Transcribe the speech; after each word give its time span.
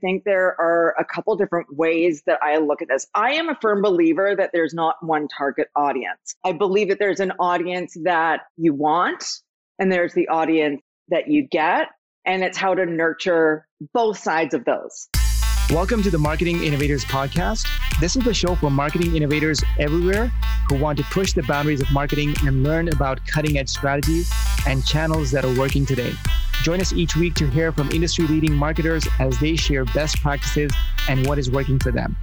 think 0.00 0.24
there 0.24 0.60
are 0.60 0.94
a 0.98 1.04
couple 1.04 1.34
different 1.36 1.74
ways 1.74 2.22
that 2.26 2.38
I 2.42 2.58
look 2.58 2.82
at 2.82 2.88
this. 2.88 3.06
I 3.14 3.32
am 3.32 3.48
a 3.48 3.56
firm 3.60 3.82
believer 3.82 4.34
that 4.36 4.50
there's 4.52 4.74
not 4.74 4.96
one 5.00 5.28
target 5.28 5.68
audience. 5.74 6.36
I 6.44 6.52
believe 6.52 6.88
that 6.88 6.98
there's 6.98 7.20
an 7.20 7.32
audience 7.38 7.96
that 8.02 8.42
you 8.56 8.74
want, 8.74 9.24
and 9.78 9.90
there's 9.90 10.14
the 10.14 10.28
audience 10.28 10.82
that 11.08 11.28
you 11.28 11.42
get, 11.42 11.88
and 12.24 12.42
it's 12.42 12.58
how 12.58 12.74
to 12.74 12.84
nurture 12.84 13.66
both 13.94 14.18
sides 14.18 14.54
of 14.54 14.64
those. 14.64 15.08
Welcome 15.70 16.02
to 16.02 16.10
the 16.10 16.18
Marketing 16.18 16.62
Innovators 16.62 17.04
Podcast. 17.04 17.66
This 17.98 18.16
is 18.16 18.24
the 18.24 18.34
show 18.34 18.54
for 18.54 18.70
marketing 18.70 19.16
innovators 19.16 19.62
everywhere 19.78 20.30
who 20.68 20.78
want 20.78 20.98
to 20.98 21.04
push 21.04 21.32
the 21.32 21.42
boundaries 21.44 21.80
of 21.80 21.90
marketing 21.90 22.34
and 22.44 22.62
learn 22.62 22.88
about 22.88 23.26
cutting 23.26 23.58
edge 23.58 23.70
strategies 23.70 24.30
and 24.66 24.84
channels 24.84 25.30
that 25.30 25.44
are 25.44 25.58
working 25.58 25.86
today. 25.86 26.12
Join 26.66 26.80
us 26.80 26.92
each 26.92 27.14
week 27.14 27.34
to 27.34 27.46
hear 27.46 27.70
from 27.70 27.92
industry 27.92 28.26
leading 28.26 28.52
marketers 28.52 29.06
as 29.20 29.38
they 29.38 29.54
share 29.54 29.84
best 29.84 30.20
practices 30.20 30.72
and 31.08 31.24
what 31.24 31.38
is 31.38 31.48
working 31.48 31.78
for 31.78 31.92
them. 31.92 32.16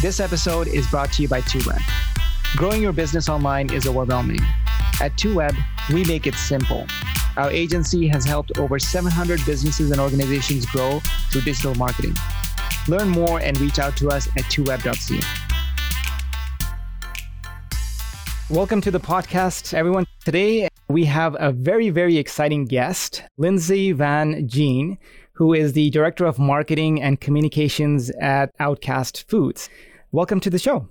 This 0.00 0.20
episode 0.20 0.68
is 0.68 0.86
brought 0.86 1.12
to 1.12 1.22
you 1.22 1.28
by 1.28 1.42
2Web. 1.42 1.78
Growing 2.56 2.80
your 2.80 2.94
business 2.94 3.28
online 3.28 3.70
is 3.70 3.86
overwhelming. 3.86 4.40
At 5.02 5.12
2Web, 5.18 5.54
we 5.92 6.02
make 6.04 6.26
it 6.26 6.34
simple. 6.34 6.86
Our 7.36 7.50
agency 7.50 8.08
has 8.08 8.24
helped 8.24 8.56
over 8.56 8.78
700 8.78 9.44
businesses 9.44 9.90
and 9.90 10.00
organizations 10.00 10.64
grow 10.64 11.00
through 11.30 11.42
digital 11.42 11.74
marketing. 11.74 12.14
Learn 12.88 13.10
more 13.10 13.40
and 13.40 13.60
reach 13.60 13.78
out 13.78 13.98
to 13.98 14.08
us 14.08 14.28
at 14.28 14.44
2web.ca. 14.44 15.20
Welcome 18.48 18.80
to 18.80 18.90
the 18.90 19.00
podcast, 19.00 19.74
everyone. 19.74 20.06
Today, 20.24 20.70
we 20.88 21.04
have 21.04 21.36
a 21.38 21.52
very, 21.52 21.90
very 21.90 22.16
exciting 22.16 22.64
guest, 22.64 23.22
Lindsay 23.36 23.92
Van 23.92 24.48
Gyn, 24.48 24.96
who 25.32 25.52
is 25.52 25.74
the 25.74 25.90
Director 25.90 26.24
of 26.24 26.38
Marketing 26.38 27.02
and 27.02 27.20
Communications 27.20 28.10
at 28.20 28.50
Outcast 28.58 29.28
Foods. 29.28 29.68
Welcome 30.12 30.40
to 30.40 30.50
the 30.50 30.58
show. 30.58 30.88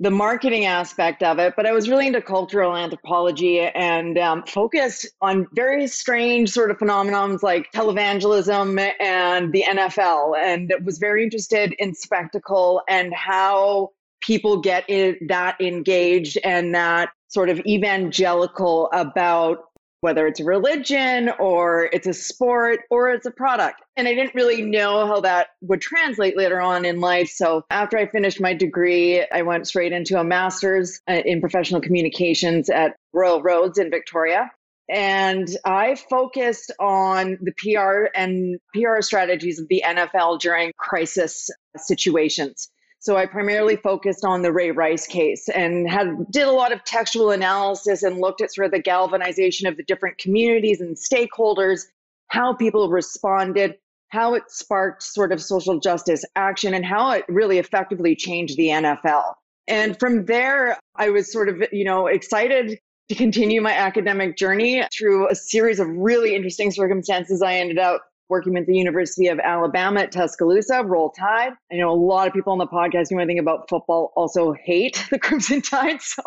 the 0.00 0.10
marketing 0.10 0.64
aspect 0.64 1.22
of 1.22 1.38
it, 1.38 1.52
but 1.56 1.66
I 1.66 1.72
was 1.72 1.90
really 1.90 2.06
into 2.06 2.22
cultural 2.22 2.74
anthropology 2.74 3.60
and 3.60 4.16
um, 4.16 4.42
focused 4.44 5.06
on 5.20 5.46
very 5.52 5.86
strange 5.86 6.50
sort 6.50 6.70
of 6.70 6.78
phenomenons 6.78 7.42
like 7.42 7.70
televangelism 7.72 8.80
and 8.98 9.52
the 9.52 9.62
NFL, 9.68 10.38
and 10.38 10.72
was 10.82 10.96
very 10.96 11.22
interested 11.22 11.74
in 11.78 11.94
spectacle 11.94 12.80
and 12.88 13.12
how 13.12 13.90
people 14.22 14.62
get 14.62 14.88
in, 14.88 15.18
that 15.28 15.60
engaged 15.60 16.38
and 16.44 16.74
that 16.74 17.10
sort 17.28 17.50
of 17.50 17.60
evangelical 17.66 18.88
about 18.94 19.58
whether 20.00 20.26
it's 20.26 20.40
religion 20.40 21.30
or 21.38 21.88
it's 21.92 22.06
a 22.06 22.14
sport 22.14 22.80
or 22.90 23.10
it's 23.10 23.26
a 23.26 23.30
product. 23.30 23.82
And 23.96 24.08
I 24.08 24.14
didn't 24.14 24.34
really 24.34 24.62
know 24.62 25.06
how 25.06 25.20
that 25.20 25.48
would 25.62 25.80
translate 25.80 26.36
later 26.36 26.60
on 26.60 26.84
in 26.84 27.00
life. 27.00 27.30
So 27.30 27.64
after 27.70 27.98
I 27.98 28.06
finished 28.06 28.40
my 28.40 28.54
degree, 28.54 29.24
I 29.30 29.42
went 29.42 29.66
straight 29.66 29.92
into 29.92 30.18
a 30.18 30.24
master's 30.24 31.00
uh, 31.08 31.20
in 31.24 31.40
professional 31.40 31.80
communications 31.80 32.70
at 32.70 32.96
Royal 33.12 33.42
Roads 33.42 33.78
in 33.78 33.90
Victoria. 33.90 34.50
And 34.88 35.48
I 35.64 35.94
focused 35.94 36.72
on 36.80 37.38
the 37.40 37.52
PR 37.52 38.08
and 38.18 38.58
PR 38.74 39.02
strategies 39.02 39.60
of 39.60 39.68
the 39.68 39.84
NFL 39.86 40.40
during 40.40 40.72
crisis 40.78 41.48
situations. 41.76 42.68
So 43.02 43.16
I 43.16 43.24
primarily 43.24 43.76
focused 43.76 44.26
on 44.26 44.42
the 44.42 44.52
Ray 44.52 44.72
Rice 44.72 45.06
case 45.06 45.48
and 45.48 45.90
had 45.90 46.30
did 46.30 46.46
a 46.46 46.52
lot 46.52 46.70
of 46.70 46.84
textual 46.84 47.30
analysis 47.30 48.02
and 48.02 48.20
looked 48.20 48.42
at 48.42 48.52
sort 48.52 48.66
of 48.66 48.72
the 48.72 48.82
galvanization 48.82 49.66
of 49.66 49.78
the 49.78 49.82
different 49.82 50.18
communities 50.18 50.82
and 50.82 50.96
stakeholders, 50.96 51.86
how 52.28 52.52
people 52.52 52.90
responded, 52.90 53.76
how 54.10 54.34
it 54.34 54.42
sparked 54.48 55.02
sort 55.02 55.32
of 55.32 55.42
social 55.42 55.80
justice 55.80 56.24
action, 56.36 56.74
and 56.74 56.84
how 56.84 57.10
it 57.12 57.24
really 57.28 57.58
effectively 57.58 58.14
changed 58.14 58.58
the 58.58 58.68
NFL. 58.68 59.32
And 59.66 59.98
from 59.98 60.26
there, 60.26 60.78
I 60.96 61.08
was 61.08 61.32
sort 61.32 61.48
of, 61.48 61.62
you 61.72 61.84
know, 61.84 62.06
excited 62.06 62.78
to 63.08 63.14
continue 63.14 63.62
my 63.62 63.72
academic 63.72 64.36
journey 64.36 64.84
through 64.96 65.28
a 65.30 65.34
series 65.34 65.80
of 65.80 65.88
really 65.88 66.34
interesting 66.34 66.70
circumstances. 66.70 67.40
I 67.40 67.54
ended 67.54 67.78
up 67.78 68.04
working 68.30 68.54
with 68.54 68.66
the 68.66 68.76
University 68.76 69.26
of 69.28 69.38
Alabama 69.40 70.00
at 70.00 70.12
Tuscaloosa, 70.12 70.84
Roll 70.84 71.10
Tide. 71.10 71.52
I 71.70 71.76
know 71.76 71.90
a 71.90 71.92
lot 71.92 72.28
of 72.28 72.32
people 72.32 72.52
on 72.52 72.58
the 72.58 72.66
podcast 72.66 73.08
who 73.10 73.18
anything 73.18 73.40
about 73.40 73.68
football 73.68 74.12
also 74.16 74.52
hate 74.52 75.04
the 75.10 75.18
Crimson 75.18 75.60
Tide. 75.60 76.00
So 76.00 76.22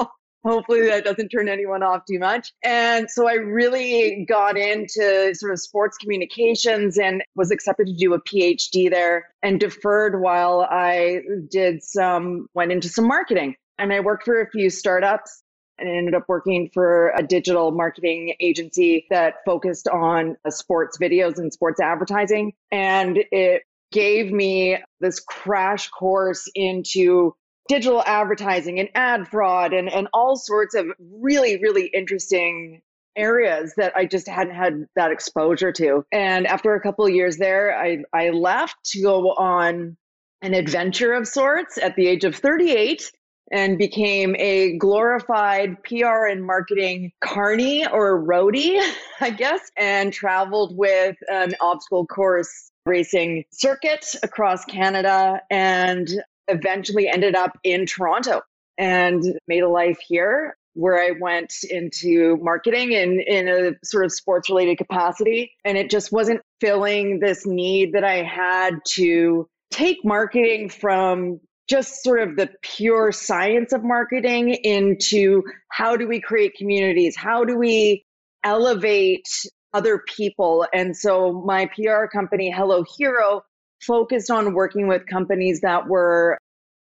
hopefully 0.45 0.87
that 0.87 1.05
doesn't 1.05 1.29
turn 1.29 1.47
anyone 1.47 1.83
off 1.83 2.03
too 2.05 2.19
much. 2.19 2.51
And 2.63 3.09
so 3.09 3.27
I 3.27 3.33
really 3.33 4.25
got 4.27 4.57
into 4.57 5.33
sort 5.33 5.53
of 5.53 5.59
sports 5.59 5.97
communications 5.97 6.97
and 6.97 7.23
was 7.35 7.51
accepted 7.51 7.87
to 7.87 7.93
do 7.93 8.13
a 8.13 8.21
PhD 8.21 8.89
there 8.89 9.29
and 9.41 9.59
deferred 9.59 10.21
while 10.21 10.67
I 10.69 11.21
did 11.49 11.83
some, 11.83 12.47
went 12.53 12.71
into 12.71 12.89
some 12.89 13.07
marketing. 13.07 13.55
And 13.77 13.91
I 13.91 14.01
worked 14.01 14.25
for 14.25 14.41
a 14.41 14.49
few 14.49 14.69
startups 14.69 15.42
and 15.79 15.89
ended 15.89 16.13
up 16.13 16.25
working 16.27 16.69
for 16.73 17.11
a 17.15 17.23
digital 17.23 17.71
marketing 17.71 18.35
agency 18.39 19.05
that 19.09 19.35
focused 19.45 19.87
on 19.87 20.37
sports 20.49 20.97
videos 20.97 21.37
and 21.37 21.51
sports 21.51 21.79
advertising. 21.79 22.53
And 22.71 23.19
it 23.31 23.63
gave 23.91 24.31
me 24.31 24.77
this 24.99 25.19
crash 25.19 25.89
course 25.89 26.49
into 26.55 27.35
digital 27.69 28.03
advertising 28.05 28.79
and 28.79 28.89
ad 28.95 29.27
fraud 29.27 29.73
and, 29.73 29.89
and 29.89 30.07
all 30.13 30.35
sorts 30.35 30.75
of 30.75 30.87
really, 30.99 31.59
really 31.59 31.87
interesting 31.87 32.81
areas 33.15 33.73
that 33.77 33.95
I 33.95 34.05
just 34.05 34.27
hadn't 34.27 34.55
had 34.55 34.85
that 34.95 35.11
exposure 35.11 35.71
to. 35.73 36.03
And 36.11 36.47
after 36.47 36.73
a 36.73 36.81
couple 36.81 37.05
of 37.05 37.13
years 37.13 37.37
there, 37.37 37.77
I, 37.77 37.99
I 38.11 38.29
left 38.31 38.75
to 38.91 39.01
go 39.01 39.31
on 39.33 39.97
an 40.41 40.53
adventure 40.53 41.13
of 41.13 41.27
sorts 41.27 41.77
at 41.77 41.95
the 41.95 42.07
age 42.07 42.25
of 42.25 42.35
38 42.35 43.11
and 43.51 43.77
became 43.77 44.35
a 44.39 44.77
glorified 44.77 45.81
PR 45.83 46.25
and 46.25 46.45
marketing 46.45 47.11
carny 47.21 47.85
or 47.87 48.23
roadie, 48.23 48.79
I 49.21 49.29
guess, 49.29 49.71
and 49.77 50.11
traveled 50.13 50.75
with 50.77 51.15
an 51.29 51.55
obstacle 51.61 52.05
course 52.05 52.71
racing 52.85 53.45
circuit 53.51 54.05
across 54.23 54.65
Canada 54.65 55.41
and 55.49 56.09
eventually 56.47 57.07
ended 57.07 57.35
up 57.35 57.57
in 57.63 57.85
Toronto 57.85 58.41
and 58.77 59.23
made 59.47 59.63
a 59.63 59.69
life 59.69 59.99
here 60.05 60.57
where 60.73 60.99
I 60.99 61.11
went 61.19 61.53
into 61.69 62.37
marketing 62.41 62.93
in, 62.93 63.19
in 63.21 63.47
a 63.47 63.85
sort 63.85 64.05
of 64.05 64.11
sports 64.11 64.49
related 64.49 64.77
capacity. 64.77 65.51
And 65.63 65.77
it 65.77 65.89
just 65.89 66.11
wasn't 66.11 66.41
filling 66.59 67.19
this 67.19 67.45
need 67.45 67.93
that 67.93 68.03
I 68.03 68.23
had 68.23 68.79
to 68.93 69.47
take 69.71 70.03
marketing 70.03 70.69
from 70.69 71.39
just 71.69 72.03
sort 72.03 72.21
of 72.21 72.35
the 72.35 72.49
pure 72.61 73.11
science 73.11 73.73
of 73.73 73.83
marketing 73.83 74.49
into 74.49 75.43
how 75.69 75.95
do 75.95 76.07
we 76.07 76.19
create 76.19 76.55
communities? 76.55 77.15
How 77.15 77.45
do 77.45 77.57
we 77.57 78.03
elevate 78.43 79.27
other 79.73 79.99
people? 79.99 80.67
And 80.73 80.95
so 80.95 81.43
my 81.45 81.67
PR 81.67 82.05
company, 82.05 82.51
Hello 82.51 82.83
Hero, 82.97 83.43
focused 83.81 84.29
on 84.29 84.53
working 84.53 84.87
with 84.87 85.05
companies 85.07 85.61
that 85.61 85.87
were 85.87 86.37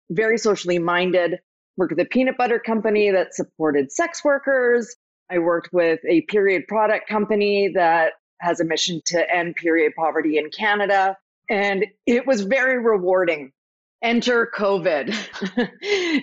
very 0.09 0.37
socially 0.37 0.79
minded. 0.79 1.39
Worked 1.77 1.93
with 1.93 2.05
a 2.05 2.09
peanut 2.09 2.37
butter 2.37 2.59
company 2.59 3.11
that 3.11 3.33
supported 3.33 3.91
sex 3.91 4.23
workers. 4.23 4.95
I 5.29 5.39
worked 5.39 5.69
with 5.71 5.99
a 6.07 6.21
period 6.21 6.67
product 6.67 7.07
company 7.07 7.71
that 7.75 8.13
has 8.41 8.59
a 8.59 8.65
mission 8.65 9.01
to 9.05 9.33
end 9.35 9.55
period 9.55 9.93
poverty 9.95 10.37
in 10.37 10.49
Canada. 10.49 11.15
And 11.49 11.85
it 12.05 12.27
was 12.27 12.41
very 12.41 12.77
rewarding. 12.77 13.51
Enter 14.03 14.49
COVID. 14.55 15.13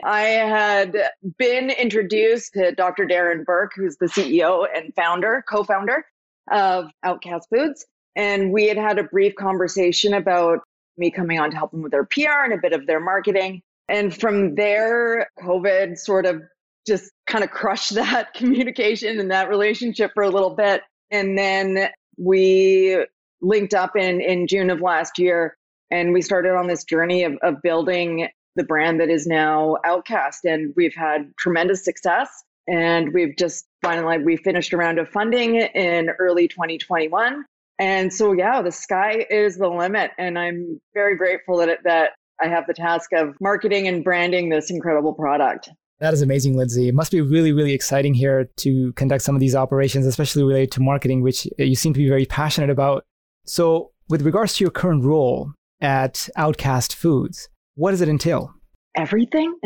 I 0.05 0.21
had 0.21 0.97
been 1.39 1.71
introduced 1.71 2.55
to 2.55 2.75
Dr. 2.75 3.07
Darren 3.07 3.45
Burke, 3.45 3.73
who's 3.77 3.97
the 3.99 4.07
CEO 4.07 4.67
and 4.75 4.93
founder, 4.97 5.45
co 5.49 5.63
founder 5.63 6.05
of 6.51 6.91
Outcast 7.05 7.49
Foods. 7.55 7.87
And 8.17 8.53
we 8.53 8.67
had 8.67 8.77
had 8.77 8.99
a 8.99 9.05
brief 9.05 9.37
conversation 9.37 10.15
about 10.15 10.61
me 10.97 11.11
coming 11.13 11.39
on 11.39 11.51
to 11.51 11.57
help 11.57 11.71
them 11.71 11.83
with 11.83 11.93
their 11.93 12.05
PR 12.05 12.45
and 12.45 12.53
a 12.53 12.59
bit 12.59 12.73
of 12.73 12.87
their 12.87 13.01
marketing. 13.01 13.63
And 13.89 14.15
from 14.15 14.57
there, 14.57 15.29
COVID 15.41 15.99
sort 15.99 16.27
of 16.27 16.43
just 16.87 17.13
kind 17.29 17.45
of 17.45 17.51
crushed 17.51 17.95
that 17.95 18.35
communication 18.35 19.21
and 19.21 19.31
that 19.31 19.49
relationship 19.49 20.11
for 20.15 20.25
a 20.25 20.31
little 20.31 20.55
bit. 20.55 20.83
And 21.13 21.39
then 21.39 21.91
we 22.17 23.05
linked 23.41 23.75
up 23.75 23.95
in, 23.95 24.21
in 24.21 24.49
June 24.49 24.69
of 24.69 24.81
last 24.81 25.19
year 25.19 25.57
and 25.91 26.13
we 26.13 26.23
started 26.23 26.55
on 26.55 26.67
this 26.67 26.85
journey 26.85 27.25
of, 27.25 27.35
of 27.43 27.63
building 27.63 28.29
the 28.57 28.65
brand 28.65 29.01
that 29.01 29.09
is 29.09 29.27
now 29.27 29.77
Outcast. 29.85 30.45
And 30.45 30.75
we've 30.77 30.95
had 30.95 31.33
tremendous 31.39 31.85
success. 31.85 32.29
And 32.67 33.15
we've 33.15 33.35
just 33.37 33.67
finally, 33.83 34.19
we 34.19 34.37
finished 34.37 34.73
a 34.75 34.77
round 34.77 34.99
of 34.99 35.09
funding 35.09 35.57
in 35.57 36.11
early 36.19 36.49
2021. 36.49 37.45
And 37.79 38.13
so, 38.13 38.33
yeah, 38.33 38.61
the 38.61 38.73
sky 38.73 39.25
is 39.31 39.57
the 39.57 39.69
limit. 39.69 40.11
And 40.19 40.39
I'm 40.39 40.81
very 40.93 41.17
grateful 41.17 41.57
that, 41.59 41.69
it, 41.69 41.79
that 41.85 42.11
I 42.43 42.49
have 42.49 42.67
the 42.67 42.75
task 42.75 43.13
of 43.15 43.37
marketing 43.41 43.89
and 43.89 44.05
branding 44.05 44.51
this 44.51 44.71
incredible 44.71 45.15
product. 45.15 45.71
That 46.01 46.13
is 46.13 46.23
amazing, 46.23 46.57
Lindsay. 46.57 46.89
It 46.89 46.95
must 46.95 47.11
be 47.11 47.21
really, 47.21 47.53
really 47.53 47.73
exciting 47.73 48.15
here 48.15 48.51
to 48.59 48.93
conduct 48.93 49.23
some 49.23 49.35
of 49.35 49.41
these 49.41 49.55
operations, 49.55 50.07
especially 50.07 50.45
related 50.45 50.71
to 50.73 50.81
marketing, 50.81 51.23
which 51.23 51.49
you 51.59 51.75
seem 51.75 51.93
to 51.95 51.99
be 51.99 52.09
very 52.09 52.27
passionate 52.27 52.71
about. 52.71 53.05
So, 53.47 53.93
with 54.09 54.23
regards 54.23 54.55
to 54.57 54.65
your 54.65 54.71
current 54.71 55.05
role 55.05 55.53
at 55.81 56.29
Outcast 56.37 56.95
Foods, 56.95 57.49
what 57.75 57.93
does 57.93 58.01
it 58.01 58.09
entail? 58.09 58.53
Everything. 58.97 59.55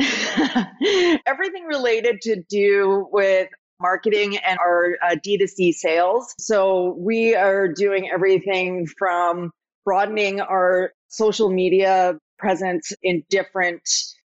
Everything 1.26 1.64
related 1.64 2.20
to 2.22 2.42
do 2.48 3.08
with 3.10 3.48
marketing 3.80 4.36
and 4.36 4.58
our 4.58 4.96
uh, 5.02 5.16
D2C 5.16 5.72
sales. 5.72 6.34
So, 6.38 6.94
we 6.98 7.34
are 7.34 7.68
doing 7.68 8.10
everything 8.12 8.86
from 8.98 9.50
broadening 9.84 10.40
our 10.40 10.92
social 11.08 11.50
media 11.50 12.18
presence 12.38 12.92
in 13.02 13.22
different 13.30 13.82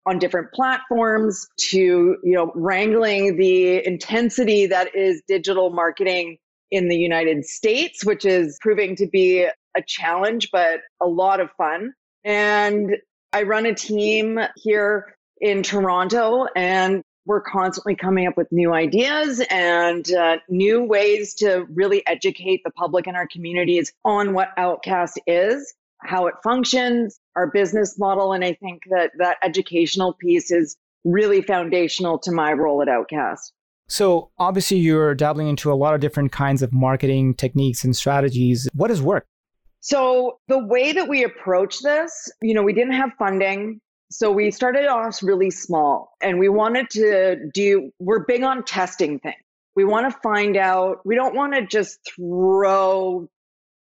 on 0.04 0.18
different 0.18 0.52
platforms 0.52 1.46
to 1.56 1.78
you 1.78 2.34
know 2.34 2.52
wrangling 2.54 3.36
the 3.36 3.86
intensity 3.86 4.66
that 4.66 4.94
is 4.94 5.22
digital 5.28 5.70
marketing 5.70 6.36
in 6.70 6.88
the 6.88 6.96
United 6.96 7.44
States 7.44 8.04
which 8.04 8.24
is 8.24 8.58
proving 8.60 8.96
to 8.96 9.06
be 9.06 9.46
a 9.76 9.82
challenge 9.86 10.50
but 10.52 10.80
a 11.00 11.06
lot 11.06 11.40
of 11.40 11.50
fun 11.52 11.92
and 12.24 12.96
I 13.32 13.42
run 13.44 13.66
a 13.66 13.74
team 13.74 14.38
here 14.56 15.16
in 15.40 15.62
Toronto 15.62 16.46
and 16.54 17.02
we're 17.24 17.40
constantly 17.40 17.94
coming 17.94 18.26
up 18.26 18.36
with 18.36 18.50
new 18.50 18.74
ideas 18.74 19.42
and 19.48 20.12
uh, 20.12 20.38
new 20.48 20.82
ways 20.84 21.34
to 21.34 21.66
really 21.72 22.06
educate 22.06 22.62
the 22.64 22.70
public 22.72 23.06
and 23.06 23.16
our 23.16 23.28
communities 23.28 23.92
on 24.04 24.34
what 24.34 24.48
Outcast 24.56 25.20
is 25.26 25.72
how 26.04 26.26
it 26.26 26.34
functions, 26.42 27.18
our 27.36 27.46
business 27.46 27.98
model. 27.98 28.32
And 28.32 28.44
I 28.44 28.54
think 28.54 28.82
that 28.90 29.12
that 29.18 29.38
educational 29.42 30.14
piece 30.14 30.50
is 30.50 30.76
really 31.04 31.42
foundational 31.42 32.18
to 32.20 32.32
my 32.32 32.52
role 32.52 32.82
at 32.82 32.88
Outcast. 32.88 33.52
So, 33.88 34.30
obviously, 34.38 34.78
you're 34.78 35.14
dabbling 35.14 35.48
into 35.48 35.70
a 35.70 35.74
lot 35.74 35.94
of 35.94 36.00
different 36.00 36.32
kinds 36.32 36.62
of 36.62 36.72
marketing 36.72 37.34
techniques 37.34 37.84
and 37.84 37.94
strategies. 37.94 38.68
What 38.72 38.90
has 38.90 39.02
worked? 39.02 39.26
So, 39.84 40.38
the 40.48 40.58
way 40.58 40.92
that 40.92 41.08
we 41.08 41.24
approach 41.24 41.80
this, 41.80 42.30
you 42.40 42.54
know, 42.54 42.62
we 42.62 42.72
didn't 42.72 42.94
have 42.94 43.10
funding. 43.18 43.80
So, 44.10 44.30
we 44.30 44.50
started 44.50 44.86
off 44.86 45.22
really 45.22 45.50
small 45.50 46.14
and 46.22 46.38
we 46.38 46.48
wanted 46.48 46.88
to 46.90 47.50
do, 47.52 47.90
we're 47.98 48.24
big 48.24 48.42
on 48.44 48.64
testing 48.64 49.18
things. 49.18 49.36
We 49.74 49.84
want 49.84 50.10
to 50.10 50.18
find 50.20 50.56
out, 50.56 51.04
we 51.04 51.16
don't 51.16 51.34
want 51.34 51.54
to 51.54 51.66
just 51.66 51.98
throw 52.14 53.28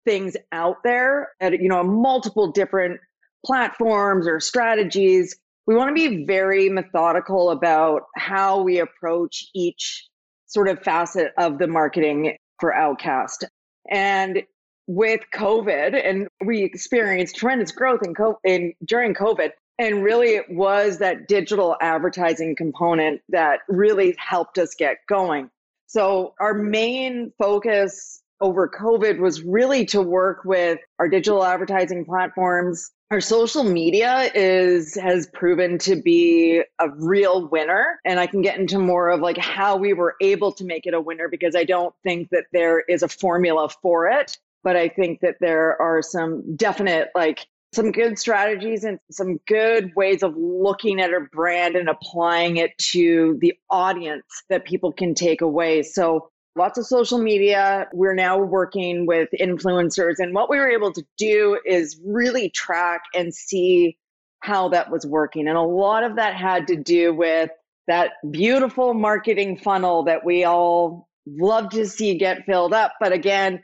things 0.05 0.35
out 0.51 0.77
there 0.83 1.29
at 1.39 1.61
you 1.61 1.69
know 1.69 1.83
multiple 1.83 2.51
different 2.51 2.99
platforms 3.45 4.27
or 4.27 4.39
strategies 4.39 5.35
we 5.67 5.75
want 5.75 5.89
to 5.89 5.93
be 5.93 6.25
very 6.25 6.67
methodical 6.67 7.51
about 7.51 8.03
how 8.15 8.61
we 8.61 8.79
approach 8.79 9.45
each 9.53 10.07
sort 10.47 10.67
of 10.67 10.81
facet 10.81 11.31
of 11.37 11.59
the 11.59 11.67
marketing 11.67 12.37
for 12.59 12.73
outcast 12.73 13.45
and 13.91 14.41
with 14.89 15.21
covid 15.35 15.93
and 16.03 16.27
we 16.43 16.63
experienced 16.63 17.35
tremendous 17.35 17.71
growth 17.71 18.01
in, 18.03 18.15
co- 18.15 18.39
in 18.43 18.73
during 18.83 19.13
covid. 19.13 19.51
And 19.77 20.03
really 20.03 20.29
it 20.29 20.49
was 20.49 20.97
that 20.97 21.27
digital 21.27 21.77
advertising 21.79 22.55
component 22.55 23.21
that 23.29 23.59
really 23.69 24.15
helped 24.17 24.57
us 24.57 24.73
get 24.75 24.97
going. 25.07 25.51
So 25.85 26.33
our 26.39 26.53
main 26.53 27.31
focus 27.37 28.21
over 28.41 28.69
COVID 28.69 29.19
was 29.19 29.41
really 29.41 29.85
to 29.85 30.01
work 30.01 30.45
with 30.45 30.79
our 30.97 31.07
digital 31.07 31.43
advertising 31.43 32.05
platforms. 32.05 32.91
Our 33.11 33.21
social 33.21 33.63
media 33.63 34.31
is 34.35 34.95
has 34.95 35.27
proven 35.33 35.77
to 35.79 35.95
be 35.95 36.61
a 36.79 36.89
real 36.89 37.47
winner 37.47 37.99
and 38.05 38.19
I 38.19 38.27
can 38.27 38.41
get 38.41 38.59
into 38.59 38.79
more 38.79 39.09
of 39.09 39.19
like 39.19 39.37
how 39.37 39.77
we 39.77 39.93
were 39.93 40.15
able 40.21 40.51
to 40.53 40.63
make 40.63 40.85
it 40.85 40.93
a 40.93 41.01
winner 41.01 41.27
because 41.27 41.55
I 41.55 41.63
don't 41.63 41.93
think 42.03 42.29
that 42.29 42.45
there 42.53 42.81
is 42.81 43.01
a 43.01 43.07
formula 43.07 43.69
for 43.81 44.07
it, 44.07 44.37
but 44.63 44.75
I 44.75 44.89
think 44.89 45.19
that 45.21 45.35
there 45.39 45.79
are 45.81 46.01
some 46.01 46.55
definite 46.55 47.09
like 47.15 47.45
some 47.73 47.91
good 47.91 48.17
strategies 48.17 48.83
and 48.83 48.99
some 49.11 49.39
good 49.47 49.91
ways 49.95 50.23
of 50.23 50.33
looking 50.35 50.99
at 50.99 51.11
a 51.11 51.21
brand 51.31 51.75
and 51.75 51.87
applying 51.87 52.57
it 52.57 52.75
to 52.77 53.37
the 53.41 53.53
audience 53.69 54.25
that 54.49 54.65
people 54.65 54.91
can 54.91 55.13
take 55.13 55.41
away. 55.41 55.83
So 55.83 56.29
lots 56.55 56.79
of 56.79 56.85
social 56.85 57.19
media. 57.19 57.87
We're 57.93 58.15
now 58.15 58.39
working 58.39 59.05
with 59.05 59.29
influencers. 59.39 60.15
And 60.17 60.33
what 60.33 60.49
we 60.49 60.57
were 60.57 60.69
able 60.69 60.91
to 60.93 61.03
do 61.17 61.59
is 61.65 61.99
really 62.03 62.49
track 62.49 63.01
and 63.13 63.33
see 63.33 63.97
how 64.39 64.69
that 64.69 64.89
was 64.89 65.05
working. 65.05 65.47
And 65.47 65.57
a 65.57 65.61
lot 65.61 66.03
of 66.03 66.15
that 66.15 66.35
had 66.35 66.67
to 66.67 66.75
do 66.75 67.13
with 67.13 67.51
that 67.87 68.13
beautiful 68.31 68.93
marketing 68.93 69.57
funnel 69.57 70.03
that 70.03 70.25
we 70.25 70.43
all 70.43 71.07
love 71.27 71.69
to 71.71 71.87
see 71.87 72.17
get 72.17 72.45
filled 72.45 72.73
up. 72.73 72.93
But 72.99 73.11
again, 73.11 73.63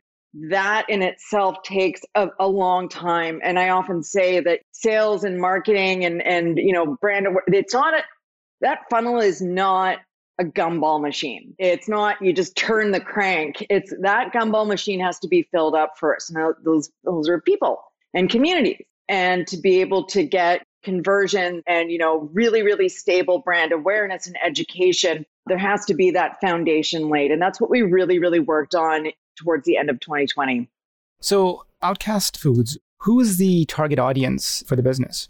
that 0.50 0.86
in 0.90 1.02
itself 1.02 1.64
takes 1.64 2.02
a, 2.16 2.28
a, 2.40 2.48
long 2.48 2.90
time. 2.90 3.40
And 3.42 3.58
I 3.58 3.70
often 3.70 4.04
say 4.04 4.42
that 4.42 4.60
sales 4.72 5.24
and 5.24 5.40
marketing 5.40 6.04
and, 6.04 6.22
and 6.22 6.58
you 6.58 6.74
know, 6.74 6.98
brand, 7.00 7.28
it's 7.48 7.74
not 7.74 7.94
a, 7.94 8.04
that 8.62 8.82
funnel 8.90 9.20
is 9.20 9.42
not 9.42 10.00
a 10.40 10.44
gumball 10.44 11.02
machine. 11.02 11.56
It's 11.58 11.88
not 11.88 12.22
you 12.22 12.34
just 12.34 12.56
turn 12.58 12.92
the 12.92 13.00
crank. 13.00 13.66
It's 13.70 13.94
that 14.02 14.34
gumball 14.34 14.68
machine 14.68 15.00
has 15.00 15.20
to 15.20 15.28
be 15.28 15.48
filled 15.52 15.76
up 15.76 15.94
first. 15.98 16.34
Now 16.34 16.54
those 16.64 16.92
those 17.04 17.30
are 17.30 17.40
people 17.40 17.82
and 18.14 18.30
communities. 18.30 18.86
And 19.08 19.46
to 19.48 19.58
be 19.58 19.82
able 19.82 20.06
to 20.08 20.24
get 20.24 20.66
conversion 20.84 21.64
and 21.68 21.92
you 21.92 21.98
know 21.98 22.30
really 22.34 22.64
really 22.64 22.90
stable 22.90 23.40
brand 23.40 23.72
awareness 23.72 24.28
and 24.28 24.36
education, 24.44 25.26
there 25.46 25.58
has 25.58 25.86
to 25.86 25.94
be 25.94 26.12
that 26.12 26.42
foundation 26.42 27.10
laid. 27.10 27.32
And 27.32 27.42
that's 27.42 27.62
what 27.62 27.70
we 27.70 27.82
really 27.82 28.20
really 28.20 28.40
worked 28.40 28.76
on 28.76 29.08
towards 29.36 29.66
the 29.66 29.78
end 29.78 29.90
of 29.90 30.00
2020. 30.00 30.70
So, 31.22 31.66
Outcast 31.82 32.38
Foods, 32.38 32.78
who 33.00 33.20
is 33.20 33.38
the 33.38 33.66
target 33.66 34.00
audience 34.00 34.64
for 34.68 34.76
the 34.76 34.84
business? 34.84 35.30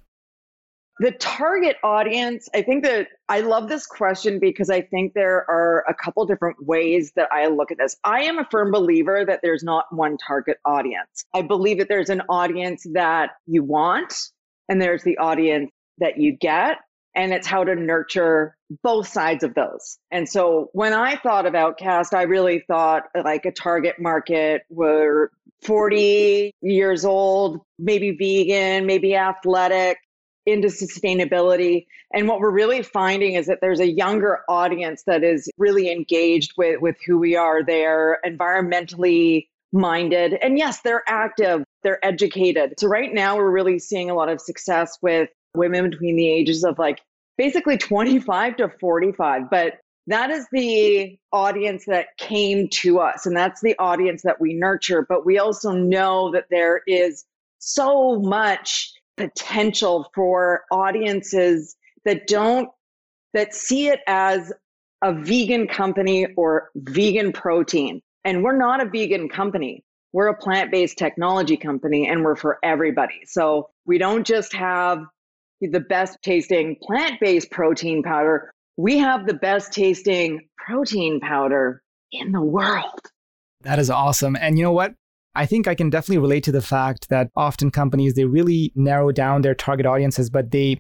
The 1.00 1.12
target 1.12 1.76
audience, 1.84 2.48
I 2.54 2.62
think 2.62 2.86
that 2.86 3.10
I 3.28 3.42
love 3.42 3.68
this 3.68 3.86
question 3.86 4.40
because 4.40 4.70
I 4.70 4.80
think 4.80 5.14
there 5.14 5.46
are 5.50 5.84
a 5.90 5.94
couple 5.94 6.26
different 6.26 6.66
ways 6.66 7.12
that 7.18 7.28
I 7.34 7.48
look 7.48 7.70
at 7.70 7.78
this. 7.78 7.98
I 8.06 8.22
am 8.22 8.40
a 8.40 8.48
firm 8.50 8.72
believer 8.72 9.26
that 9.26 9.42
there's 9.44 9.62
not 9.62 9.88
one 9.92 10.18
target 10.18 10.58
audience. 10.64 11.26
I 11.34 11.42
believe 11.42 11.80
that 11.80 11.90
there's 11.90 12.10
an 12.10 12.22
audience 12.30 12.88
that 12.94 13.32
you 13.46 13.62
want, 13.62 14.14
and 14.70 14.82
there's 14.82 15.04
the 15.04 15.18
audience 15.18 15.70
that 15.98 16.18
you 16.18 16.32
get, 16.32 16.78
and 17.16 17.34
it's 17.34 17.48
how 17.48 17.64
to 17.64 17.76
nurture 17.76 18.56
both 18.84 19.08
sides 19.08 19.44
of 19.44 19.54
those. 19.54 19.98
And 20.12 20.28
so 20.28 20.70
when 20.74 20.94
I 20.94 21.16
thought 21.16 21.46
of 21.46 21.56
Outcast, 21.56 22.14
I 22.14 22.24
really 22.24 22.64
thought 22.68 23.04
like 23.24 23.46
a 23.46 23.52
target 23.52 23.96
market 24.00 24.64
were 24.70 25.32
40 25.64 26.54
years 26.62 27.06
old, 27.06 27.62
maybe 27.80 28.12
vegan, 28.12 28.86
maybe 28.86 29.16
athletic, 29.16 29.98
into 30.46 30.68
sustainability. 30.68 31.86
And 32.14 32.28
what 32.28 32.40
we're 32.40 32.52
really 32.52 32.84
finding 32.84 33.34
is 33.34 33.48
that 33.48 33.60
there's 33.62 33.80
a 33.80 33.90
younger 33.90 34.42
audience 34.48 35.04
that 35.08 35.24
is 35.24 35.50
really 35.58 35.92
engaged 35.92 36.54
with, 36.58 36.82
with 36.82 36.98
who 37.06 37.18
we 37.18 37.36
are. 37.36 37.64
They're 37.64 38.20
environmentally 38.26 39.48
minded. 39.72 40.34
And 40.42 40.58
yes, 40.58 40.82
they're 40.82 41.04
active, 41.08 41.64
they're 41.84 42.04
educated. 42.06 42.76
So 42.80 42.88
right 42.88 43.14
now 43.14 43.38
we're 43.38 43.52
really 43.52 43.80
seeing 43.80 44.10
a 44.10 44.16
lot 44.16 44.30
of 44.30 44.40
success 44.40 44.98
with 45.02 45.30
women 45.58 45.90
between 45.90 46.16
the 46.16 46.30
ages 46.30 46.64
of 46.64 46.78
like 46.80 47.02
basically 47.38 47.78
25 47.78 48.58
to 48.58 48.70
45. 48.80 49.50
But 49.50 49.76
that 50.08 50.30
is 50.30 50.48
the 50.52 51.18
audience 51.32 51.86
that 51.86 52.18
came 52.18 52.68
to 52.70 53.00
us 53.00 53.26
and 53.26 53.36
that's 53.36 53.62
the 53.62 53.76
audience 53.80 54.22
that 54.24 54.40
we 54.40 54.54
nurture. 54.54 55.06
But 55.08 55.26
we 55.26 55.40
also 55.40 55.72
know 55.72 56.32
that 56.32 56.46
there 56.50 56.82
is 56.88 57.26
so 57.60 58.20
much 58.20 58.94
potential 59.18 60.10
for 60.14 60.66
audiences 60.72 61.76
that 62.04 62.28
don't 62.28 62.70
that 63.34 63.54
see 63.54 63.88
it 63.88 64.00
as 64.08 64.54
a 65.02 65.14
vegan 65.14 65.68
company 65.68 66.28
or 66.38 66.70
vegan 66.76 67.32
protein. 67.32 68.02
And 68.24 68.44
we're 68.44 68.58
not 68.58 68.82
a 68.82 68.90
vegan 68.90 69.30
company. 69.30 69.84
We're 70.14 70.28
a 70.28 70.38
plant-based 70.38 70.98
technology 70.98 71.58
company 71.58 72.08
and 72.08 72.24
we're 72.24 72.38
for 72.38 72.60
everybody. 72.64 73.22
So 73.26 73.70
we 73.86 73.98
don't 73.98 74.26
just 74.26 74.54
have 74.54 75.06
the 75.68 75.80
best 75.80 76.18
tasting 76.24 76.76
plant-based 76.84 77.52
protein 77.52 78.04
powder. 78.04 78.52
We 78.78 78.98
have 78.98 79.26
the 79.26 79.34
best 79.34 79.72
tasting 79.72 80.48
protein 80.58 81.20
powder 81.20 81.82
in 82.12 82.32
the 82.32 82.42
world. 82.42 83.00
That 83.62 83.80
is 83.80 83.90
awesome. 83.90 84.36
And 84.36 84.58
you 84.58 84.64
know 84.64 84.72
what? 84.72 84.94
I 85.36 85.46
think 85.46 85.68
I 85.68 85.76
can 85.76 85.90
definitely 85.90 86.20
relate 86.20 86.44
to 86.46 86.52
the 86.52 86.62
fact 86.62 87.10
that 87.10 87.30
often 87.36 87.70
companies 87.70 88.14
they 88.14 88.26
really 88.26 88.72
narrow 88.76 89.12
down 89.12 89.42
their 89.42 89.56
target 89.56 89.86
audiences, 89.86 90.30
but 90.30 90.52
they, 90.52 90.80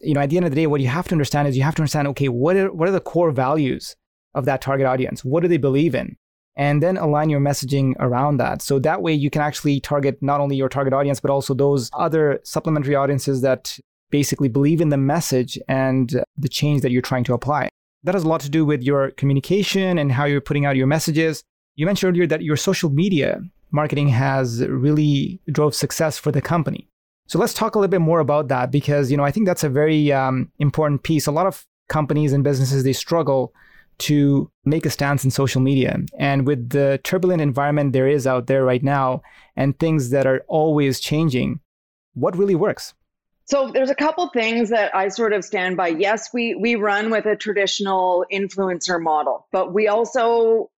you 0.00 0.14
know, 0.14 0.20
at 0.20 0.30
the 0.30 0.36
end 0.36 0.44
of 0.44 0.50
the 0.50 0.56
day, 0.56 0.66
what 0.66 0.80
you 0.80 0.88
have 0.88 1.06
to 1.08 1.14
understand 1.14 1.46
is 1.46 1.56
you 1.56 1.62
have 1.62 1.76
to 1.76 1.82
understand, 1.82 2.08
okay, 2.08 2.28
what 2.28 2.56
are 2.56 2.72
what 2.72 2.88
are 2.88 2.92
the 2.92 3.00
core 3.00 3.30
values 3.30 3.94
of 4.34 4.44
that 4.46 4.60
target 4.60 4.86
audience? 4.86 5.24
What 5.24 5.42
do 5.42 5.48
they 5.48 5.56
believe 5.56 5.94
in? 5.94 6.16
And 6.56 6.82
then 6.82 6.96
align 6.96 7.30
your 7.30 7.40
messaging 7.40 7.94
around 7.98 8.36
that. 8.38 8.60
So 8.60 8.78
that 8.80 9.02
way 9.02 9.12
you 9.12 9.30
can 9.30 9.40
actually 9.40 9.80
target 9.80 10.18
not 10.20 10.40
only 10.40 10.56
your 10.56 10.68
target 10.68 10.92
audience, 10.92 11.20
but 11.20 11.30
also 11.30 11.54
those 11.54 11.88
other 11.92 12.40
supplementary 12.44 12.94
audiences 12.94 13.40
that 13.42 13.78
basically 14.12 14.48
believe 14.48 14.80
in 14.80 14.90
the 14.90 14.96
message 14.96 15.58
and 15.68 16.22
the 16.36 16.48
change 16.48 16.82
that 16.82 16.92
you're 16.92 17.02
trying 17.02 17.24
to 17.24 17.34
apply. 17.34 17.68
That 18.04 18.14
has 18.14 18.24
a 18.24 18.28
lot 18.28 18.40
to 18.42 18.50
do 18.50 18.64
with 18.64 18.82
your 18.82 19.10
communication 19.12 19.98
and 19.98 20.12
how 20.12 20.26
you're 20.26 20.40
putting 20.40 20.66
out 20.66 20.76
your 20.76 20.86
messages. 20.86 21.42
You 21.74 21.86
mentioned 21.86 22.10
earlier 22.10 22.26
that 22.28 22.42
your 22.42 22.56
social 22.56 22.90
media 22.90 23.40
marketing 23.72 24.08
has 24.08 24.64
really 24.66 25.40
drove 25.50 25.74
success 25.74 26.18
for 26.18 26.30
the 26.30 26.42
company. 26.42 26.88
So 27.26 27.38
let's 27.38 27.54
talk 27.54 27.74
a 27.74 27.78
little 27.78 27.90
bit 27.90 28.00
more 28.00 28.20
about 28.20 28.48
that 28.48 28.70
because 28.70 29.10
you 29.10 29.16
know 29.16 29.24
I 29.24 29.30
think 29.30 29.46
that's 29.46 29.64
a 29.64 29.70
very 29.70 30.12
um, 30.12 30.52
important 30.58 31.02
piece. 31.02 31.26
A 31.26 31.32
lot 31.32 31.46
of 31.46 31.64
companies 31.88 32.32
and 32.32 32.44
businesses 32.44 32.84
they 32.84 32.92
struggle 32.92 33.54
to 33.98 34.50
make 34.64 34.84
a 34.84 34.90
stance 34.90 35.24
in 35.24 35.30
social 35.30 35.60
media, 35.60 35.98
and 36.18 36.46
with 36.46 36.70
the 36.70 37.00
turbulent 37.04 37.40
environment 37.40 37.92
there 37.92 38.08
is 38.08 38.26
out 38.26 38.46
there 38.46 38.64
right 38.64 38.82
now, 38.82 39.22
and 39.56 39.78
things 39.78 40.10
that 40.10 40.26
are 40.26 40.42
always 40.48 41.00
changing, 41.00 41.60
what 42.14 42.36
really 42.36 42.54
works? 42.54 42.94
So 43.52 43.70
there's 43.70 43.90
a 43.90 43.94
couple 43.94 44.26
things 44.28 44.70
that 44.70 44.96
I 44.96 45.08
sort 45.08 45.34
of 45.34 45.44
stand 45.44 45.76
by. 45.76 45.88
Yes, 45.88 46.30
we 46.32 46.54
we 46.54 46.76
run 46.76 47.10
with 47.10 47.26
a 47.26 47.36
traditional 47.36 48.24
influencer 48.32 48.98
model, 48.98 49.46
but 49.52 49.74
we 49.74 49.88
also 49.88 50.70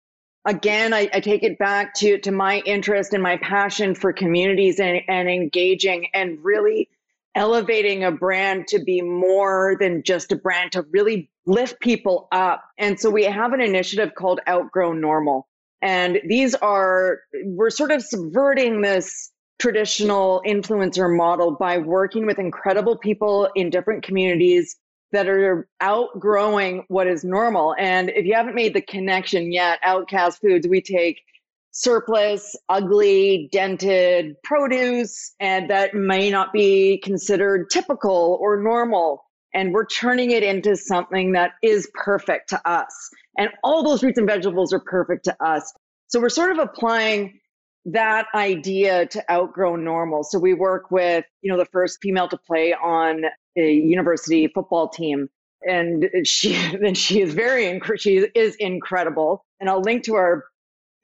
again, 0.45 0.93
I, 0.93 1.09
I, 1.13 1.21
take 1.21 1.45
it 1.45 1.57
back 1.57 1.95
to 1.99 2.19
to 2.19 2.33
my 2.33 2.63
interest 2.67 3.15
and 3.15 3.23
my 3.23 3.37
passion 3.37 3.95
for 3.95 4.13
communities 4.13 4.81
and, 4.81 5.03
and 5.07 5.31
engaging 5.31 6.09
and 6.15 6.45
really 6.45 6.89
elevating 7.37 8.03
a 8.03 8.11
brand 8.11 8.67
to 8.69 8.81
be 8.81 9.01
more 9.03 9.77
than 9.79 10.03
just 10.03 10.33
a 10.33 10.37
brand 10.37 10.73
to 10.73 10.83
really 10.91 11.31
lift 11.47 11.79
people 11.79 12.27
up. 12.33 12.65
And 12.77 12.99
so 12.99 13.09
we 13.09 13.23
have 13.23 13.53
an 13.53 13.61
initiative 13.61 14.17
called 14.17 14.41
Outgrow 14.49 14.95
Normal. 14.95 15.47
And 15.81 16.21
these 16.27 16.57
are 16.57 17.21
we're 17.45 17.71
sort 17.71 17.93
of 17.93 18.03
subverting 18.03 18.81
this 18.81 19.31
traditional 19.59 20.43
influencer 20.47 21.15
model 21.15 21.53
by 21.53 21.79
working 21.79 22.27
with 22.27 22.39
incredible 22.39 22.97
people 22.97 23.49
in 23.55 23.71
different 23.71 24.03
communities 24.03 24.77
that 25.13 25.29
are 25.29 25.69
outgrowing 25.81 26.85
what 26.89 27.07
is 27.07 27.25
normal. 27.25 27.75
And 27.79 28.11
if 28.11 28.27
you 28.27 28.35
haven't 28.35 28.57
made 28.57 28.75
the 28.75 28.83
connection 28.83 29.53
yet, 29.53 29.79
Outcast 29.83 30.41
Foods, 30.41 30.67
we 30.67 30.83
take 30.83 31.23
surplus, 31.71 32.57
ugly, 32.69 33.49
dented 33.53 34.37
produce, 34.43 35.35
and 35.41 35.71
that 35.71 35.95
may 35.95 36.31
not 36.31 36.53
be 36.53 36.99
considered 37.03 37.71
typical 37.71 38.39
or 38.41 38.61
normal. 38.61 39.25
And 39.55 39.73
we're 39.73 39.87
turning 39.87 40.33
it 40.33 40.43
into 40.43 40.77
something 40.77 41.33
that 41.33 41.53
is 41.63 41.89
perfect 41.95 42.49
to 42.51 42.69
us. 42.69 43.11
And 43.39 43.51
all 43.63 43.85
those 43.85 44.01
fruits 44.01 44.19
and 44.19 44.27
vegetables 44.27 44.73
are 44.73 44.81
perfect 44.81 45.25
to 45.25 45.45
us. 45.45 45.73
So 46.09 46.21
we're 46.21 46.29
sort 46.29 46.53
of 46.53 46.59
applying 46.59 47.41
that 47.87 48.27
idea 48.35 49.07
to 49.07 49.33
outgrow 49.33 49.77
normal. 49.77 50.25
So 50.25 50.39
we 50.39 50.55
work 50.55 50.91
with, 50.91 51.25
you 51.43 51.53
know, 51.53 51.59
the 51.59 51.67
first 51.67 51.99
female 52.01 52.29
to 52.29 52.39
play 52.39 52.75
on 52.75 53.25
a 53.57 53.73
university 53.73 54.49
football 54.49 54.89
team. 54.89 55.29
And 55.67 56.09
she 56.25 56.53
then 56.81 56.95
she 56.95 57.21
is 57.21 57.35
very 57.35 57.81
she 57.97 58.27
is 58.35 58.57
incredible. 58.57 59.45
And 59.61 59.69
I'll 59.69 59.83
link 59.83 60.05
to 60.05 60.15
our 60.15 60.45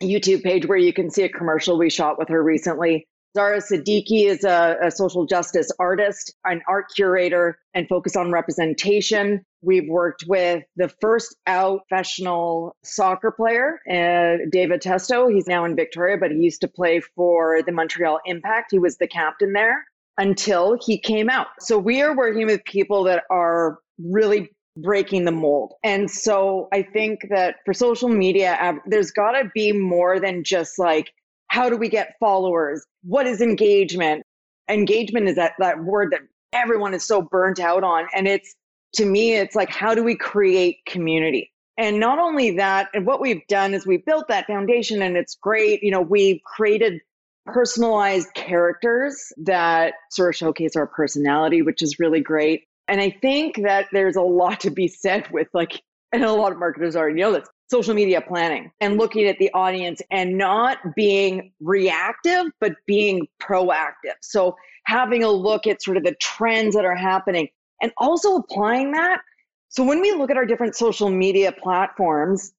YouTube 0.02 0.42
page 0.42 0.66
where 0.66 0.78
you 0.78 0.92
can 0.92 1.10
see 1.10 1.22
a 1.22 1.28
commercial 1.28 1.78
we 1.78 1.90
shot 1.90 2.18
with 2.18 2.28
her 2.28 2.42
recently. 2.42 3.06
Zara 3.36 3.58
Siddiqui 3.58 4.26
is 4.26 4.42
a, 4.44 4.76
a, 4.82 4.90
social 4.90 5.24
justice 5.24 5.70
artist, 5.78 6.34
an 6.44 6.62
art 6.68 6.86
curator, 6.94 7.58
and 7.74 7.88
focus 7.88 8.16
on 8.16 8.32
representation. 8.32 9.44
We've 9.62 9.88
worked 9.88 10.24
with 10.26 10.64
the 10.76 10.88
first 11.00 11.36
out 11.46 11.82
professional 11.88 12.76
soccer 12.82 13.30
player, 13.30 13.78
uh, 13.88 14.44
David 14.50 14.82
Testo. 14.82 15.32
He's 15.32 15.46
now 15.46 15.64
in 15.64 15.76
Victoria, 15.76 16.16
but 16.18 16.32
he 16.32 16.38
used 16.38 16.62
to 16.62 16.68
play 16.68 17.00
for 17.14 17.62
the 17.62 17.72
Montreal 17.72 18.18
Impact. 18.24 18.72
He 18.72 18.80
was 18.80 18.96
the 18.98 19.06
captain 19.06 19.52
there 19.52 19.84
until 20.18 20.76
he 20.84 20.98
came 20.98 21.30
out. 21.30 21.46
So 21.60 21.78
we 21.78 22.02
are 22.02 22.16
working 22.16 22.46
with 22.46 22.64
people 22.64 23.04
that 23.04 23.24
are 23.30 23.78
really 23.98 24.50
breaking 24.76 25.24
the 25.24 25.32
mold. 25.32 25.74
And 25.84 26.10
so 26.10 26.68
I 26.72 26.82
think 26.82 27.20
that 27.30 27.56
for 27.64 27.74
social 27.74 28.08
media, 28.08 28.78
there's 28.86 29.10
got 29.10 29.32
to 29.32 29.50
be 29.54 29.72
more 29.72 30.20
than 30.20 30.42
just 30.44 30.78
like, 30.78 31.12
how 31.50 31.68
do 31.68 31.76
we 31.76 31.88
get 31.88 32.14
followers? 32.20 32.86
What 33.02 33.26
is 33.26 33.40
engagement? 33.40 34.22
Engagement 34.68 35.28
is 35.28 35.34
that, 35.34 35.52
that 35.58 35.82
word 35.82 36.12
that 36.12 36.20
everyone 36.52 36.94
is 36.94 37.04
so 37.04 37.22
burnt 37.22 37.58
out 37.58 37.82
on. 37.82 38.06
And 38.14 38.28
it's, 38.28 38.54
to 38.94 39.04
me, 39.04 39.34
it's 39.34 39.56
like, 39.56 39.68
how 39.68 39.94
do 39.94 40.04
we 40.04 40.14
create 40.14 40.78
community? 40.86 41.50
And 41.76 41.98
not 41.98 42.20
only 42.20 42.52
that, 42.52 42.88
and 42.94 43.04
what 43.04 43.20
we've 43.20 43.44
done 43.48 43.74
is 43.74 43.84
we've 43.84 44.04
built 44.04 44.28
that 44.28 44.46
foundation 44.46 45.02
and 45.02 45.16
it's 45.16 45.36
great. 45.40 45.82
You 45.82 45.90
know, 45.90 46.00
we've 46.00 46.40
created 46.44 47.00
personalized 47.46 48.28
characters 48.34 49.32
that 49.38 49.94
sort 50.12 50.28
of 50.28 50.36
showcase 50.36 50.76
our 50.76 50.86
personality, 50.86 51.62
which 51.62 51.82
is 51.82 51.98
really 51.98 52.20
great. 52.20 52.62
And 52.86 53.00
I 53.00 53.10
think 53.10 53.62
that 53.62 53.86
there's 53.92 54.16
a 54.16 54.22
lot 54.22 54.60
to 54.60 54.70
be 54.70 54.86
said 54.86 55.28
with 55.32 55.48
like, 55.52 55.82
and 56.12 56.22
a 56.22 56.32
lot 56.32 56.52
of 56.52 56.58
marketers 56.58 56.94
already 56.94 57.20
know 57.20 57.32
this 57.32 57.48
social 57.70 57.94
media 57.94 58.20
planning 58.20 58.70
and 58.80 58.98
looking 58.98 59.26
at 59.26 59.38
the 59.38 59.50
audience 59.54 60.02
and 60.10 60.36
not 60.36 60.78
being 60.96 61.52
reactive, 61.60 62.46
but 62.60 62.72
being 62.86 63.28
proactive. 63.40 64.16
So 64.20 64.56
having 64.84 65.22
a 65.22 65.30
look 65.30 65.66
at 65.66 65.82
sort 65.82 65.96
of 65.96 66.02
the 66.02 66.14
trends 66.16 66.74
that 66.74 66.84
are 66.84 66.96
happening 66.96 67.48
and 67.80 67.92
also 67.96 68.36
applying 68.36 68.92
that. 68.92 69.20
So 69.68 69.84
when 69.84 70.00
we 70.00 70.12
look 70.12 70.30
at 70.30 70.36
our 70.36 70.44
different 70.44 70.74
social 70.74 71.10
media 71.10 71.52
platforms, 71.52 72.52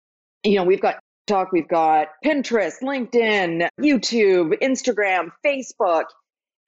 you 0.44 0.56
know, 0.56 0.63
we've 0.63 0.82
got 0.82 1.00
TikTok, 1.27 1.51
we've 1.51 1.68
got 1.68 2.08
Pinterest, 2.25 2.82
LinkedIn, 2.82 3.68
YouTube, 3.80 4.53
Instagram, 4.62 5.32
Facebook. 5.46 6.06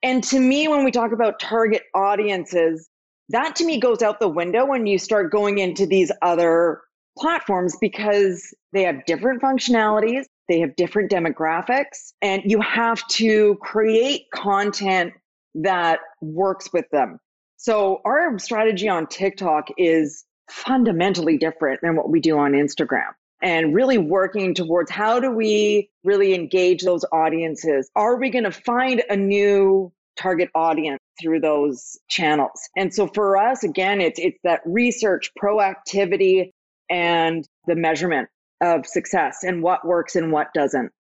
And 0.04 0.24
to 0.26 0.40
me, 0.40 0.68
when 0.68 0.84
we 0.84 0.92
talk 0.92 1.14
about 1.14 1.40
target 1.40 1.84
audiences, 1.96 2.90
that 3.30 3.56
to 3.56 3.66
me 3.66 3.80
goes 3.80 4.02
out 4.02 4.20
the 4.20 4.28
window 4.28 4.66
when 4.66 4.86
you 4.86 5.00
start 5.00 5.32
going 5.32 5.60
into 5.60 5.86
these 5.86 6.12
other 6.22 6.82
platforms 7.18 7.76
because 7.80 8.54
they 8.72 8.84
have 8.84 9.06
different 9.06 9.42
functionalities, 9.42 10.26
they 10.50 10.60
have 10.60 10.76
different 10.76 11.12
demographics, 11.12 12.14
and 12.22 12.42
you 12.46 12.60
have 12.62 13.06
to 13.08 13.56
create 13.62 14.24
content 14.34 15.14
that 15.56 16.00
works 16.22 16.72
with 16.74 16.86
them. 16.92 17.20
So, 17.58 18.02
our 18.04 18.38
strategy 18.40 18.90
on 18.90 19.08
TikTok 19.08 19.70
is 19.78 20.26
fundamentally 20.50 21.38
different 21.38 21.80
than 21.82 21.96
what 21.96 22.10
we 22.10 22.20
do 22.20 22.38
on 22.38 22.52
Instagram 22.52 23.12
and 23.44 23.76
really 23.76 23.98
working 23.98 24.54
towards 24.54 24.90
how 24.90 25.20
do 25.20 25.30
we 25.30 25.90
really 26.04 26.34
engage 26.34 26.82
those 26.84 27.06
audiences? 27.12 27.90
Are 27.96 28.16
we 28.18 28.30
going 28.30 28.46
to 28.46 28.52
find 28.52 29.04
a 29.10 29.18
new 29.18 29.92
target 30.18 30.50
audience 30.56 31.00
through 31.22 31.42
those 31.42 31.98
channels? 32.10 32.70
And 32.78 32.94
so 32.94 33.08
for 33.08 33.38
us, 33.38 33.64
again, 33.64 34.00
it's, 34.00 34.18
it's 34.18 34.40
that 34.44 34.62
research, 34.66 35.32
proactivity, 35.42 36.52
and 36.90 37.48
the 37.68 37.76
measurement 37.76 38.30
of 38.62 38.86
success 38.86 39.44
and 39.44 39.62
what 39.62 39.86
works 39.86 40.16
and 40.16 40.32
what 40.32 40.54
doesn't. 40.54 40.92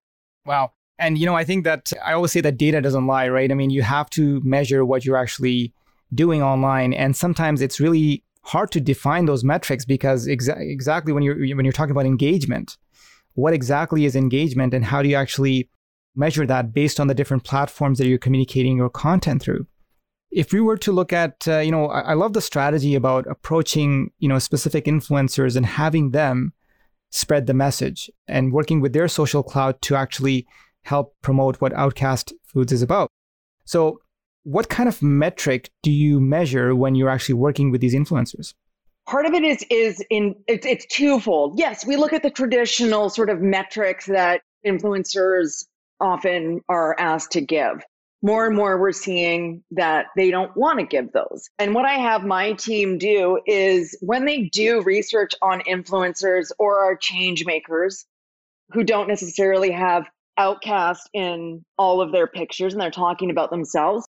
Wow. 0.46 0.72
And, 1.00 1.18
you 1.18 1.26
know, 1.26 1.36
I 1.36 1.44
think 1.44 1.64
that 1.64 1.92
I 2.06 2.14
always 2.14 2.32
say 2.32 2.42
that 2.42 2.58
data 2.58 2.82
doesn't 2.82 3.08
lie, 3.08 3.28
right? 3.30 3.52
I 3.52 3.56
mean, 3.56 3.70
you 3.70 3.82
have 3.82 4.10
to 4.12 4.42
measure 4.44 4.86
what 4.86 5.06
you're 5.06 5.18
actually 5.18 5.74
doing 6.14 6.44
online. 6.44 6.94
And 6.94 7.16
sometimes 7.16 7.62
it's 7.62 7.80
really 7.80 8.24
hard 8.42 8.72
to 8.72 8.82
define 8.82 9.26
those 9.26 9.44
metrics 9.44 9.86
because 9.86 10.28
exa- 10.28 10.60
exactly 10.60 11.14
when 11.14 11.24
you're 11.24 11.40
when 11.56 11.66
you're 11.66 11.72
talking 11.72 11.92
about 11.92 12.06
engagement, 12.06 12.78
what 13.34 13.54
exactly 13.54 14.06
is 14.06 14.16
engagement 14.16 14.74
and 14.74 14.86
how 14.86 15.02
do 15.02 15.10
you 15.10 15.16
actually 15.16 15.70
measure 16.16 16.46
that 16.46 16.74
based 16.74 17.00
on 17.00 17.08
the 17.08 17.16
different 17.16 17.44
platforms 17.44 17.98
that 17.98 18.08
you're 18.08 18.20
communicating 18.20 18.78
your 18.78 18.90
content 18.90 19.42
through? 19.42 19.66
If 20.34 20.52
we 20.52 20.62
were 20.62 20.78
to 20.78 20.92
look 20.92 21.14
at, 21.14 21.48
uh, 21.48 21.60
you 21.60 21.72
know, 21.72 21.88
I, 21.88 22.00
I 22.00 22.14
love 22.14 22.34
the 22.34 22.42
strategy 22.42 22.96
about 22.96 23.28
approaching, 23.28 24.12
you 24.20 24.28
know, 24.28 24.40
specific 24.40 24.86
influencers 24.86 25.56
and 25.56 25.66
having 25.66 26.12
them 26.12 26.54
spread 27.12 27.46
the 27.46 27.54
message 27.54 28.10
and 28.28 28.52
working 28.52 28.82
with 28.82 28.94
their 28.94 29.08
social 29.08 29.44
cloud 29.44 29.80
to 29.84 29.96
actually 29.96 30.48
help 30.82 31.16
promote 31.22 31.62
what 31.62 31.72
Outcast 31.74 32.34
Foods 32.44 32.72
is 32.72 32.82
about. 32.82 33.10
So 33.66 34.00
what 34.44 34.70
kind 34.70 34.90
of 34.90 35.02
metric 35.02 35.70
do 35.84 35.92
you 35.92 36.20
measure 36.20 36.76
when 36.76 36.96
you're 36.96 37.10
actually 37.10 37.36
working 37.36 37.72
with 37.72 37.82
these 37.82 37.94
influencers? 37.94 38.54
Part 39.06 39.26
of 39.26 39.34
it 39.34 39.44
is 39.44 39.66
is 39.70 40.04
in 40.10 40.36
it's 40.48 40.66
it's 40.66 40.86
twofold. 40.86 41.60
Yes, 41.60 41.86
we 41.86 41.98
look 41.98 42.14
at 42.14 42.24
the 42.24 42.30
traditional 42.30 43.10
sort 43.10 43.30
of 43.30 43.42
metrics 43.42 44.06
that 44.06 44.42
influencers 44.66 45.66
often 46.00 46.62
are 46.70 46.96
asked 46.98 47.32
to 47.32 47.42
give. 47.42 47.84
More 48.26 48.48
and 48.48 48.56
more, 48.56 48.80
we're 48.80 48.94
seeing 48.94 49.64
that 49.72 50.06
they 50.16 50.32
don't 50.32 50.56
want 50.56 50.80
to 50.80 50.86
give 50.86 51.12
those. 51.12 51.50
And 51.60 51.76
what 51.76 51.84
I 51.84 51.96
have 51.96 52.24
my 52.24 52.54
team 52.54 52.98
do 52.98 53.42
is 53.46 53.98
when 54.00 54.26
they 54.26 54.44
do 54.44 54.82
research 54.82 55.34
on 55.42 55.60
influencers 55.62 56.52
or 56.58 56.80
our 56.80 56.96
change 56.96 57.46
makers 57.46 58.06
who 58.70 58.86
don't 58.86 59.10
necessarily 59.10 59.72
have 59.72 60.06
outcast 60.38 61.10
in 61.14 61.66
all 61.78 62.00
of 62.00 62.14
their 62.14 62.28
pictures 62.28 62.74
and 62.74 62.82
they're 62.82 62.92
talking 62.92 63.30
about 63.30 63.50
themselves, 63.50 64.08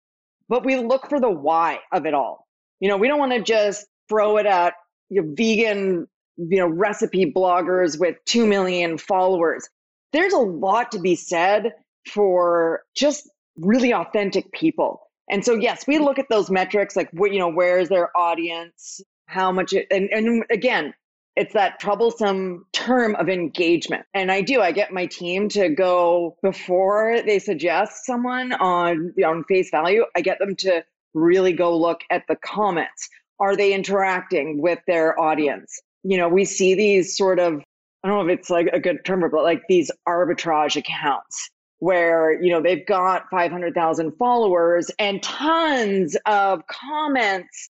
but 0.49 0.65
we 0.65 0.75
look 0.75 1.07
for 1.07 1.21
the 1.21 1.29
why 1.29 1.79
of 1.93 2.05
it 2.05 2.13
all. 2.13 2.45
You 2.81 2.89
know, 2.89 2.97
we 2.97 3.07
don't 3.07 3.19
want 3.19 3.31
to 3.31 3.41
just 3.41 3.87
throw 4.09 4.37
it 4.37 4.45
at 4.45 4.73
you 5.09 5.21
know, 5.21 5.33
vegan, 5.35 6.07
you 6.37 6.57
know, 6.57 6.67
recipe 6.67 7.31
bloggers 7.31 7.97
with 7.97 8.17
2 8.25 8.45
million 8.45 8.97
followers. 8.97 9.69
There's 10.11 10.33
a 10.33 10.37
lot 10.37 10.91
to 10.91 10.99
be 10.99 11.15
said 11.15 11.73
for 12.11 12.83
just 12.93 13.29
really 13.61 13.93
authentic 13.93 14.51
people. 14.51 15.01
And 15.29 15.45
so, 15.45 15.55
yes, 15.55 15.85
we 15.87 15.97
look 15.97 16.19
at 16.19 16.29
those 16.29 16.49
metrics 16.49 16.95
like, 16.95 17.09
what 17.13 17.31
you 17.31 17.39
know, 17.39 17.49
where 17.49 17.79
is 17.79 17.89
their 17.89 18.15
audience? 18.17 18.99
How 19.27 19.51
much, 19.51 19.71
it, 19.71 19.87
and, 19.89 20.09
and 20.11 20.43
again, 20.51 20.93
it's 21.37 21.53
that 21.53 21.79
troublesome 21.79 22.65
term 22.73 23.15
of 23.15 23.29
engagement. 23.29 24.05
And 24.13 24.29
I 24.31 24.41
do, 24.41 24.59
I 24.61 24.73
get 24.73 24.91
my 24.91 25.05
team 25.05 25.47
to 25.49 25.69
go 25.69 26.35
before 26.43 27.21
they 27.25 27.39
suggest 27.39 28.05
someone 28.05 28.51
on, 28.53 29.13
on 29.25 29.45
face 29.45 29.69
value, 29.71 30.03
I 30.17 30.21
get 30.21 30.39
them 30.39 30.55
to 30.57 30.83
really 31.13 31.53
go 31.53 31.77
look 31.77 32.01
at 32.09 32.23
the 32.27 32.35
comments. 32.35 33.07
Are 33.39 33.55
they 33.55 33.73
interacting 33.73 34.61
with 34.61 34.79
their 34.85 35.17
audience? 35.19 35.79
You 36.03 36.17
know, 36.17 36.27
we 36.27 36.43
see 36.43 36.75
these 36.75 37.15
sort 37.15 37.39
of, 37.39 37.61
I 38.03 38.07
don't 38.07 38.17
know 38.17 38.33
if 38.33 38.39
it's 38.39 38.49
like 38.49 38.67
a 38.73 38.79
good 38.79 39.05
term, 39.05 39.21
but 39.31 39.43
like 39.43 39.61
these 39.69 39.91
arbitrage 40.07 40.75
accounts 40.75 41.49
where 41.81 42.41
you 42.41 42.51
know 42.51 42.61
they've 42.61 42.85
got 42.85 43.29
500,000 43.29 44.13
followers 44.17 44.89
and 44.99 45.21
tons 45.21 46.15
of 46.25 46.65
comments 46.67 47.69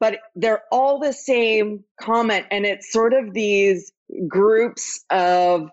but 0.00 0.18
they're 0.34 0.62
all 0.72 0.98
the 0.98 1.12
same 1.12 1.84
comment. 2.00 2.46
And 2.50 2.64
it's 2.64 2.90
sort 2.90 3.12
of 3.12 3.34
these 3.34 3.92
groups 4.26 5.04
of 5.10 5.68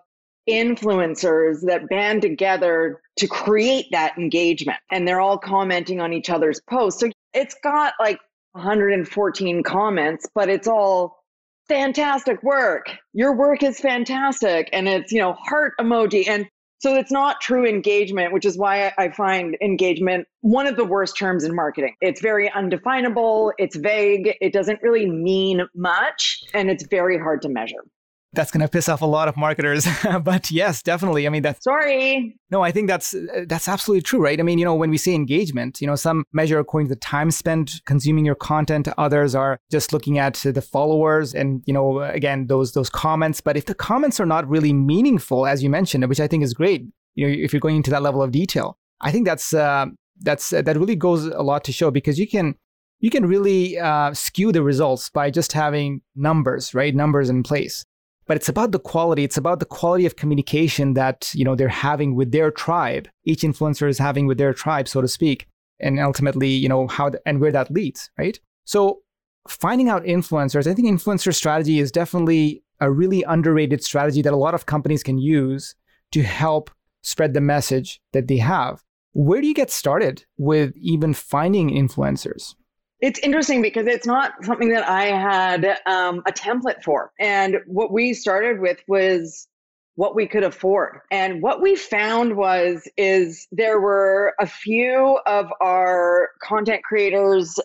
influencers 0.48 1.66
that 1.66 1.88
band 1.88 2.22
together 2.22 3.00
to 3.16 3.26
create 3.26 3.86
that 3.90 4.16
engagement 4.16 4.78
and 4.90 5.06
they're 5.06 5.20
all 5.20 5.38
commenting 5.38 6.00
on 6.00 6.12
each 6.12 6.30
other's 6.30 6.60
posts. 6.70 7.00
So 7.00 7.10
it's 7.34 7.56
got 7.62 7.94
like 7.98 8.18
114 8.52 9.62
comments 9.62 10.26
but 10.34 10.48
it's 10.48 10.66
all 10.66 11.22
fantastic 11.68 12.42
work. 12.42 12.86
Your 13.12 13.36
work 13.36 13.62
is 13.62 13.78
fantastic 13.78 14.70
and 14.72 14.88
it's 14.88 15.12
you 15.12 15.20
know 15.20 15.34
heart 15.34 15.74
emoji. 15.78 16.26
And 16.28 16.48
so 16.78 16.94
it's 16.94 17.10
not 17.10 17.40
true 17.40 17.66
engagement, 17.66 18.32
which 18.32 18.44
is 18.44 18.56
why 18.56 18.92
I 18.98 19.10
find 19.10 19.56
engagement 19.60 20.26
one 20.42 20.66
of 20.66 20.76
the 20.76 20.84
worst 20.84 21.16
terms 21.16 21.44
in 21.44 21.54
marketing. 21.54 21.94
It's 22.00 22.20
very 22.20 22.50
undefinable, 22.50 23.52
it's 23.58 23.76
vague, 23.76 24.34
it 24.40 24.52
doesn't 24.52 24.80
really 24.82 25.08
mean 25.08 25.62
much, 25.74 26.42
and 26.54 26.70
it's 26.70 26.86
very 26.86 27.18
hard 27.18 27.42
to 27.42 27.48
measure 27.48 27.84
that's 28.32 28.50
going 28.50 28.60
to 28.60 28.68
piss 28.68 28.88
off 28.88 29.00
a 29.00 29.06
lot 29.06 29.28
of 29.28 29.36
marketers. 29.36 29.86
But 30.22 30.50
yes 30.50 30.82
definitely. 30.82 31.26
I 31.26 31.30
mean 31.30 31.42
that's 31.42 31.62
sorry. 31.62 32.36
No 32.50 32.62
i 32.62 32.70
think 32.70 32.88
that's 32.88 33.14
that's 33.46 33.68
absolutely 33.68 34.02
true 34.02 34.20
right? 34.20 34.38
I 34.38 34.42
mean 34.42 34.58
you 34.58 34.64
know 34.64 34.74
when 34.74 34.90
we 34.90 34.98
say 34.98 35.14
engagement 35.14 35.80
you 35.80 35.86
know 35.86 35.96
some 35.96 36.24
measure 36.32 36.58
according 36.58 36.88
to 36.88 36.94
the 36.94 37.00
time 37.00 37.30
spent 37.30 37.80
consuming 37.86 38.24
your 38.24 38.34
content 38.34 38.88
others 38.98 39.34
are 39.34 39.58
just 39.70 39.92
looking 39.92 40.18
at 40.18 40.34
the 40.34 40.62
followers 40.62 41.34
and 41.34 41.62
you 41.66 41.72
know 41.72 42.00
again 42.00 42.46
those 42.46 42.72
those 42.72 42.90
comments. 42.90 43.40
But 43.40 43.56
if 43.56 43.66
the 43.66 43.74
comments 43.74 44.20
are 44.20 44.26
not 44.26 44.48
really 44.48 44.72
meaningful 44.72 45.46
as 45.46 45.62
you 45.62 45.70
mentioned 45.70 46.08
which 46.08 46.20
i 46.20 46.26
think 46.26 46.42
is 46.42 46.54
great 46.54 46.84
you 47.14 47.26
know 47.26 47.32
if 47.32 47.52
you're 47.52 47.60
going 47.60 47.76
into 47.76 47.90
that 47.90 48.02
level 48.02 48.22
of 48.22 48.30
detail 48.30 48.76
i 49.00 49.10
think 49.10 49.26
that's 49.26 49.54
uh, 49.54 49.86
that's 50.20 50.52
uh, 50.52 50.62
that 50.62 50.76
really 50.76 50.96
goes 50.96 51.26
a 51.26 51.42
lot 51.42 51.64
to 51.64 51.72
show 51.72 51.90
because 51.90 52.18
you 52.18 52.28
can 52.28 52.54
you 53.00 53.10
can 53.10 53.26
really 53.26 53.78
uh, 53.78 54.12
skew 54.12 54.50
the 54.50 54.62
results 54.62 55.08
by 55.10 55.30
just 55.30 55.52
having 55.52 56.00
numbers 56.16 56.74
right? 56.74 56.94
Numbers 56.94 57.30
in 57.30 57.42
place 57.42 57.84
but 58.28 58.36
it's 58.36 58.48
about 58.48 58.70
the 58.70 58.78
quality. 58.78 59.24
It's 59.24 59.36
about 59.36 59.58
the 59.58 59.66
quality 59.66 60.06
of 60.06 60.14
communication 60.14 60.94
that 60.94 61.32
you 61.34 61.44
know 61.44 61.56
they're 61.56 61.68
having 61.68 62.14
with 62.14 62.30
their 62.30 62.50
tribe. 62.52 63.08
Each 63.24 63.40
influencer 63.40 63.88
is 63.88 63.98
having 63.98 64.26
with 64.26 64.38
their 64.38 64.54
tribe 64.54 64.86
so 64.86 65.00
to 65.00 65.08
speak 65.08 65.48
and 65.80 65.98
ultimately 65.98 66.50
you 66.50 66.68
know 66.68 66.86
how 66.86 67.10
the, 67.10 67.20
and 67.26 67.40
where 67.40 67.52
that 67.52 67.70
leads 67.70 68.10
right? 68.18 68.38
So 68.64 69.00
finding 69.48 69.88
out 69.88 70.02
influencers 70.02 70.66
i 70.66 70.74
think 70.74 70.86
influencer 70.86 71.34
strategy 71.34 71.78
is 71.78 71.90
definitely 71.90 72.62
a 72.80 72.90
really 72.90 73.22
underrated 73.22 73.82
strategy 73.82 74.22
that 74.22 74.32
a 74.32 74.36
lot 74.36 74.54
of 74.54 74.66
companies 74.66 75.02
can 75.02 75.18
use 75.18 75.74
to 76.12 76.22
help 76.22 76.70
spread 77.02 77.34
the 77.34 77.40
message 77.40 78.00
that 78.12 78.28
they 78.28 78.36
have. 78.36 78.82
Where 79.12 79.40
do 79.40 79.46
you 79.46 79.54
get 79.54 79.70
started 79.70 80.24
with 80.36 80.74
even 80.76 81.14
finding 81.14 81.70
influencers 81.70 82.54
it's 83.00 83.18
interesting 83.20 83.62
because 83.62 83.86
it's 83.86 84.06
not 84.06 84.44
something 84.44 84.70
that 84.70 84.88
I 84.88 85.06
had 85.06 85.78
um, 85.86 86.22
a 86.26 86.32
template 86.32 86.82
for. 86.82 87.12
And 87.18 87.58
what 87.66 87.92
we 87.92 88.12
started 88.14 88.60
with 88.60 88.78
was 88.88 89.46
what 89.94 90.14
we 90.14 90.26
could 90.26 90.44
afford. 90.44 91.00
And 91.10 91.42
what 91.42 91.60
we 91.60 91.76
found 91.76 92.36
was 92.36 92.88
is 92.96 93.46
there 93.52 93.80
were 93.80 94.34
a 94.40 94.46
few 94.46 95.18
of 95.26 95.52
our 95.60 96.30
content 96.42 96.82
creators 96.84 97.58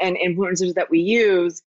and 0.00 0.16
influencers 0.16 0.74
that 0.74 0.90
we 0.90 1.00
use 1.00 1.62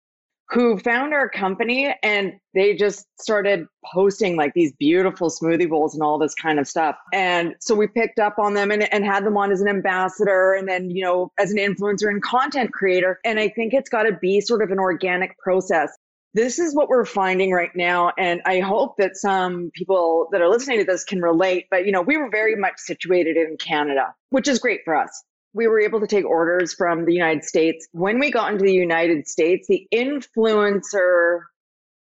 who 0.50 0.78
found 0.78 1.14
our 1.14 1.28
company 1.28 1.94
and 2.02 2.34
they 2.52 2.74
just 2.74 3.06
started 3.20 3.66
posting 3.92 4.36
like 4.36 4.52
these 4.54 4.72
beautiful 4.78 5.30
smoothie 5.30 5.68
bowls 5.68 5.94
and 5.94 6.02
all 6.02 6.18
this 6.18 6.34
kind 6.34 6.58
of 6.58 6.68
stuff. 6.68 6.96
And 7.12 7.54
so 7.60 7.74
we 7.74 7.86
picked 7.86 8.18
up 8.18 8.38
on 8.38 8.54
them 8.54 8.70
and, 8.70 8.92
and 8.92 9.04
had 9.04 9.24
them 9.24 9.36
on 9.36 9.52
as 9.52 9.60
an 9.60 9.68
ambassador 9.68 10.52
and 10.52 10.68
then, 10.68 10.90
you 10.90 11.02
know, 11.02 11.32
as 11.38 11.50
an 11.50 11.56
influencer 11.56 12.08
and 12.08 12.22
content 12.22 12.72
creator. 12.72 13.20
And 13.24 13.40
I 13.40 13.48
think 13.48 13.72
it's 13.72 13.88
got 13.88 14.02
to 14.02 14.12
be 14.12 14.40
sort 14.40 14.62
of 14.62 14.70
an 14.70 14.78
organic 14.78 15.38
process. 15.38 15.90
This 16.34 16.58
is 16.58 16.74
what 16.74 16.88
we're 16.88 17.04
finding 17.04 17.52
right 17.52 17.74
now. 17.74 18.12
And 18.18 18.42
I 18.44 18.60
hope 18.60 18.96
that 18.98 19.16
some 19.16 19.70
people 19.74 20.28
that 20.32 20.40
are 20.42 20.48
listening 20.48 20.78
to 20.78 20.84
this 20.84 21.04
can 21.04 21.22
relate. 21.22 21.66
But, 21.70 21.86
you 21.86 21.92
know, 21.92 22.02
we 22.02 22.16
were 22.16 22.28
very 22.28 22.56
much 22.56 22.74
situated 22.76 23.36
in 23.36 23.56
Canada, 23.56 24.14
which 24.30 24.48
is 24.48 24.58
great 24.58 24.80
for 24.84 24.94
us 24.94 25.22
we 25.54 25.68
were 25.68 25.80
able 25.80 26.00
to 26.00 26.06
take 26.06 26.26
orders 26.26 26.74
from 26.74 27.04
the 27.06 27.14
United 27.14 27.44
States. 27.44 27.88
When 27.92 28.18
we 28.18 28.30
got 28.30 28.52
into 28.52 28.64
the 28.64 28.74
United 28.74 29.26
States, 29.26 29.66
the 29.68 29.86
influencer 29.94 31.40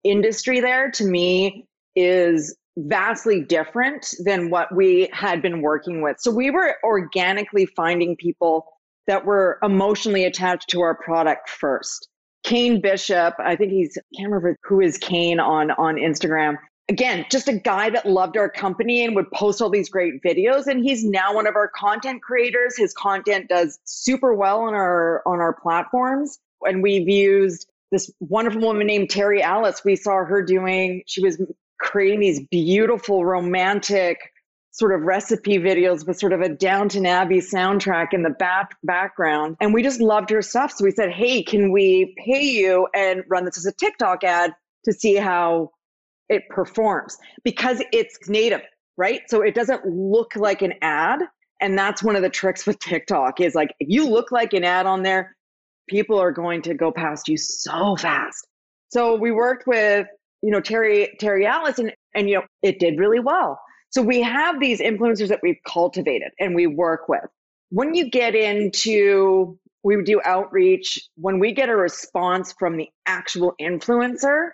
industry 0.04 0.60
there 0.62 0.92
to 0.92 1.04
me 1.04 1.68
is 1.96 2.56
vastly 2.78 3.42
different 3.42 4.14
than 4.24 4.50
what 4.50 4.74
we 4.74 5.10
had 5.12 5.42
been 5.42 5.62
working 5.62 6.02
with. 6.02 6.18
So 6.20 6.32
we 6.32 6.52
were 6.52 6.78
organically 6.84 7.66
finding 7.66 8.16
people 8.16 8.66
that 9.08 9.26
were 9.26 9.58
emotionally 9.64 10.24
attached 10.24 10.70
to 10.70 10.82
our 10.82 10.96
product 10.96 11.50
first. 11.50 12.08
Kane 12.44 12.80
Bishop, 12.80 13.34
I 13.40 13.56
think 13.56 13.72
he's 13.72 13.98
I 13.98 14.06
can't 14.16 14.32
remember 14.32 14.56
who 14.64 14.80
is 14.80 14.98
Kane 14.98 15.40
on 15.40 15.72
on 15.72 15.96
Instagram 15.96 16.56
again, 16.90 17.26
just 17.30 17.48
a 17.48 17.54
guy 17.54 17.90
that 17.92 18.06
loved 18.06 18.36
our 18.36 18.50
company 18.50 19.06
and 19.06 19.16
would 19.16 19.32
post 19.32 19.62
all 19.62 19.70
these 19.70 19.90
great 19.90 20.22
videos. 20.24 20.68
And 20.68 20.84
he's 20.84 21.06
now 21.06 21.34
one 21.34 21.48
of 21.48 21.56
our 21.56 21.70
content 21.70 22.22
creators. 22.22 22.76
His 22.76 22.94
content 22.94 23.48
does 23.48 23.80
super 23.86 24.34
well 24.34 24.62
on 24.62 24.74
our 24.74 25.22
on 25.26 25.40
our 25.40 25.54
platforms. 25.54 26.40
And 26.64 26.84
we've 26.84 27.08
used 27.08 27.68
this 27.92 28.12
wonderful 28.20 28.62
woman 28.62 28.88
named 28.88 29.10
Terry 29.10 29.42
Alice. 29.42 29.84
We 29.86 29.96
saw 29.96 30.24
her 30.26 30.44
doing, 30.44 31.04
she 31.08 31.22
was 31.22 31.42
creating 31.80 32.20
these 32.20 32.42
beautiful 32.52 33.26
romantic 33.26 34.18
sort 34.72 34.94
of 34.94 35.02
recipe 35.02 35.58
videos 35.58 36.06
with 36.06 36.20
sort 36.20 36.34
of 36.34 36.42
a 36.42 36.50
Downton 36.50 37.06
Abbey 37.06 37.40
soundtrack 37.40 38.14
in 38.14 38.22
the 38.22 38.30
back 38.30 38.76
background. 38.84 39.58
And 39.60 39.74
we 39.74 39.82
just 39.82 40.00
loved 40.00 40.30
her 40.30 40.42
stuff. 40.42 40.72
So 40.72 40.86
we 40.86 40.92
said, 40.92 41.12
hey, 41.12 41.44
can 41.44 41.72
we 41.72 42.16
pay 42.24 42.44
you 42.44 42.88
and 42.94 43.24
run 43.28 43.46
this 43.46 43.58
as 43.58 43.66
a 43.66 43.74
TikTok 43.74 44.24
ad 44.24 44.54
to 44.86 44.94
see 44.94 45.16
how 45.16 45.72
it 46.30 46.48
performs 46.50 47.18
because 47.44 47.82
it's 47.92 48.30
native, 48.30 48.62
right? 48.98 49.22
So 49.28 49.42
it 49.42 49.56
doesn't 49.56 49.86
look 49.86 50.36
like 50.36 50.62
an 50.62 50.74
ad. 50.82 51.22
And 51.62 51.78
that's 51.78 52.02
one 52.02 52.16
of 52.16 52.22
the 52.22 52.30
tricks 52.30 52.66
with 52.66 52.80
TikTok 52.80 53.42
is 53.42 53.54
like, 53.54 53.74
if 53.80 53.90
you 53.90 54.08
look 54.08 54.32
like 54.32 54.54
an 54.54 54.64
ad 54.64 54.86
on 54.86 55.04
there, 55.04 55.36
people 55.90 56.18
are 56.18 56.32
going 56.32 56.62
to 56.62 56.74
go 56.74 56.92
past 56.92 57.28
you 57.28 57.36
so 57.36 57.96
fast. 57.98 58.48
So 58.90 59.16
we 59.16 59.32
worked 59.32 59.68
with, 59.68 60.08
you 60.42 60.52
know, 60.52 60.62
Terry, 60.62 61.16
Terry 61.20 61.46
and, 61.46 61.94
and, 62.16 62.30
you 62.30 62.36
know, 62.36 62.44
it 62.62 62.80
did 62.80 62.98
really 62.98 63.20
well. 63.20 63.60
So 63.90 64.02
we 64.02 64.22
have 64.22 64.60
these 64.60 64.80
influencers 64.80 65.30
that 65.30 65.40
we've 65.42 65.60
cultivated 65.68 66.30
and 66.40 66.56
we 66.56 66.68
work 66.68 67.10
with. 67.10 67.26
When 67.72 67.94
you 67.94 68.10
get 68.10 68.36
into, 68.36 69.60
we 69.84 70.02
do 70.04 70.22
outreach, 70.24 71.00
when 71.16 71.40
we 71.40 71.54
get 71.54 71.70
a 71.70 71.76
response 71.76 72.54
from 72.58 72.78
the 72.78 72.90
actual 73.06 73.54
influencer, 73.60 74.50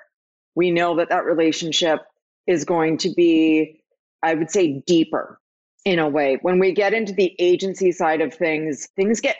we 0.55 0.71
know 0.71 0.95
that 0.97 1.09
that 1.09 1.25
relationship 1.25 1.99
is 2.47 2.65
going 2.65 2.97
to 2.99 3.09
be, 3.09 3.81
I 4.23 4.33
would 4.33 4.49
say, 4.49 4.83
deeper 4.85 5.39
in 5.83 5.99
a 5.99 6.09
way. 6.09 6.39
When 6.41 6.59
we 6.59 6.71
get 6.73 6.93
into 6.93 7.13
the 7.13 7.35
agency 7.39 7.91
side 7.91 8.21
of 8.21 8.33
things, 8.33 8.87
things 8.95 9.21
get 9.21 9.35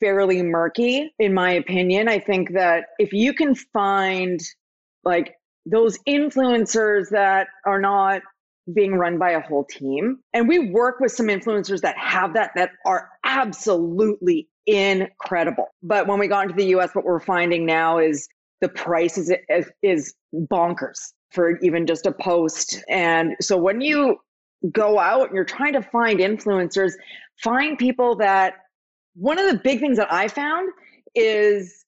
fairly 0.00 0.42
murky, 0.42 1.12
in 1.18 1.34
my 1.34 1.52
opinion. 1.52 2.08
I 2.08 2.18
think 2.18 2.52
that 2.54 2.86
if 2.98 3.12
you 3.12 3.34
can 3.34 3.54
find 3.54 4.40
like 5.04 5.34
those 5.66 5.98
influencers 6.08 7.10
that 7.10 7.48
are 7.66 7.80
not 7.80 8.22
being 8.72 8.94
run 8.94 9.18
by 9.18 9.32
a 9.32 9.40
whole 9.40 9.64
team. 9.64 10.18
And 10.32 10.48
we 10.48 10.70
work 10.70 11.00
with 11.00 11.12
some 11.12 11.26
influencers 11.26 11.80
that 11.80 11.96
have 11.98 12.34
that, 12.34 12.52
that 12.54 12.70
are 12.84 13.08
absolutely 13.24 14.48
incredible. 14.66 15.68
But 15.82 16.06
when 16.06 16.18
we 16.18 16.28
got 16.28 16.44
into 16.44 16.56
the 16.56 16.76
US, 16.76 16.94
what 16.94 17.04
we're 17.04 17.20
finding 17.20 17.66
now 17.66 17.98
is 17.98 18.28
the 18.60 18.68
price 18.68 19.18
is, 19.18 19.32
is, 19.82 20.14
bonkers 20.34 21.12
for 21.30 21.58
even 21.58 21.86
just 21.86 22.06
a 22.06 22.12
post. 22.12 22.82
And 22.88 23.34
so 23.40 23.56
when 23.56 23.80
you 23.80 24.18
go 24.72 24.98
out 24.98 25.28
and 25.28 25.34
you're 25.34 25.44
trying 25.44 25.72
to 25.72 25.82
find 25.82 26.20
influencers, 26.20 26.92
find 27.42 27.78
people 27.78 28.16
that 28.16 28.54
one 29.14 29.38
of 29.38 29.50
the 29.50 29.58
big 29.58 29.80
things 29.80 29.96
that 29.96 30.12
I 30.12 30.28
found 30.28 30.70
is 31.14 31.84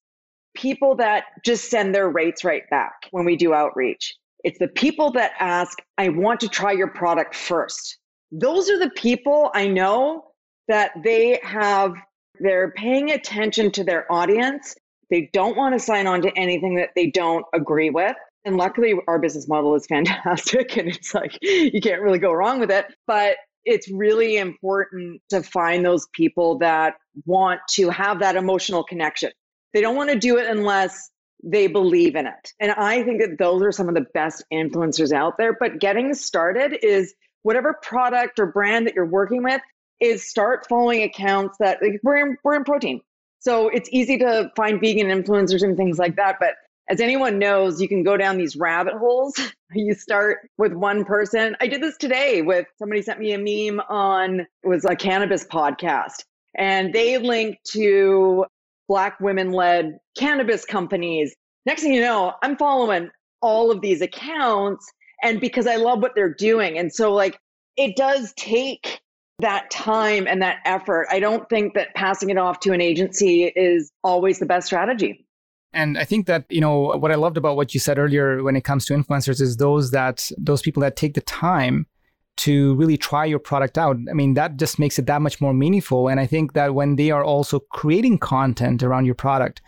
people 0.54 0.96
that 0.96 1.24
just 1.44 1.70
send 1.70 1.94
their 1.94 2.10
rates 2.10 2.44
right 2.44 2.68
back 2.70 3.08
when 3.10 3.24
we 3.24 3.36
do 3.36 3.54
outreach. 3.54 4.14
It's 4.44 4.58
the 4.58 4.68
people 4.68 5.12
that 5.12 5.32
ask, 5.38 5.78
I 5.98 6.08
want 6.08 6.40
to 6.40 6.48
try 6.48 6.72
your 6.72 6.88
product 6.88 7.34
first. 7.34 7.98
Those 8.32 8.68
are 8.70 8.78
the 8.78 8.90
people 8.90 9.50
I 9.54 9.68
know 9.68 10.24
that 10.68 10.92
they 11.04 11.40
have, 11.42 11.94
they're 12.40 12.72
paying 12.72 13.10
attention 13.12 13.70
to 13.72 13.84
their 13.84 14.10
audience. 14.10 14.74
They 15.12 15.28
don't 15.34 15.58
want 15.58 15.74
to 15.74 15.78
sign 15.78 16.06
on 16.06 16.22
to 16.22 16.32
anything 16.38 16.76
that 16.76 16.88
they 16.96 17.08
don't 17.08 17.44
agree 17.52 17.90
with. 17.90 18.16
And 18.46 18.56
luckily, 18.56 18.94
our 19.06 19.18
business 19.18 19.46
model 19.46 19.74
is 19.74 19.86
fantastic 19.88 20.76
and 20.78 20.88
it's 20.88 21.14
like 21.14 21.38
you 21.42 21.80
can't 21.82 22.00
really 22.00 22.18
go 22.18 22.32
wrong 22.32 22.58
with 22.58 22.70
it. 22.70 22.86
But 23.06 23.36
it's 23.66 23.92
really 23.92 24.38
important 24.38 25.20
to 25.28 25.42
find 25.42 25.84
those 25.84 26.08
people 26.14 26.58
that 26.58 26.94
want 27.26 27.60
to 27.72 27.90
have 27.90 28.20
that 28.20 28.36
emotional 28.36 28.82
connection. 28.82 29.30
They 29.74 29.82
don't 29.82 29.96
want 29.96 30.10
to 30.10 30.18
do 30.18 30.38
it 30.38 30.46
unless 30.48 31.10
they 31.44 31.66
believe 31.66 32.16
in 32.16 32.26
it. 32.26 32.52
And 32.58 32.72
I 32.72 33.02
think 33.02 33.20
that 33.20 33.36
those 33.38 33.62
are 33.62 33.70
some 33.72 33.88
of 33.90 33.94
the 33.94 34.06
best 34.14 34.42
influencers 34.50 35.12
out 35.12 35.36
there. 35.36 35.54
But 35.58 35.78
getting 35.78 36.14
started 36.14 36.78
is 36.82 37.14
whatever 37.42 37.78
product 37.82 38.38
or 38.38 38.46
brand 38.46 38.86
that 38.86 38.94
you're 38.94 39.04
working 39.04 39.42
with 39.42 39.60
is 40.00 40.26
start 40.28 40.66
following 40.68 41.02
accounts 41.02 41.58
that 41.60 41.82
like, 41.82 42.00
we're 42.02 42.16
in, 42.16 42.36
we're 42.42 42.54
in 42.54 42.64
protein. 42.64 43.02
So 43.42 43.68
it's 43.68 43.88
easy 43.90 44.18
to 44.18 44.52
find 44.54 44.80
vegan 44.80 45.08
influencers 45.08 45.64
and 45.64 45.76
things 45.76 45.98
like 45.98 46.14
that. 46.14 46.36
But 46.38 46.54
as 46.88 47.00
anyone 47.00 47.40
knows, 47.40 47.80
you 47.80 47.88
can 47.88 48.04
go 48.04 48.16
down 48.16 48.38
these 48.38 48.54
rabbit 48.54 48.94
holes. 48.94 49.34
you 49.74 49.94
start 49.94 50.48
with 50.58 50.72
one 50.72 51.04
person. 51.04 51.56
I 51.60 51.66
did 51.66 51.82
this 51.82 51.96
today 51.96 52.42
with 52.42 52.66
somebody 52.78 53.02
sent 53.02 53.18
me 53.18 53.32
a 53.32 53.38
meme 53.38 53.80
on 53.88 54.40
it 54.40 54.68
was 54.68 54.84
a 54.84 54.94
cannabis 54.94 55.44
podcast 55.44 56.22
and 56.56 56.92
they 56.92 57.18
linked 57.18 57.64
to 57.72 58.46
black 58.86 59.18
women 59.18 59.50
led 59.50 59.98
cannabis 60.16 60.64
companies. 60.64 61.34
Next 61.66 61.82
thing 61.82 61.94
you 61.94 62.00
know, 62.00 62.34
I'm 62.44 62.56
following 62.56 63.10
all 63.40 63.72
of 63.72 63.80
these 63.80 64.02
accounts 64.02 64.88
and 65.20 65.40
because 65.40 65.66
I 65.66 65.76
love 65.76 66.00
what 66.00 66.14
they're 66.14 66.34
doing. 66.34 66.78
And 66.78 66.94
so 66.94 67.12
like 67.12 67.40
it 67.76 67.96
does 67.96 68.32
take 68.36 69.00
that 69.38 69.70
time 69.70 70.26
and 70.26 70.40
that 70.42 70.58
effort. 70.64 71.06
I 71.10 71.20
don't 71.20 71.48
think 71.48 71.74
that 71.74 71.94
passing 71.94 72.30
it 72.30 72.38
off 72.38 72.60
to 72.60 72.72
an 72.72 72.80
agency 72.80 73.44
is 73.44 73.90
always 74.04 74.38
the 74.38 74.46
best 74.46 74.66
strategy. 74.66 75.26
And 75.72 75.98
I 75.98 76.04
think 76.04 76.26
that, 76.26 76.44
you 76.50 76.60
know, 76.60 76.96
what 76.98 77.10
I 77.10 77.14
loved 77.14 77.36
about 77.36 77.56
what 77.56 77.72
you 77.72 77.80
said 77.80 77.98
earlier 77.98 78.42
when 78.42 78.56
it 78.56 78.64
comes 78.64 78.84
to 78.86 78.94
influencers 78.94 79.40
is 79.40 79.56
those 79.56 79.90
that 79.90 80.30
those 80.36 80.60
people 80.60 80.82
that 80.82 80.96
take 80.96 81.14
the 81.14 81.22
time 81.22 81.86
to 82.38 82.74
really 82.74 82.96
try 82.96 83.24
your 83.24 83.38
product 83.38 83.78
out. 83.78 83.96
I 84.10 84.12
mean, 84.12 84.34
that 84.34 84.58
just 84.58 84.78
makes 84.78 84.98
it 84.98 85.06
that 85.06 85.22
much 85.22 85.40
more 85.40 85.54
meaningful. 85.54 86.08
And 86.08 86.20
I 86.20 86.26
think 86.26 86.52
that 86.52 86.74
when 86.74 86.96
they 86.96 87.10
are 87.10 87.24
also 87.24 87.60
creating 87.60 88.18
content 88.18 88.82
around 88.82 89.06
your 89.06 89.14
product, 89.14 89.62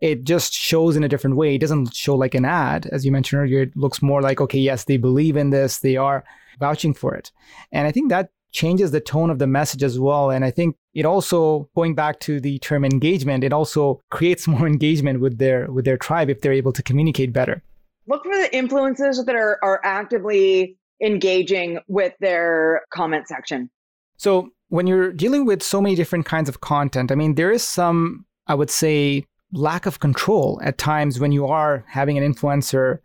it 0.00 0.24
just 0.24 0.54
shows 0.54 0.96
in 0.96 1.04
a 1.04 1.08
different 1.08 1.36
way. 1.36 1.54
It 1.54 1.60
doesn't 1.60 1.94
show 1.94 2.14
like 2.14 2.34
an 2.34 2.46
ad, 2.46 2.86
as 2.86 3.04
you 3.04 3.12
mentioned 3.12 3.42
earlier. 3.42 3.62
It 3.62 3.76
looks 3.76 4.00
more 4.00 4.22
like, 4.22 4.40
okay, 4.40 4.58
yes, 4.58 4.84
they 4.84 4.96
believe 4.96 5.36
in 5.36 5.50
this, 5.50 5.78
they 5.78 5.96
are 5.96 6.24
vouching 6.58 6.94
for 6.94 7.14
it. 7.14 7.32
And 7.70 7.86
I 7.86 7.92
think 7.92 8.08
that 8.10 8.30
changes 8.52 8.90
the 8.90 9.00
tone 9.00 9.30
of 9.30 9.38
the 9.38 9.46
message 9.46 9.82
as 9.82 9.98
well. 9.98 10.30
And 10.30 10.44
I 10.44 10.50
think 10.50 10.76
it 10.94 11.04
also, 11.04 11.68
going 11.74 11.94
back 11.94 12.20
to 12.20 12.40
the 12.40 12.58
term 12.58 12.84
engagement, 12.84 13.44
it 13.44 13.52
also 13.52 14.00
creates 14.10 14.48
more 14.54 14.66
engagement 14.66 15.20
with 15.20 15.38
their 15.38 15.70
with 15.70 15.84
their 15.84 15.96
tribe 15.96 16.30
if 16.30 16.40
they're 16.40 16.52
able 16.52 16.72
to 16.72 16.82
communicate 16.82 17.32
better. 17.32 17.62
Look 18.06 18.24
for 18.24 18.34
the 18.34 18.54
influences 18.54 19.24
that 19.24 19.36
are, 19.36 19.58
are 19.62 19.80
actively 19.84 20.76
engaging 21.02 21.78
with 21.86 22.12
their 22.20 22.82
comment 22.90 23.28
section. 23.28 23.70
So 24.16 24.50
when 24.68 24.86
you're 24.86 25.12
dealing 25.12 25.44
with 25.44 25.62
so 25.62 25.80
many 25.80 25.94
different 25.94 26.26
kinds 26.26 26.48
of 26.48 26.60
content, 26.60 27.12
I 27.12 27.14
mean, 27.14 27.34
there 27.34 27.50
is 27.50 27.66
some, 27.66 28.26
I 28.46 28.54
would 28.54 28.70
say, 28.70 29.24
lack 29.52 29.86
of 29.86 30.00
control 30.00 30.60
at 30.62 30.78
times 30.78 31.18
when 31.18 31.32
you 31.32 31.46
are 31.46 31.84
having 31.88 32.18
an 32.18 32.32
influencer 32.32 32.98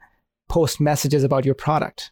post 0.47 0.79
messages 0.79 1.23
about 1.23 1.45
your 1.45 1.55
product. 1.55 2.11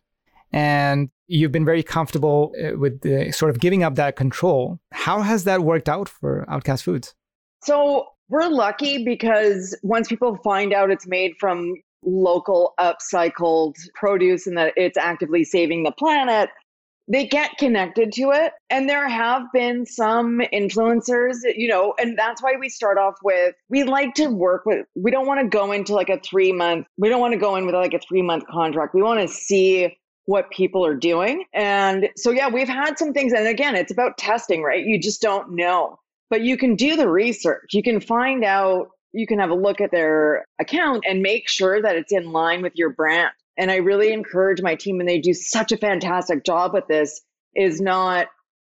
And 0.54 1.10
you've 1.28 1.52
been 1.52 1.66
very 1.66 1.84
comfortable 1.84 2.54
uh, 2.64 2.78
with 2.78 3.02
the, 3.02 3.32
sort 3.32 3.50
of 3.50 3.60
giving 3.60 3.84
up 3.84 3.96
that 3.96 4.16
control. 4.16 4.80
How 4.92 5.22
has 5.22 5.46
that 5.46 5.62
worked 5.62 5.90
out 5.90 6.08
for 6.08 6.46
Outcast 6.48 6.84
Foods? 6.84 7.16
So 7.64 8.06
we're 8.30 8.50
lucky 8.50 9.04
because 9.04 9.78
once 9.84 10.08
people 10.08 10.38
find 10.44 10.74
out 10.74 10.92
it's 10.92 11.08
made 11.08 11.34
from 11.40 11.74
local 12.06 12.74
upcycled 12.80 13.76
produce 13.96 14.46
and 14.46 14.58
that 14.58 14.74
it's 14.76 14.98
actively 14.98 15.44
saving 15.44 15.84
the 15.84 15.92
planet, 15.92 16.50
they 17.08 17.26
get 17.26 17.58
connected 17.58 18.12
to 18.14 18.32
it. 18.32 18.54
And 18.70 18.88
there 18.88 19.08
have 19.10 19.44
been 19.54 19.86
some 19.86 20.42
influencers, 20.54 21.38
you 21.56 21.68
know, 21.68 21.94
and 21.98 22.18
that's 22.18 22.42
why 22.42 22.54
we 22.60 22.70
start 22.70 22.98
off 22.98 23.16
with 23.24 23.56
we 23.70 23.84
like 23.84 24.14
to 24.16 24.28
work 24.28 24.66
with, 24.66 24.86
we 24.96 25.12
don't 25.12 25.28
want 25.28 25.42
to 25.42 25.48
go 25.48 25.72
into 25.72 25.94
like 25.94 26.10
a 26.10 26.20
three 26.20 26.52
month, 26.52 26.88
we 26.98 27.10
don't 27.10 27.22
want 27.22 27.34
to 27.34 27.40
go 27.40 27.56
in 27.56 27.66
with 27.66 27.76
like 27.76 27.94
a 27.94 28.00
three 28.00 28.22
month 28.22 28.46
contract. 28.48 28.94
We 28.94 29.02
want 29.02 29.20
to 29.20 29.28
see 29.28 29.98
what 30.26 30.50
people 30.52 30.86
are 30.86 30.96
doing. 30.96 31.44
And 31.54 32.10
so, 32.16 32.32
yeah, 32.32 32.50
we've 32.50 32.68
had 32.68 32.98
some 32.98 33.14
things. 33.14 33.34
And 33.34 33.48
again, 33.48 33.76
it's 33.76 33.92
about 33.92 34.18
testing, 34.18 34.64
right? 34.64 34.86
You 34.86 35.00
just 35.00 35.22
don't 35.22 35.56
know, 35.56 36.00
but 36.30 36.42
you 36.42 36.58
can 36.58 36.76
do 36.76 36.96
the 36.96 37.10
research. 37.10 37.74
You 37.74 37.84
can 37.84 38.00
find 38.00 38.44
out 38.44 38.90
you 39.12 39.28
can 39.28 39.40
have 39.40 39.52
a 39.52 39.56
look 39.56 39.82
at 39.82 39.92
their 39.92 40.46
account 40.60 41.04
and 41.08 41.22
make 41.22 41.48
sure 41.48 41.82
that 41.82 41.96
it's 41.96 42.12
in 42.12 42.32
line 42.32 42.62
with 42.62 42.74
your 42.76 42.90
brand. 42.90 43.32
And 43.58 43.70
I 43.70 43.76
really 43.76 44.12
encourage 44.12 44.62
my 44.62 44.76
team, 44.76 45.00
and 45.00 45.08
they 45.08 45.20
do 45.20 45.34
such 45.34 45.72
a 45.72 45.78
fantastic 45.78 46.44
job 46.44 46.74
with 46.74 46.88
this, 46.88 47.22
is 47.56 47.80
not 47.80 48.28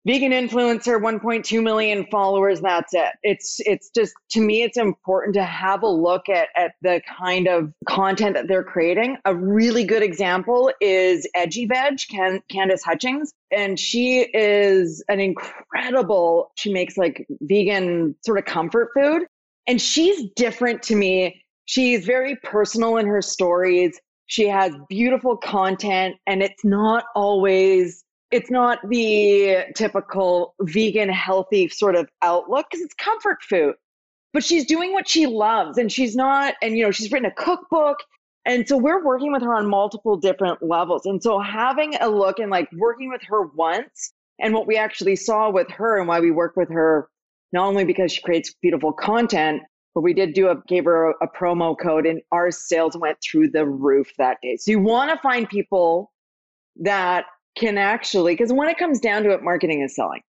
vegan 0.06 0.32
influencer 0.32 1.00
1.2 1.00 1.62
million 1.62 2.06
followers 2.10 2.60
that's 2.60 2.92
it 2.94 3.12
it's 3.22 3.60
it's 3.60 3.90
just 3.90 4.12
to 4.30 4.40
me 4.40 4.62
it's 4.62 4.76
important 4.76 5.34
to 5.34 5.44
have 5.44 5.82
a 5.82 5.88
look 5.88 6.28
at 6.28 6.48
at 6.56 6.72
the 6.82 7.00
kind 7.18 7.46
of 7.46 7.72
content 7.88 8.34
that 8.34 8.48
they're 8.48 8.64
creating 8.64 9.16
a 9.24 9.34
really 9.34 9.84
good 9.84 10.02
example 10.02 10.72
is 10.80 11.28
edgy 11.34 11.66
veg 11.66 11.98
Can, 12.10 12.40
Candice 12.52 12.82
Hutchings 12.82 13.32
and 13.50 13.78
she 13.78 14.22
is 14.34 15.04
an 15.08 15.20
incredible 15.20 16.50
she 16.56 16.72
makes 16.72 16.96
like 16.96 17.26
vegan 17.42 18.14
sort 18.24 18.38
of 18.38 18.44
comfort 18.44 18.90
food 18.94 19.22
and 19.66 19.80
she's 19.80 20.30
different 20.34 20.82
to 20.84 20.96
me. 20.96 21.42
She's 21.64 22.04
very 22.04 22.36
personal 22.36 22.96
in 22.96 23.06
her 23.06 23.22
stories. 23.22 23.98
She 24.26 24.48
has 24.48 24.72
beautiful 24.88 25.36
content, 25.36 26.16
and 26.26 26.42
it's 26.42 26.64
not 26.64 27.04
always 27.14 28.01
it's 28.32 28.50
not 28.50 28.78
the 28.88 29.58
typical 29.76 30.54
vegan 30.62 31.10
healthy 31.10 31.68
sort 31.68 31.94
of 31.94 32.08
outlook 32.22 32.66
because 32.70 32.84
it's 32.84 32.94
comfort 32.94 33.42
food. 33.42 33.74
But 34.32 34.42
she's 34.42 34.64
doing 34.64 34.94
what 34.94 35.08
she 35.08 35.26
loves 35.26 35.76
and 35.76 35.92
she's 35.92 36.16
not 36.16 36.54
and 36.62 36.76
you 36.76 36.84
know 36.84 36.90
she's 36.90 37.12
written 37.12 37.30
a 37.30 37.34
cookbook. 37.34 37.98
And 38.44 38.66
so 38.66 38.76
we're 38.76 39.04
working 39.04 39.30
with 39.30 39.42
her 39.42 39.54
on 39.54 39.68
multiple 39.68 40.16
different 40.16 40.62
levels. 40.62 41.06
And 41.06 41.22
so 41.22 41.38
having 41.38 41.94
a 42.00 42.08
look 42.08 42.40
and 42.40 42.50
like 42.50 42.68
working 42.72 43.10
with 43.10 43.20
her 43.24 43.42
once 43.54 44.12
and 44.40 44.54
what 44.54 44.66
we 44.66 44.76
actually 44.76 45.14
saw 45.14 45.50
with 45.50 45.70
her 45.70 45.98
and 45.98 46.08
why 46.08 46.18
we 46.18 46.32
work 46.32 46.56
with 46.56 46.70
her 46.70 47.08
not 47.52 47.66
only 47.66 47.84
because 47.84 48.12
she 48.12 48.22
creates 48.22 48.54
beautiful 48.62 48.92
content, 48.92 49.62
but 49.94 50.00
we 50.00 50.14
did 50.14 50.32
do 50.32 50.48
a 50.48 50.56
gave 50.66 50.86
her 50.86 51.10
a, 51.10 51.14
a 51.22 51.28
promo 51.28 51.76
code 51.78 52.06
and 52.06 52.22
our 52.32 52.50
sales 52.50 52.96
went 52.96 53.18
through 53.22 53.50
the 53.50 53.66
roof 53.66 54.10
that 54.16 54.38
day. 54.42 54.56
So 54.56 54.70
you 54.70 54.80
want 54.80 55.10
to 55.10 55.18
find 55.18 55.46
people 55.46 56.10
that 56.80 57.26
can 57.56 57.78
actually 57.78 58.34
because 58.34 58.52
when 58.52 58.68
it 58.68 58.78
comes 58.78 59.00
down 59.00 59.22
to 59.24 59.30
it, 59.30 59.42
marketing 59.42 59.82
is 59.82 59.94
selling. 59.94 60.22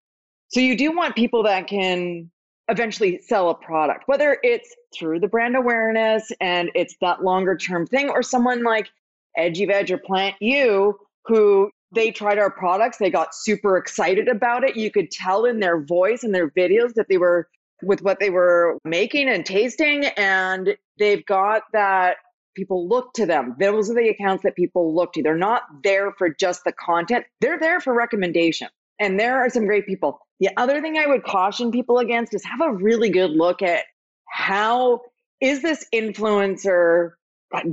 So 0.48 0.60
you 0.60 0.76
do 0.76 0.94
want 0.94 1.16
people 1.16 1.42
that 1.44 1.66
can 1.66 2.30
eventually 2.68 3.20
sell 3.26 3.50
a 3.50 3.54
product, 3.54 4.04
whether 4.06 4.38
it's 4.42 4.74
through 4.94 5.20
the 5.20 5.28
brand 5.28 5.56
awareness 5.56 6.30
and 6.40 6.70
it's 6.74 6.96
that 7.00 7.22
longer 7.22 7.56
term 7.56 7.86
thing, 7.86 8.08
or 8.08 8.22
someone 8.22 8.62
like 8.62 8.88
Edgy 9.36 9.66
Veg 9.66 9.90
or 9.90 9.98
Plant 9.98 10.36
You 10.40 10.98
who 11.26 11.70
they 11.94 12.10
tried 12.10 12.38
our 12.38 12.50
products. 12.50 12.98
They 12.98 13.10
got 13.10 13.34
super 13.34 13.76
excited 13.76 14.28
about 14.28 14.64
it. 14.64 14.76
You 14.76 14.90
could 14.90 15.10
tell 15.10 15.44
in 15.44 15.60
their 15.60 15.80
voice 15.80 16.22
and 16.22 16.34
their 16.34 16.50
videos 16.50 16.94
that 16.94 17.08
they 17.08 17.18
were 17.18 17.48
with 17.82 18.02
what 18.02 18.20
they 18.20 18.30
were 18.30 18.78
making 18.84 19.28
and 19.28 19.44
tasting. 19.44 20.06
And 20.16 20.76
they've 20.98 21.24
got 21.26 21.62
that 21.72 22.16
people 22.54 22.88
look 22.88 23.12
to 23.14 23.26
them. 23.26 23.56
Those 23.58 23.90
are 23.90 23.94
the 23.94 24.08
accounts 24.08 24.42
that 24.44 24.56
people 24.56 24.94
look 24.94 25.12
to. 25.14 25.22
They're 25.22 25.36
not 25.36 25.62
there 25.82 26.12
for 26.12 26.28
just 26.28 26.64
the 26.64 26.72
content, 26.72 27.24
they're 27.40 27.58
there 27.58 27.80
for 27.80 27.94
recommendation. 27.94 28.68
And 29.00 29.18
there 29.18 29.40
are 29.40 29.50
some 29.50 29.66
great 29.66 29.86
people. 29.86 30.20
The 30.38 30.50
other 30.56 30.80
thing 30.80 30.98
I 30.98 31.06
would 31.06 31.24
caution 31.24 31.72
people 31.72 31.98
against 31.98 32.32
is 32.34 32.44
have 32.44 32.60
a 32.60 32.72
really 32.72 33.10
good 33.10 33.30
look 33.30 33.60
at 33.60 33.84
how 34.28 35.00
is 35.40 35.62
this 35.62 35.84
influencer 35.92 37.10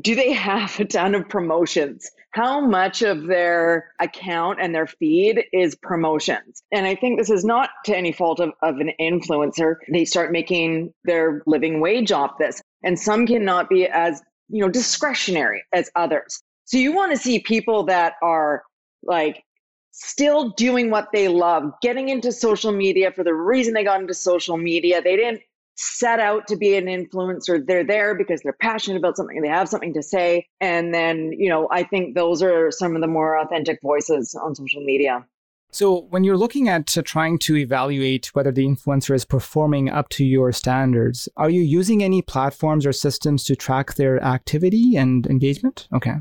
do 0.01 0.15
they 0.15 0.31
have 0.31 0.79
a 0.79 0.85
ton 0.85 1.15
of 1.15 1.27
promotions? 1.27 2.09
How 2.31 2.61
much 2.61 3.01
of 3.01 3.25
their 3.25 3.91
account 3.99 4.59
and 4.61 4.73
their 4.73 4.87
feed 4.87 5.43
is 5.51 5.75
promotions? 5.75 6.63
And 6.71 6.85
I 6.85 6.95
think 6.95 7.19
this 7.19 7.29
is 7.29 7.43
not 7.43 7.69
to 7.85 7.97
any 7.97 8.11
fault 8.11 8.39
of, 8.39 8.51
of 8.61 8.77
an 8.77 8.91
influencer. 9.01 9.75
They 9.91 10.05
start 10.05 10.31
making 10.31 10.93
their 11.03 11.41
living 11.45 11.81
wage 11.81 12.11
off 12.11 12.37
this. 12.37 12.61
And 12.83 12.97
some 12.97 13.25
cannot 13.25 13.69
be 13.69 13.87
as, 13.87 14.21
you 14.51 14.61
know, 14.61 14.69
discretionary 14.69 15.63
as 15.73 15.89
others. 15.95 16.41
So 16.65 16.77
you 16.77 16.93
want 16.93 17.11
to 17.11 17.17
see 17.17 17.39
people 17.39 17.83
that 17.85 18.13
are 18.21 18.63
like 19.03 19.43
still 19.91 20.49
doing 20.51 20.89
what 20.89 21.09
they 21.11 21.27
love, 21.27 21.71
getting 21.81 22.09
into 22.09 22.31
social 22.31 22.71
media 22.71 23.11
for 23.11 23.23
the 23.23 23.33
reason 23.33 23.73
they 23.73 23.83
got 23.83 24.01
into 24.01 24.13
social 24.13 24.57
media. 24.57 25.01
They 25.01 25.15
didn't 25.15 25.41
set 25.75 26.19
out 26.19 26.47
to 26.47 26.55
be 26.55 26.75
an 26.75 26.85
influencer. 26.85 27.65
They're 27.65 27.83
there 27.83 28.15
because 28.15 28.41
they're 28.41 28.53
passionate 28.53 28.97
about 28.97 29.17
something, 29.17 29.41
they 29.41 29.47
have 29.47 29.69
something 29.69 29.93
to 29.93 30.03
say. 30.03 30.47
And 30.59 30.93
then, 30.93 31.33
you 31.33 31.49
know, 31.49 31.67
I 31.71 31.83
think 31.83 32.15
those 32.15 32.41
are 32.41 32.71
some 32.71 32.95
of 32.95 33.01
the 33.01 33.07
more 33.07 33.39
authentic 33.39 33.79
voices 33.81 34.35
on 34.35 34.55
social 34.55 34.83
media. 34.83 35.25
So, 35.73 36.01
when 36.09 36.25
you're 36.25 36.37
looking 36.37 36.67
at 36.67 36.97
uh, 36.97 37.01
trying 37.03 37.39
to 37.39 37.55
evaluate 37.55 38.27
whether 38.33 38.51
the 38.51 38.65
influencer 38.65 39.15
is 39.15 39.23
performing 39.23 39.89
up 39.89 40.09
to 40.09 40.25
your 40.25 40.51
standards, 40.51 41.29
are 41.37 41.49
you 41.49 41.61
using 41.61 42.03
any 42.03 42.21
platforms 42.21 42.85
or 42.85 42.91
systems 42.91 43.45
to 43.45 43.55
track 43.55 43.95
their 43.95 44.21
activity 44.21 44.97
and 44.97 45.25
engagement? 45.27 45.87
Okay. 45.93 46.15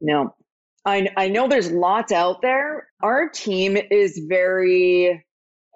No, 0.00 0.34
I, 0.84 1.08
I 1.16 1.28
know 1.28 1.48
there's 1.48 1.70
lots 1.70 2.12
out 2.12 2.42
there. 2.42 2.88
Our 3.02 3.28
team 3.28 3.76
is 3.90 4.20
very 4.28 5.24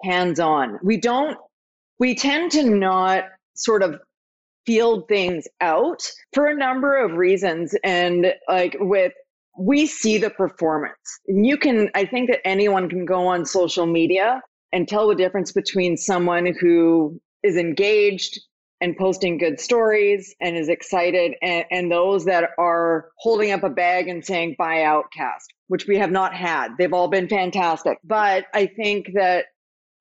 hands 0.03 0.39
on. 0.39 0.79
We 0.83 0.97
don't, 0.97 1.37
we 1.99 2.15
tend 2.15 2.51
to 2.53 2.63
not 2.63 3.25
sort 3.55 3.83
of 3.83 3.99
field 4.65 5.07
things 5.07 5.47
out 5.61 6.01
for 6.33 6.47
a 6.47 6.55
number 6.55 6.97
of 6.97 7.13
reasons. 7.13 7.75
And 7.83 8.33
like 8.47 8.75
with, 8.79 9.13
we 9.57 9.85
see 9.85 10.17
the 10.17 10.29
performance. 10.29 11.19
And 11.27 11.45
you 11.45 11.57
can, 11.57 11.89
I 11.95 12.05
think 12.05 12.29
that 12.29 12.45
anyone 12.45 12.89
can 12.89 13.05
go 13.05 13.27
on 13.27 13.45
social 13.45 13.85
media 13.85 14.41
and 14.71 14.87
tell 14.87 15.07
the 15.07 15.15
difference 15.15 15.51
between 15.51 15.97
someone 15.97 16.53
who 16.59 17.19
is 17.43 17.57
engaged 17.57 18.39
and 18.81 18.97
posting 18.97 19.37
good 19.37 19.59
stories 19.59 20.35
and 20.41 20.57
is 20.57 20.67
excited 20.67 21.35
and, 21.41 21.65
and 21.71 21.91
those 21.91 22.25
that 22.25 22.49
are 22.57 23.09
holding 23.17 23.51
up 23.51 23.63
a 23.63 23.69
bag 23.69 24.07
and 24.07 24.25
saying 24.25 24.55
buy 24.57 24.83
outcast 24.83 25.53
which 25.73 25.87
we 25.87 25.97
have 25.97 26.11
not 26.11 26.35
had. 26.35 26.77
They've 26.77 26.93
all 26.93 27.07
been 27.07 27.27
fantastic. 27.27 27.97
But 28.03 28.45
i 28.53 28.67
think 28.67 29.13
that 29.15 29.45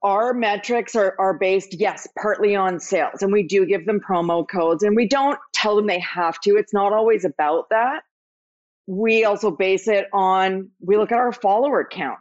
our 0.02 0.34
metrics 0.34 0.94
are, 0.94 1.14
are 1.18 1.38
based 1.38 1.80
yes 1.80 2.06
partly 2.20 2.54
on 2.54 2.78
sales. 2.78 3.22
And 3.22 3.32
we 3.32 3.42
do 3.44 3.64
give 3.64 3.86
them 3.86 3.98
promo 3.98 4.44
codes. 4.46 4.82
And 4.82 4.94
we 4.94 5.08
don't 5.08 5.38
tell 5.54 5.76
them 5.76 5.86
they 5.86 6.00
have 6.00 6.38
to. 6.40 6.56
It's 6.56 6.74
not 6.74 6.92
always 6.92 7.24
about 7.24 7.70
that 7.70 8.02
we 8.86 9.24
also 9.24 9.50
base 9.50 9.88
it 9.88 10.06
on 10.12 10.70
we 10.80 10.96
look 10.96 11.12
at 11.12 11.18
our 11.18 11.32
follower 11.32 11.86
count 11.90 12.18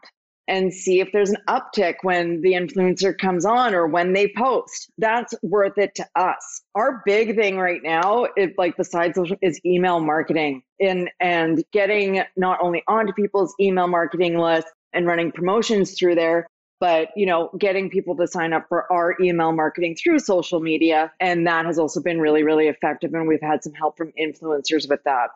and 0.47 0.73
see 0.73 0.99
if 0.99 1.11
there's 1.13 1.29
an 1.29 1.37
uptick 1.47 1.95
when 2.01 2.41
the 2.41 2.53
influencer 2.53 3.17
comes 3.17 3.45
on 3.45 3.73
or 3.73 3.87
when 3.87 4.11
they 4.11 4.27
post. 4.35 4.91
That's 4.97 5.33
worth 5.41 5.77
it 5.77 5.95
to 5.95 6.05
us. 6.15 6.61
Our 6.75 7.01
big 7.05 7.35
thing 7.35 7.57
right 7.57 7.81
now, 7.81 8.27
is 8.35 8.51
like 8.57 8.75
besides 8.75 9.15
social, 9.15 9.37
is 9.41 9.61
email 9.65 9.99
marketing 9.99 10.63
and 10.79 11.09
and 11.19 11.63
getting 11.71 12.23
not 12.35 12.59
only 12.61 12.83
onto 12.87 13.13
people's 13.13 13.55
email 13.61 13.87
marketing 13.87 14.37
list 14.37 14.67
and 14.93 15.05
running 15.07 15.31
promotions 15.31 15.97
through 15.97 16.15
there, 16.15 16.47
but 16.81 17.09
you 17.15 17.25
know 17.25 17.49
getting 17.57 17.89
people 17.89 18.17
to 18.17 18.27
sign 18.27 18.51
up 18.51 18.65
for 18.67 18.91
our 18.91 19.15
email 19.21 19.53
marketing 19.53 19.95
through 19.95 20.19
social 20.19 20.59
media 20.59 21.13
and 21.21 21.47
that 21.47 21.65
has 21.65 21.79
also 21.79 22.01
been 22.01 22.19
really 22.19 22.43
really 22.43 22.67
effective 22.67 23.13
and 23.13 23.27
we've 23.27 23.41
had 23.41 23.63
some 23.63 23.73
help 23.73 23.95
from 23.95 24.11
influencers 24.19 24.89
with 24.89 25.01
that 25.05 25.29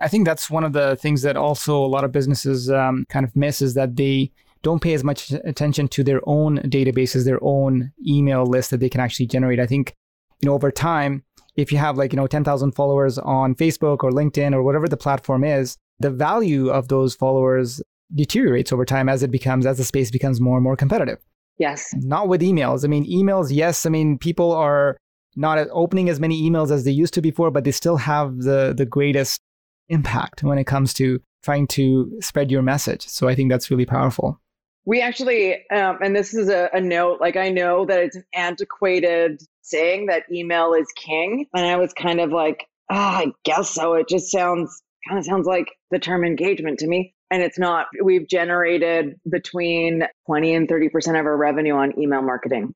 i 0.00 0.08
think 0.08 0.24
that's 0.26 0.50
one 0.50 0.64
of 0.64 0.72
the 0.72 0.96
things 0.96 1.22
that 1.22 1.36
also 1.36 1.84
a 1.84 1.86
lot 1.86 2.04
of 2.04 2.12
businesses 2.12 2.70
um, 2.70 3.04
kind 3.08 3.24
of 3.24 3.34
miss 3.34 3.60
is 3.60 3.74
that 3.74 3.96
they 3.96 4.30
don't 4.66 4.82
pay 4.82 4.94
as 4.94 5.04
much 5.04 5.30
attention 5.44 5.86
to 5.86 6.02
their 6.02 6.20
own 6.26 6.58
databases, 6.58 7.24
their 7.24 7.38
own 7.40 7.92
email 8.04 8.44
list 8.44 8.70
that 8.70 8.80
they 8.80 8.88
can 8.88 9.00
actually 9.00 9.26
generate. 9.26 9.60
I 9.60 9.66
think, 9.66 9.94
you 10.40 10.48
know, 10.48 10.54
over 10.54 10.72
time, 10.72 11.22
if 11.54 11.70
you 11.70 11.78
have 11.78 11.96
like, 11.96 12.12
you 12.12 12.16
know, 12.16 12.26
10,000 12.26 12.72
followers 12.72 13.16
on 13.16 13.54
Facebook 13.54 14.02
or 14.02 14.10
LinkedIn 14.10 14.52
or 14.52 14.64
whatever 14.64 14.88
the 14.88 14.96
platform 14.96 15.44
is, 15.44 15.76
the 16.00 16.10
value 16.10 16.68
of 16.68 16.88
those 16.88 17.14
followers 17.14 17.80
deteriorates 18.16 18.72
over 18.72 18.84
time 18.84 19.08
as 19.08 19.22
it 19.22 19.30
becomes, 19.30 19.66
as 19.66 19.78
the 19.78 19.84
space 19.84 20.10
becomes 20.10 20.40
more 20.40 20.56
and 20.56 20.64
more 20.64 20.76
competitive. 20.76 21.18
Yes. 21.58 21.94
Not 21.98 22.26
with 22.26 22.42
emails. 22.42 22.84
I 22.84 22.88
mean, 22.88 23.06
emails, 23.08 23.54
yes. 23.54 23.86
I 23.86 23.90
mean, 23.90 24.18
people 24.18 24.50
are 24.50 24.96
not 25.36 25.64
opening 25.70 26.08
as 26.08 26.18
many 26.18 26.42
emails 26.42 26.72
as 26.72 26.84
they 26.84 26.90
used 26.90 27.14
to 27.14 27.22
before, 27.22 27.52
but 27.52 27.62
they 27.62 27.70
still 27.70 27.98
have 27.98 28.38
the, 28.38 28.74
the 28.76 28.84
greatest 28.84 29.40
impact 29.88 30.42
when 30.42 30.58
it 30.58 30.64
comes 30.64 30.92
to 30.94 31.20
trying 31.42 31.66
to 31.68 32.12
spread 32.20 32.50
your 32.50 32.62
message. 32.62 33.06
So 33.06 33.28
I 33.28 33.34
think 33.34 33.50
that's 33.50 33.70
really 33.70 33.86
powerful. 33.86 34.40
We 34.84 35.00
actually, 35.00 35.68
um, 35.70 35.98
and 36.02 36.14
this 36.14 36.34
is 36.34 36.48
a, 36.48 36.70
a 36.72 36.80
note, 36.80 37.20
like 37.20 37.36
I 37.36 37.50
know 37.50 37.86
that 37.86 38.00
it's 38.00 38.16
an 38.16 38.24
antiquated 38.34 39.40
saying 39.62 40.06
that 40.06 40.24
email 40.32 40.74
is 40.74 40.86
king. 40.96 41.46
And 41.54 41.66
I 41.66 41.76
was 41.76 41.92
kind 41.92 42.20
of 42.20 42.30
like, 42.30 42.66
oh, 42.90 42.96
I 42.96 43.32
guess 43.44 43.70
so. 43.70 43.94
It 43.94 44.08
just 44.08 44.30
sounds 44.30 44.82
kind 45.06 45.18
of 45.18 45.24
sounds 45.24 45.46
like 45.46 45.68
the 45.90 45.98
term 45.98 46.24
engagement 46.24 46.78
to 46.80 46.86
me. 46.86 47.14
And 47.30 47.42
it's 47.42 47.58
not. 47.58 47.86
We've 48.02 48.28
generated 48.28 49.16
between 49.28 50.04
20 50.26 50.54
and 50.54 50.68
30% 50.68 51.20
of 51.20 51.26
our 51.26 51.36
revenue 51.36 51.74
on 51.74 51.98
email 52.00 52.22
marketing, 52.22 52.72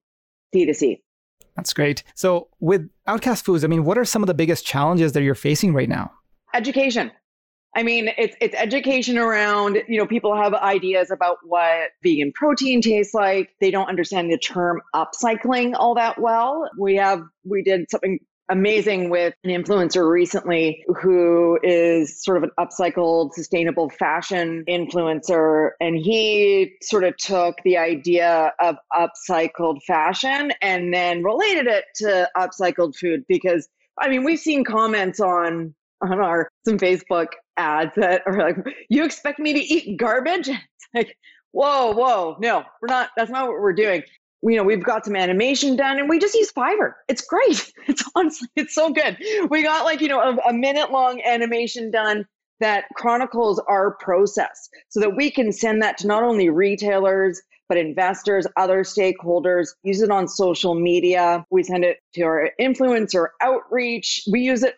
D2C. 0.55 1.01
That's 1.55 1.73
great. 1.73 2.03
So, 2.15 2.49
with 2.59 2.89
Outcast 3.07 3.45
Foods, 3.45 3.65
I 3.65 3.69
mean, 3.69 3.85
what 3.85 3.99
are 3.99 4.05
some 4.05 4.23
of 4.23 4.27
the 4.27 4.35
biggest 4.35 4.67
challenges 4.67 5.13
that 5.13 5.23
you're 5.23 5.35
facing 5.37 5.73
right 5.73 5.89
now? 5.89 6.11
Education. 6.55 7.13
I 7.77 7.85
mean, 7.85 8.11
it's 8.19 8.37
it's 8.41 8.55
education 8.57 9.17
around, 9.17 9.79
you 9.87 9.99
know, 9.99 10.07
people 10.07 10.35
have 10.35 10.55
ideas 10.55 11.11
about 11.13 11.37
what 11.45 11.91
vegan 12.03 12.33
protein 12.35 12.83
tastes 12.83 13.15
like. 13.15 13.51
They 13.61 13.71
don't 13.71 13.89
understand 13.89 14.31
the 14.31 14.39
term 14.39 14.81
upcycling 14.95 15.75
all 15.77 15.95
that 15.95 16.21
well. 16.21 16.69
We 16.77 16.97
have 16.97 17.23
we 17.45 17.63
did 17.63 17.89
something 17.89 18.19
amazing 18.51 19.11
with 19.11 19.33
an 19.45 19.51
influencer 19.51 20.11
recently 20.11 20.85
who 21.01 21.61
is 21.63 22.21
sort 22.25 22.39
of 22.39 22.43
an 22.43 22.51
upcycled 22.59 23.33
sustainable 23.33 23.89
fashion 23.91 24.65
influencer 24.69 25.71
and 25.81 25.97
he 25.97 26.73
sort 26.83 27.05
of 27.05 27.17
took 27.17 27.55
the 27.65 27.79
idea 27.79 28.53
of 28.59 28.75
upcycled 28.93 29.81
fashion 29.87 30.51
and 30.61 30.93
then 30.93 31.23
related 31.23 31.69
it 31.69 31.85
to 31.95 32.29
upcycled 32.37 32.97
food 32.97 33.25
because 33.29 33.69
I 34.01 34.09
mean, 34.09 34.25
we've 34.25 34.41
seen 34.41 34.65
comments 34.65 35.21
on 35.21 35.75
on 36.03 36.21
our 36.21 36.49
some 36.65 36.79
Facebook 36.79 37.29
ads 37.57 37.93
that 37.97 38.23
are 38.27 38.39
like, 38.39 38.57
"You 38.89 39.05
expect 39.05 39.39
me 39.39 39.53
to 39.53 39.61
eat 39.61 39.97
garbage?" 39.97 40.49
It's 40.93 41.07
like, 41.07 41.17
whoa, 41.53 41.93
whoa, 41.93 42.37
no, 42.41 42.65
we're 42.81 42.89
not. 42.89 43.11
That's 43.17 43.31
not 43.31 43.47
what 43.47 43.61
we're 43.61 43.73
doing. 43.73 44.03
You 44.43 44.57
know, 44.57 44.65
we've 44.65 44.83
got 44.83 45.05
some 45.05 45.15
animation 45.15 45.77
done, 45.77 45.99
and 45.99 46.09
we 46.09 46.19
just 46.19 46.35
use 46.35 46.51
Fiverr. 46.53 46.95
It's 47.09 47.23
great. 47.23 47.73
It's 47.87 48.03
honestly, 48.15 48.49
it's 48.57 48.75
so 48.75 48.91
good. 48.91 49.19
We 49.51 49.63
got 49.63 49.85
like 49.85 50.01
you 50.01 50.09
know 50.09 50.21
a, 50.21 50.49
a 50.49 50.53
minute 50.53 50.91
long 50.91 51.23
animation 51.23 51.91
done 51.91 52.27
that 52.61 52.85
chronicles 52.97 53.61
our 53.69 53.93
process, 53.93 54.69
so 54.89 55.01
that 55.01 55.15
we 55.17 55.31
can 55.31 55.53
send 55.53 55.83
that 55.83 55.99
to 55.99 56.07
not 56.07 56.23
only 56.23 56.49
retailers 56.51 57.41
but 57.71 57.79
investors, 57.79 58.49
other 58.57 58.83
stakeholders, 58.83 59.69
use 59.85 60.03
it 60.03 60.11
on 60.11 60.27
social 60.27 60.75
media. 60.75 61.47
We 61.51 61.63
send 61.63 61.85
it 61.85 61.99
to 62.15 62.23
our 62.23 62.51
influencer 62.61 63.29
outreach. 63.41 64.25
We 64.31 64.41
use 64.41 64.65
it 64.65 64.75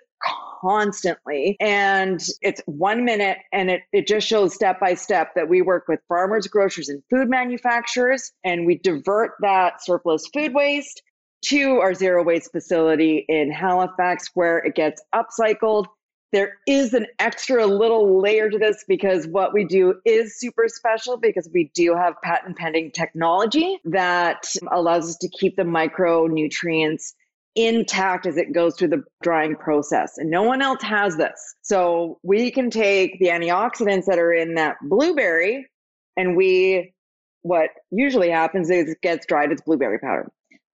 constantly. 0.61 1.57
And 1.61 2.21
it's 2.41 2.61
one 2.67 3.05
minute 3.05 3.39
and 3.53 3.71
it, 3.71 3.83
it 3.93 4.07
just 4.07 4.27
shows 4.27 4.55
step 4.55 4.81
by 4.81 4.95
step 4.95 5.35
that 5.35 5.49
we 5.49 5.63
work 5.63 5.89
with 5.89 6.01
farmers, 6.09 6.47
grocers, 6.47 6.89
and 6.89 7.03
food 7.11 7.29
manufacturers, 7.29 8.33
and 8.45 8.67
we 8.67 8.79
divert 8.79 9.33
that 9.41 9.85
surplus 9.85 10.27
food 10.33 10.55
waste 10.55 11.03
to 11.47 11.81
our 11.81 11.95
zero 11.95 12.23
waste 12.23 12.53
facility 12.53 13.25
in 13.29 13.51
Halifax 13.51 14.31
where 14.35 14.59
it 14.59 14.75
gets 14.75 15.03
upcycled. 15.15 15.87
There 16.33 16.59
is 16.67 16.95
an 16.95 17.07
extra 17.19 17.67
little 17.67 18.23
layer 18.23 18.49
to 18.49 18.59
this 18.59 18.85
because 18.89 19.27
what 19.27 19.53
we 19.53 19.65
do 19.65 19.97
is 20.07 20.39
super 20.39 20.67
special 20.67 21.19
because 21.19 21.51
we 21.53 21.71
do 21.75 21.95
have 21.95 22.15
patent 22.23 22.57
pending 22.57 22.93
technology 22.93 23.79
that 23.85 24.47
allows 24.71 25.11
us 25.11 25.17
to 25.17 25.29
keep 25.29 25.57
the 25.57 25.63
micronutrients 25.65 27.13
intact 27.55 28.27
as 28.27 28.37
it 28.37 28.53
goes 28.53 28.77
through 28.77 28.89
the 28.89 29.05
drying 29.23 29.57
process. 29.57 30.19
And 30.19 30.31
no 30.31 30.43
one 30.43 30.63
else 30.63 30.83
has 30.83 31.17
this. 31.17 31.55
So 31.63 32.19
we 32.23 32.51
can 32.51 32.71
take 32.71 33.19
the 33.19 33.27
antioxidants 33.27 34.07
that 34.07 34.19
are 34.19 34.33
in 34.33 34.55
that 34.55 34.77
blueberry 34.83 35.69
and 36.17 36.37
we, 36.37 36.93
what 37.43 37.71
usually 37.91 38.31
happens 38.31 38.71
is 38.71 38.91
it 38.91 39.01
gets 39.03 39.27
dried 39.27 39.53
it's 39.53 39.63
blueberry 39.63 39.99
powder. 39.99 40.31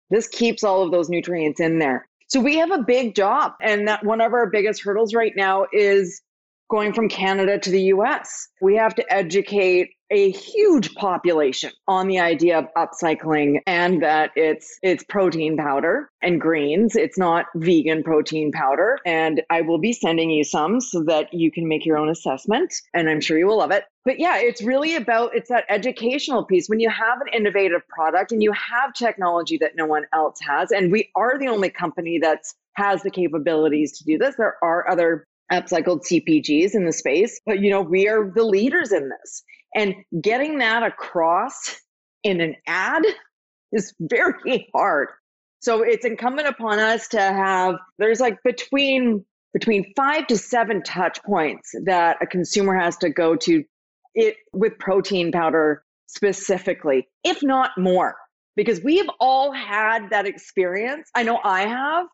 This 0.10 0.28
keeps 0.28 0.64
all 0.64 0.82
of 0.84 0.92
those 0.92 1.10
nutrients 1.10 1.60
in 1.60 1.80
there. 1.80 2.08
So 2.28 2.40
we 2.40 2.58
have 2.58 2.72
a 2.72 2.84
big 2.84 3.16
job. 3.16 3.54
And 3.62 3.88
that 3.88 4.04
one 4.04 4.22
of 4.22 4.34
our 4.34 4.50
biggest 4.50 4.84
hurdles 4.84 5.14
right 5.14 5.34
now 5.36 5.66
is 5.72 6.22
going 6.70 6.94
from 6.94 7.10
Canada 7.10 7.60
to 7.60 7.70
the 7.70 7.82
US. 7.94 8.48
We 8.62 8.76
have 8.76 8.96
to 8.96 9.14
educate 9.14 9.92
a 10.12 10.32
huge 10.32 10.94
population 10.96 11.72
on 11.88 12.08
the 12.08 12.20
idea 12.20 12.60
of 12.60 12.68
upcycling 12.78 13.60
and 13.66 14.04
that 14.04 14.32
it's 14.36 14.78
it's 14.84 15.04
protein 15.04 15.58
powder 15.58 16.12
and 16.22 16.40
greens. 16.40 16.96
It's 16.96 17.18
not 17.18 17.48
vegan 17.56 18.04
protein 18.04 18.52
powder. 18.52 19.00
And 19.06 19.42
i 19.50 19.62
will 19.62 19.80
be 19.80 19.94
sending 19.94 20.30
you 20.30 20.44
some 20.44 20.80
so 20.80 21.04
that 21.06 21.34
you 21.34 21.52
can 21.52 21.68
make 21.68 21.86
your 21.86 21.98
own 21.98 22.10
assessment 22.10 22.74
and 22.94 23.10
i'm 23.10 23.22
sure 23.22 23.38
you 23.38 23.48
will 23.48 23.58
love 23.58 23.72
it. 23.72 23.86
But 24.04 24.20
yeah 24.20 24.38
it's 24.38 24.62
really 24.62 24.96
about 24.96 25.36
it's 25.36 25.50
that 25.50 25.66
educational 25.70 26.46
piece. 26.46 26.70
When 26.70 26.80
you 26.80 26.90
have 26.90 27.20
an 27.22 27.28
innovative 27.34 27.82
product 27.88 28.32
and 28.32 28.44
you 28.44 28.52
have 28.52 28.94
technology 28.94 29.58
that 29.58 29.76
no 29.76 29.88
one 29.88 30.04
else 30.14 30.38
has 30.48 30.72
and 30.72 30.92
we 30.92 31.10
are 31.16 31.40
the 31.40 31.48
only 31.48 31.70
company 31.70 32.20
that's 32.22 32.54
has 32.74 33.02
the 33.02 33.10
capabilities 33.10 33.98
to 33.98 34.04
do 34.04 34.18
this 34.18 34.36
there 34.36 34.56
are 34.62 34.88
other 34.90 35.26
upcycled 35.52 36.06
CPGs 36.06 36.74
in 36.74 36.86
the 36.86 36.94
space, 36.94 37.40
but 37.46 37.60
you 37.60 37.70
know, 37.70 37.82
we 37.82 38.08
are 38.08 38.32
the 38.34 38.44
leaders 38.44 38.92
in 38.92 39.10
this. 39.10 39.44
And 39.76 39.96
getting 40.22 40.60
that 40.60 40.84
across 40.84 41.80
in 42.24 42.42
an 42.42 42.56
ad 42.68 43.04
is 43.72 43.94
very 44.00 44.70
hard. 44.74 45.10
So 45.60 45.82
it's 45.82 46.06
incumbent 46.06 46.48
upon 46.48 46.80
us 46.80 47.08
to 47.10 47.20
have 47.20 47.76
there's 47.98 48.20
like 48.20 48.38
between 48.44 49.26
between 49.54 49.94
5 49.96 50.28
to 50.28 50.38
7 50.38 50.84
touch 50.84 51.24
points 51.24 51.74
that 51.86 52.18
a 52.22 52.28
consumer 52.28 52.78
has 52.78 52.98
to 52.98 53.10
go 53.10 53.38
to 53.38 53.64
it 54.14 54.36
with 54.52 54.78
protein 54.80 55.32
powder 55.32 55.84
specifically, 56.08 57.08
if 57.24 57.42
not 57.42 57.72
more. 57.78 58.16
Because 58.58 58.82
we've 58.84 59.10
all 59.20 59.52
had 59.52 60.10
that 60.12 60.26
experience. 60.26 61.10
I 61.16 61.24
know 61.24 61.40
I 61.44 61.68
have 61.68 62.08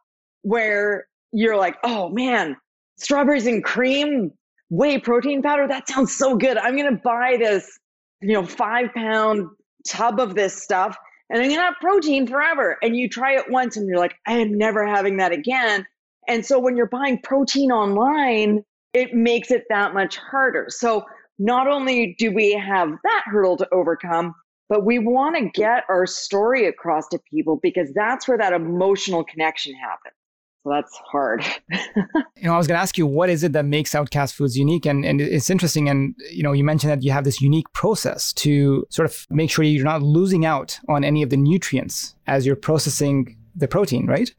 where 0.44 1.08
you're 1.32 1.58
like, 1.58 1.78
"Oh 1.84 2.10
man, 2.10 2.58
strawberries 3.02 3.48
and 3.48 3.64
cream 3.64 4.32
whey 4.70 4.98
protein 4.98 5.42
powder. 5.42 5.68
That 5.68 5.88
sounds 5.88 6.16
so 6.16 6.36
good. 6.36 6.58
I'm 6.58 6.78
going 6.78 6.96
to 6.96 7.02
buy 7.04 7.38
this, 7.38 7.80
you 8.22 8.34
know, 8.34 8.46
five 8.46 8.94
pound 8.94 9.48
tub 9.88 10.20
of 10.20 10.36
this 10.36 10.62
stuff 10.62 10.96
and 11.30 11.42
I'm 11.42 11.48
going 11.48 11.60
to 11.60 11.66
have 11.66 11.76
protein 11.80 12.28
forever. 12.28 12.78
And 12.84 12.96
you 12.96 13.08
try 13.08 13.36
it 13.38 13.50
once 13.50 13.78
and 13.78 13.88
you're 13.88 13.98
like, 13.98 14.16
I 14.28 14.34
am 14.34 14.58
never 14.58 14.86
having 14.86 15.18
that 15.18 15.32
again. 15.32 15.86
And 16.28 16.46
so 16.46 16.60
when 16.60 16.76
you're 16.76 16.90
buying 16.90 17.20
protein 17.24 17.72
online, 17.72 18.64
it 18.94 19.14
makes 19.14 19.50
it 19.50 19.64
that 19.70 19.94
much 19.94 20.18
harder. 20.18 20.68
So 20.70 21.06
not 21.40 21.68
only 21.68 22.16
do 22.20 22.32
we 22.34 22.52
have 22.54 22.90
that 23.04 23.24
hurdle 23.26 23.58
to 23.58 23.68
overcome, 23.74 24.36
but 24.70 24.86
we 24.86 25.00
want 25.00 25.38
to 25.38 25.50
get 25.50 25.84
our 25.90 26.06
story 26.06 26.68
across 26.68 27.08
to 27.10 27.20
people 27.30 27.60
because 27.64 27.92
that's 27.94 28.28
where 28.28 28.38
that 28.38 28.54
emotional 28.54 29.24
connection 29.24 29.74
happens. 29.76 30.16
So 30.63 30.69
that's 30.69 30.95
hard. 31.12 31.43
you 31.71 32.43
know, 32.43 32.54
I 32.54 32.58
was 32.58 32.67
going 32.67 32.78
to 32.78 32.82
ask 32.82 32.97
you, 32.97 33.08
what 33.08 33.30
is 33.30 33.43
it 33.43 33.54
that 33.54 33.65
makes 33.65 33.95
Outcast 33.95 34.36
Foods 34.36 34.56
unique? 34.56 34.86
And, 34.86 35.04
and 35.04 35.19
it's 35.19 35.50
interesting. 35.50 35.89
And, 35.89 36.15
you 36.32 36.43
know, 36.43 36.52
you 36.52 36.63
mentioned 36.63 36.91
that 36.91 37.04
you 37.04 37.12
have 37.12 37.24
this 37.24 37.41
unique 37.41 37.71
process 37.74 38.32
to 38.34 38.86
sort 38.89 39.10
of 39.10 39.26
make 39.32 39.50
sure 39.50 39.65
you're 39.65 39.84
not 39.84 40.04
losing 40.04 40.45
out 40.45 40.80
on 40.88 41.04
any 41.04 41.24
of 41.24 41.32
the 41.32 41.38
nutrients 41.38 42.15
as 42.28 42.45
you're 42.45 42.56
processing 42.56 43.38
the 43.56 43.67
protein, 43.67 44.06
right? 44.06 44.32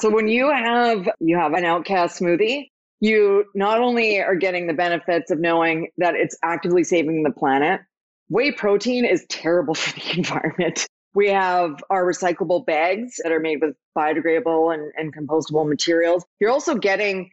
So 0.00 0.10
when 0.10 0.26
you 0.26 0.50
have, 0.50 1.08
you 1.20 1.36
have 1.36 1.52
an 1.52 1.64
Outcast 1.64 2.20
smoothie, 2.20 2.70
you 3.00 3.44
not 3.54 3.80
only 3.80 4.20
are 4.20 4.34
getting 4.34 4.66
the 4.66 4.74
benefits 4.74 5.30
of 5.30 5.38
knowing 5.38 5.88
that 5.98 6.14
it's 6.16 6.36
actively 6.42 6.82
saving 6.82 7.22
the 7.22 7.30
planet, 7.30 7.80
whey 8.28 8.50
protein 8.50 9.04
is 9.04 9.24
terrible 9.28 9.74
for 9.76 9.92
the 9.94 10.18
environment. 10.18 10.86
We 11.14 11.28
have 11.28 11.82
our 11.90 12.04
recyclable 12.04 12.64
bags 12.64 13.16
that 13.22 13.32
are 13.32 13.40
made 13.40 13.60
with 13.60 13.76
biodegradable 13.96 14.74
and, 14.74 14.92
and 14.96 15.14
compostable 15.14 15.68
materials. 15.68 16.24
You're 16.40 16.50
also 16.50 16.74
getting 16.74 17.30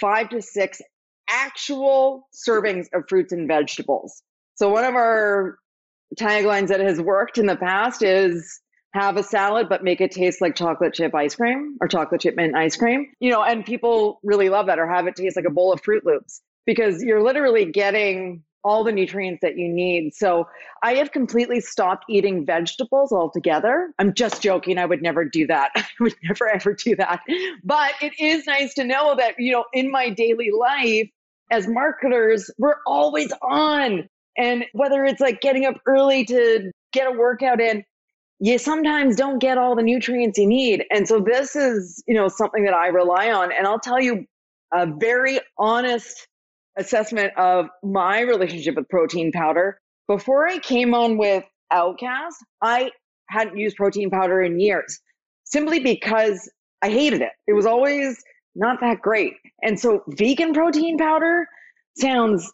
five 0.00 0.28
to 0.30 0.42
six 0.42 0.80
actual 1.28 2.28
servings 2.34 2.86
of 2.92 3.04
fruits 3.08 3.32
and 3.32 3.48
vegetables. 3.48 4.22
So, 4.54 4.70
one 4.70 4.84
of 4.84 4.94
our 4.94 5.58
taglines 6.18 6.68
that 6.68 6.80
has 6.80 7.00
worked 7.00 7.38
in 7.38 7.46
the 7.46 7.56
past 7.56 8.02
is 8.02 8.60
have 8.92 9.16
a 9.16 9.22
salad, 9.22 9.68
but 9.68 9.84
make 9.84 10.00
it 10.00 10.10
taste 10.10 10.40
like 10.40 10.54
chocolate 10.54 10.94
chip 10.94 11.14
ice 11.14 11.34
cream 11.34 11.76
or 11.80 11.88
chocolate 11.88 12.20
chip 12.20 12.36
mint 12.36 12.54
ice 12.54 12.76
cream. 12.76 13.06
You 13.20 13.30
know, 13.30 13.42
and 13.42 13.64
people 13.64 14.20
really 14.22 14.48
love 14.48 14.66
that 14.66 14.78
or 14.78 14.88
have 14.88 15.06
it 15.06 15.16
taste 15.16 15.36
like 15.36 15.44
a 15.44 15.50
bowl 15.50 15.72
of 15.72 15.82
Fruit 15.82 16.04
Loops 16.04 16.40
because 16.64 17.02
you're 17.02 17.22
literally 17.22 17.66
getting 17.66 18.42
all 18.66 18.82
the 18.82 18.90
nutrients 18.90 19.40
that 19.42 19.56
you 19.56 19.68
need. 19.68 20.12
So 20.12 20.48
I 20.82 20.94
have 20.94 21.12
completely 21.12 21.60
stopped 21.60 22.04
eating 22.10 22.44
vegetables 22.44 23.12
altogether. 23.12 23.92
I'm 24.00 24.12
just 24.12 24.42
joking. 24.42 24.76
I 24.76 24.86
would 24.86 25.02
never 25.02 25.24
do 25.24 25.46
that. 25.46 25.70
I 25.76 25.86
would 26.00 26.16
never 26.24 26.48
ever 26.48 26.74
do 26.74 26.96
that. 26.96 27.20
But 27.62 27.92
it 28.02 28.12
is 28.18 28.44
nice 28.48 28.74
to 28.74 28.84
know 28.84 29.14
that, 29.16 29.36
you 29.38 29.52
know, 29.52 29.64
in 29.72 29.88
my 29.88 30.10
daily 30.10 30.50
life 30.50 31.08
as 31.52 31.68
marketers, 31.68 32.50
we're 32.58 32.78
always 32.88 33.32
on. 33.40 34.08
And 34.36 34.64
whether 34.72 35.04
it's 35.04 35.20
like 35.20 35.40
getting 35.40 35.64
up 35.64 35.76
early 35.86 36.24
to 36.24 36.72
get 36.92 37.06
a 37.06 37.12
workout 37.12 37.60
in, 37.60 37.84
you 38.40 38.58
sometimes 38.58 39.14
don't 39.14 39.38
get 39.38 39.58
all 39.58 39.76
the 39.76 39.82
nutrients 39.82 40.38
you 40.38 40.46
need. 40.48 40.84
And 40.90 41.06
so 41.06 41.20
this 41.20 41.54
is, 41.54 42.02
you 42.08 42.14
know, 42.14 42.26
something 42.26 42.64
that 42.64 42.74
I 42.74 42.88
rely 42.88 43.30
on. 43.30 43.52
And 43.52 43.64
I'll 43.64 43.78
tell 43.78 44.00
you 44.00 44.26
a 44.74 44.86
very 44.86 45.38
honest 45.56 46.26
assessment 46.76 47.32
of 47.36 47.66
my 47.82 48.20
relationship 48.20 48.76
with 48.76 48.88
protein 48.88 49.32
powder. 49.32 49.78
Before 50.08 50.46
I 50.46 50.58
came 50.58 50.94
on 50.94 51.18
with 51.18 51.44
Outcast, 51.70 52.36
I 52.62 52.90
hadn't 53.28 53.58
used 53.58 53.76
protein 53.76 54.10
powder 54.10 54.42
in 54.42 54.60
years 54.60 55.00
simply 55.44 55.80
because 55.80 56.48
I 56.82 56.90
hated 56.90 57.22
it. 57.22 57.32
It 57.46 57.54
was 57.54 57.66
always 57.66 58.22
not 58.54 58.80
that 58.80 59.00
great. 59.00 59.34
And 59.62 59.78
so 59.78 60.02
vegan 60.08 60.52
protein 60.52 60.98
powder 60.98 61.46
sounds 61.96 62.52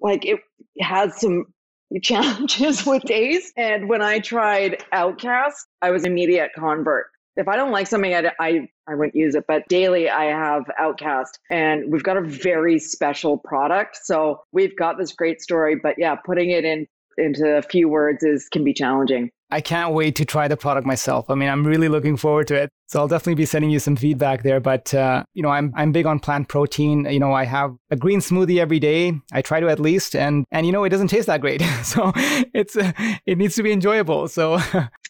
like 0.00 0.24
it 0.24 0.40
has 0.80 1.20
some 1.20 1.46
challenges 2.02 2.84
with 2.84 3.02
taste. 3.04 3.52
And 3.56 3.88
when 3.88 4.02
I 4.02 4.20
tried 4.20 4.84
Outcast, 4.92 5.66
I 5.82 5.90
was 5.90 6.04
immediate 6.04 6.50
convert 6.54 7.06
if 7.36 7.48
I 7.48 7.56
don't 7.56 7.70
like 7.70 7.86
something, 7.86 8.14
I, 8.14 8.32
I, 8.38 8.68
I 8.88 8.94
wouldn't 8.94 9.14
use 9.14 9.34
it. 9.34 9.44
But 9.46 9.68
daily, 9.68 10.08
I 10.10 10.24
have 10.24 10.64
Outcast, 10.78 11.38
and 11.50 11.90
we've 11.90 12.02
got 12.02 12.16
a 12.16 12.22
very 12.22 12.78
special 12.78 13.38
product. 13.38 13.98
So 14.02 14.42
we've 14.52 14.76
got 14.76 14.98
this 14.98 15.12
great 15.12 15.40
story, 15.40 15.76
but 15.76 15.96
yeah, 15.98 16.16
putting 16.16 16.50
it 16.50 16.64
in 16.64 16.86
into 17.16 17.56
a 17.56 17.62
few 17.62 17.88
words 17.88 18.22
is 18.22 18.48
can 18.48 18.64
be 18.64 18.72
challenging. 18.72 19.30
I 19.52 19.60
can't 19.60 19.94
wait 19.94 20.14
to 20.16 20.24
try 20.24 20.46
the 20.46 20.56
product 20.56 20.86
myself. 20.86 21.28
I 21.28 21.34
mean, 21.34 21.48
I'm 21.48 21.66
really 21.66 21.88
looking 21.88 22.16
forward 22.16 22.46
to 22.48 22.54
it. 22.54 22.70
So 22.86 23.00
I'll 23.00 23.08
definitely 23.08 23.34
be 23.34 23.46
sending 23.46 23.70
you 23.70 23.80
some 23.80 23.96
feedback 23.96 24.42
there. 24.42 24.60
But 24.60 24.94
uh, 24.94 25.24
you 25.34 25.42
know, 25.42 25.48
I'm 25.48 25.72
I'm 25.74 25.92
big 25.92 26.06
on 26.06 26.20
plant 26.20 26.48
protein. 26.48 27.04
You 27.06 27.18
know, 27.18 27.32
I 27.32 27.44
have 27.44 27.74
a 27.90 27.96
green 27.96 28.20
smoothie 28.20 28.58
every 28.58 28.78
day. 28.78 29.20
I 29.32 29.42
try 29.42 29.60
to 29.60 29.68
at 29.68 29.80
least, 29.80 30.14
and 30.14 30.44
and 30.52 30.66
you 30.66 30.72
know, 30.72 30.84
it 30.84 30.90
doesn't 30.90 31.08
taste 31.08 31.26
that 31.26 31.40
great. 31.40 31.62
so 31.82 32.12
it's 32.54 32.76
uh, 32.76 32.92
it 33.26 33.38
needs 33.38 33.56
to 33.56 33.62
be 33.62 33.72
enjoyable. 33.72 34.28
So 34.28 34.60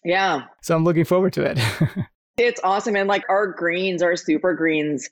yeah. 0.05 0.43
So 0.63 0.75
I'm 0.75 0.85
looking 0.85 1.05
forward 1.05 1.33
to 1.35 1.43
it. 1.43 1.59
it's 2.39 2.61
awesome, 2.65 2.97
and 2.97 3.09
like 3.09 3.25
our 3.29 3.47
greens, 3.47 4.03
our 4.03 4.17
super 4.17 4.55
greens. 4.55 5.09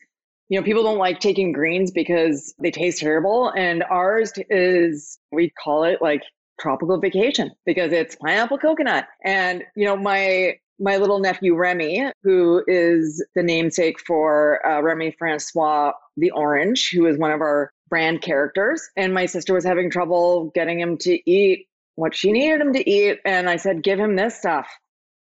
You 0.50 0.58
know, 0.58 0.64
people 0.64 0.82
don't 0.82 0.96
like 0.96 1.20
taking 1.20 1.52
greens 1.52 1.90
because 1.90 2.54
they 2.58 2.70
taste 2.70 3.00
terrible, 3.00 3.52
and 3.54 3.84
ours 3.90 4.32
is 4.48 5.18
we 5.30 5.52
call 5.62 5.84
it 5.84 6.00
like 6.00 6.22
tropical 6.60 6.98
vacation 6.98 7.50
because 7.66 7.92
it's 7.92 8.16
pineapple 8.16 8.58
coconut. 8.58 9.06
And, 9.24 9.64
you 9.76 9.84
know, 9.84 9.96
my 9.96 10.58
my 10.80 10.96
little 10.96 11.18
nephew 11.18 11.56
Remy, 11.56 12.12
who 12.22 12.62
is 12.68 13.24
the 13.34 13.42
namesake 13.42 13.98
for 14.06 14.64
uh, 14.64 14.80
Remy 14.80 15.16
Francois 15.18 15.92
the 16.16 16.30
Orange, 16.30 16.90
who 16.94 17.06
is 17.06 17.18
one 17.18 17.32
of 17.32 17.40
our 17.40 17.72
brand 17.88 18.22
characters. 18.22 18.88
And 18.96 19.12
my 19.12 19.26
sister 19.26 19.54
was 19.54 19.64
having 19.64 19.90
trouble 19.90 20.52
getting 20.54 20.78
him 20.78 20.96
to 20.98 21.30
eat 21.30 21.66
what 21.96 22.14
she 22.14 22.30
needed 22.30 22.60
him 22.60 22.72
to 22.74 22.88
eat. 22.90 23.18
And 23.24 23.50
I 23.50 23.56
said, 23.56 23.82
give 23.82 23.98
him 23.98 24.14
this 24.14 24.36
stuff. 24.36 24.68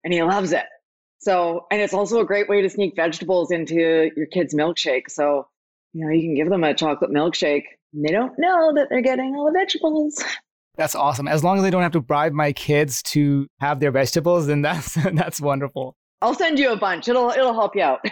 And 0.04 0.14
he 0.14 0.22
loves 0.24 0.52
it. 0.52 0.66
So, 1.20 1.66
and 1.72 1.82
it's 1.82 1.94
also 1.94 2.20
a 2.20 2.26
great 2.26 2.50
way 2.50 2.62
to 2.62 2.70
sneak 2.70 2.96
vegetables 2.96 3.52
into 3.52 4.12
your 4.16 4.28
kid's 4.28 4.54
milkshake. 4.54 5.10
So, 5.10 5.48
you 5.94 6.06
know, 6.06 6.12
you 6.12 6.22
can 6.22 6.36
give 6.36 6.50
them 6.50 6.64
a 6.64 6.74
chocolate 6.74 7.12
milkshake. 7.12 7.64
And 7.94 8.04
they 8.04 8.12
don't 8.12 8.38
know 8.38 8.74
that 8.76 8.88
they're 8.90 9.02
getting 9.02 9.36
all 9.36 9.46
the 9.46 9.58
vegetables. 9.58 10.22
That's 10.78 10.96
awesome. 10.96 11.28
As 11.28 11.44
long 11.44 11.58
as 11.58 11.64
I 11.64 11.70
don't 11.70 11.82
have 11.82 11.94
to 11.94 12.02
bribe 12.02 12.34
my 12.34 12.52
kids 12.52 13.02
to 13.04 13.48
have 13.60 13.80
their 13.80 13.92
vegetables, 13.92 14.48
then 14.48 14.62
that's 14.62 14.94
that's 15.14 15.40
wonderful. 15.40 15.96
I'll 16.22 16.36
send 16.36 16.60
you 16.60 16.72
a 16.72 16.78
bunch. 16.78 17.08
It'll 17.08 17.30
it'll 17.30 17.54
help 17.54 17.76
you 17.76 17.84
out. 17.84 18.06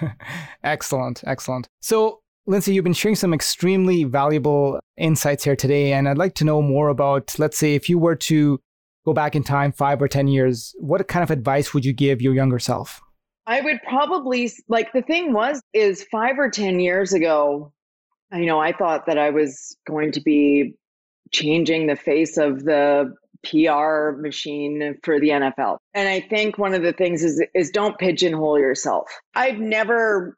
excellent, 0.64 1.22
excellent. 1.26 1.68
So, 1.80 2.20
Lindsay, 2.46 2.74
you've 2.74 2.84
been 2.84 2.92
sharing 2.92 3.16
some 3.16 3.32
extremely 3.32 4.04
valuable 4.04 4.80
insights 4.96 5.44
here 5.44 5.56
today, 5.56 5.92
and 5.92 6.08
I'd 6.08 6.18
like 6.18 6.34
to 6.36 6.44
know 6.44 6.60
more 6.60 6.88
about. 6.88 7.38
Let's 7.38 7.58
say, 7.58 7.74
if 7.74 7.88
you 7.88 7.98
were 7.98 8.16
to 8.16 8.58
go 9.04 9.12
back 9.12 9.36
in 9.36 9.44
time 9.44 9.72
five 9.72 10.02
or 10.02 10.08
ten 10.08 10.28
years, 10.28 10.74
what 10.78 11.06
kind 11.08 11.22
of 11.22 11.30
advice 11.30 11.72
would 11.72 11.84
you 11.84 11.92
give 11.92 12.20
your 12.20 12.34
younger 12.34 12.58
self? 12.58 13.00
I 13.46 13.60
would 13.60 13.80
probably 13.88 14.50
like 14.68 14.92
the 14.92 15.02
thing 15.02 15.32
was 15.32 15.60
is 15.72 16.04
five 16.10 16.38
or 16.38 16.50
ten 16.50 16.80
years 16.80 17.12
ago. 17.12 17.72
You 18.32 18.46
know, 18.46 18.58
I 18.58 18.72
thought 18.72 19.06
that 19.06 19.18
I 19.18 19.30
was 19.30 19.76
going 19.86 20.10
to 20.12 20.20
be 20.20 20.74
changing 21.32 21.86
the 21.86 21.96
face 21.96 22.36
of 22.36 22.64
the 22.64 23.12
PR 23.44 24.16
machine 24.20 24.98
for 25.02 25.18
the 25.18 25.30
NFL. 25.30 25.78
And 25.94 26.08
I 26.08 26.20
think 26.20 26.58
one 26.58 26.74
of 26.74 26.82
the 26.82 26.92
things 26.92 27.24
is 27.24 27.44
is 27.54 27.70
don't 27.70 27.98
pigeonhole 27.98 28.58
yourself. 28.58 29.10
I've 29.34 29.58
never 29.58 30.36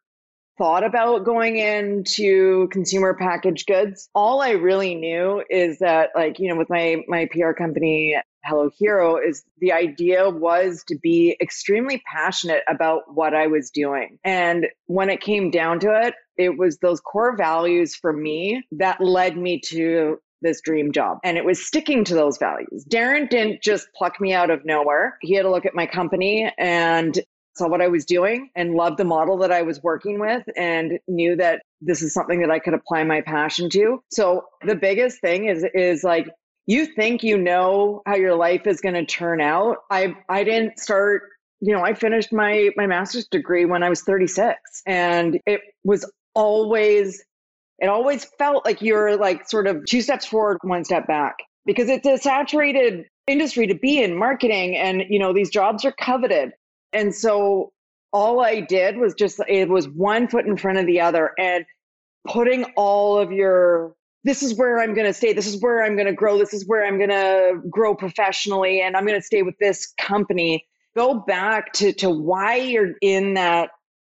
thought 0.56 0.84
about 0.84 1.24
going 1.24 1.56
into 1.56 2.68
consumer 2.68 3.14
packaged 3.14 3.66
goods. 3.66 4.08
All 4.14 4.40
I 4.40 4.50
really 4.50 4.94
knew 4.94 5.42
is 5.50 5.78
that 5.80 6.10
like, 6.14 6.38
you 6.38 6.48
know, 6.48 6.56
with 6.56 6.70
my 6.70 7.02
my 7.08 7.28
PR 7.32 7.52
company 7.52 8.16
Hello 8.44 8.70
Hero 8.78 9.16
is 9.16 9.42
the 9.58 9.72
idea 9.72 10.28
was 10.28 10.84
to 10.88 10.98
be 10.98 11.36
extremely 11.40 12.02
passionate 12.12 12.62
about 12.68 13.02
what 13.14 13.34
I 13.34 13.46
was 13.46 13.70
doing. 13.70 14.18
And 14.22 14.66
when 14.86 15.08
it 15.08 15.22
came 15.22 15.50
down 15.50 15.80
to 15.80 15.88
it, 15.88 16.14
it 16.36 16.58
was 16.58 16.78
those 16.78 17.00
core 17.00 17.36
values 17.36 17.94
for 17.94 18.12
me 18.12 18.62
that 18.72 19.00
led 19.00 19.38
me 19.38 19.60
to 19.66 20.18
this 20.44 20.60
dream 20.60 20.92
job. 20.92 21.18
And 21.24 21.36
it 21.36 21.44
was 21.44 21.64
sticking 21.64 22.04
to 22.04 22.14
those 22.14 22.38
values. 22.38 22.84
Darren 22.88 23.28
didn't 23.28 23.62
just 23.62 23.88
pluck 23.96 24.20
me 24.20 24.32
out 24.32 24.50
of 24.50 24.64
nowhere. 24.64 25.18
He 25.20 25.34
had 25.34 25.44
a 25.44 25.50
look 25.50 25.66
at 25.66 25.74
my 25.74 25.86
company 25.86 26.52
and 26.58 27.18
saw 27.56 27.68
what 27.68 27.80
I 27.80 27.88
was 27.88 28.04
doing 28.04 28.50
and 28.54 28.74
loved 28.74 28.98
the 28.98 29.04
model 29.04 29.38
that 29.38 29.52
I 29.52 29.62
was 29.62 29.82
working 29.82 30.18
with 30.20 30.42
and 30.56 30.98
knew 31.08 31.36
that 31.36 31.62
this 31.80 32.02
is 32.02 32.12
something 32.12 32.40
that 32.40 32.50
I 32.50 32.58
could 32.58 32.74
apply 32.74 33.04
my 33.04 33.20
passion 33.20 33.70
to. 33.70 34.02
So 34.10 34.44
the 34.64 34.74
biggest 34.74 35.20
thing 35.20 35.46
is 35.46 35.64
is 35.74 36.04
like 36.04 36.28
you 36.66 36.86
think 36.86 37.22
you 37.22 37.38
know 37.38 38.02
how 38.06 38.16
your 38.16 38.34
life 38.34 38.66
is 38.66 38.80
going 38.80 38.94
to 38.94 39.04
turn 39.04 39.40
out. 39.40 39.78
I 39.90 40.14
I 40.28 40.44
didn't 40.44 40.78
start 40.78 41.22
you 41.60 41.72
know, 41.72 41.82
I 41.82 41.94
finished 41.94 42.32
my 42.32 42.70
my 42.76 42.86
master's 42.86 43.26
degree 43.26 43.64
when 43.64 43.82
I 43.82 43.88
was 43.88 44.02
36 44.02 44.58
and 44.86 45.40
it 45.46 45.60
was 45.84 46.10
always 46.34 47.24
it 47.78 47.88
always 47.88 48.24
felt 48.38 48.64
like 48.64 48.82
you're 48.82 49.16
like 49.16 49.48
sort 49.48 49.66
of 49.66 49.84
two 49.86 50.00
steps 50.00 50.26
forward, 50.26 50.58
one 50.62 50.84
step 50.84 51.06
back 51.06 51.36
because 51.66 51.88
it's 51.88 52.06
a 52.06 52.18
saturated 52.18 53.06
industry 53.26 53.66
to 53.66 53.74
be 53.74 54.02
in 54.02 54.16
marketing 54.16 54.76
and 54.76 55.02
you 55.08 55.18
know 55.18 55.32
these 55.32 55.50
jobs 55.50 55.84
are 55.84 55.92
coveted. 55.92 56.52
And 56.92 57.14
so 57.14 57.72
all 58.12 58.40
I 58.40 58.60
did 58.60 58.96
was 58.96 59.14
just 59.14 59.40
it 59.48 59.68
was 59.68 59.88
one 59.88 60.28
foot 60.28 60.46
in 60.46 60.56
front 60.56 60.78
of 60.78 60.86
the 60.86 61.00
other 61.00 61.32
and 61.38 61.64
putting 62.26 62.64
all 62.76 63.18
of 63.18 63.32
your 63.32 63.94
this 64.22 64.42
is 64.42 64.54
where 64.54 64.80
I'm 64.80 64.94
going 64.94 65.06
to 65.06 65.12
stay. 65.12 65.34
This 65.34 65.46
is 65.46 65.60
where 65.60 65.84
I'm 65.84 65.96
going 65.96 66.06
to 66.06 66.14
grow. 66.14 66.38
This 66.38 66.54
is 66.54 66.66
where 66.66 66.86
I'm 66.86 66.96
going 66.96 67.10
to 67.10 67.60
grow 67.68 67.94
professionally 67.94 68.80
and 68.80 68.96
I'm 68.96 69.04
going 69.04 69.20
to 69.20 69.26
stay 69.26 69.42
with 69.42 69.58
this 69.58 69.92
company. 70.00 70.64
Go 70.96 71.14
back 71.26 71.72
to 71.74 71.92
to 71.94 72.08
why 72.08 72.56
you're 72.56 72.94
in 73.02 73.34
that 73.34 73.70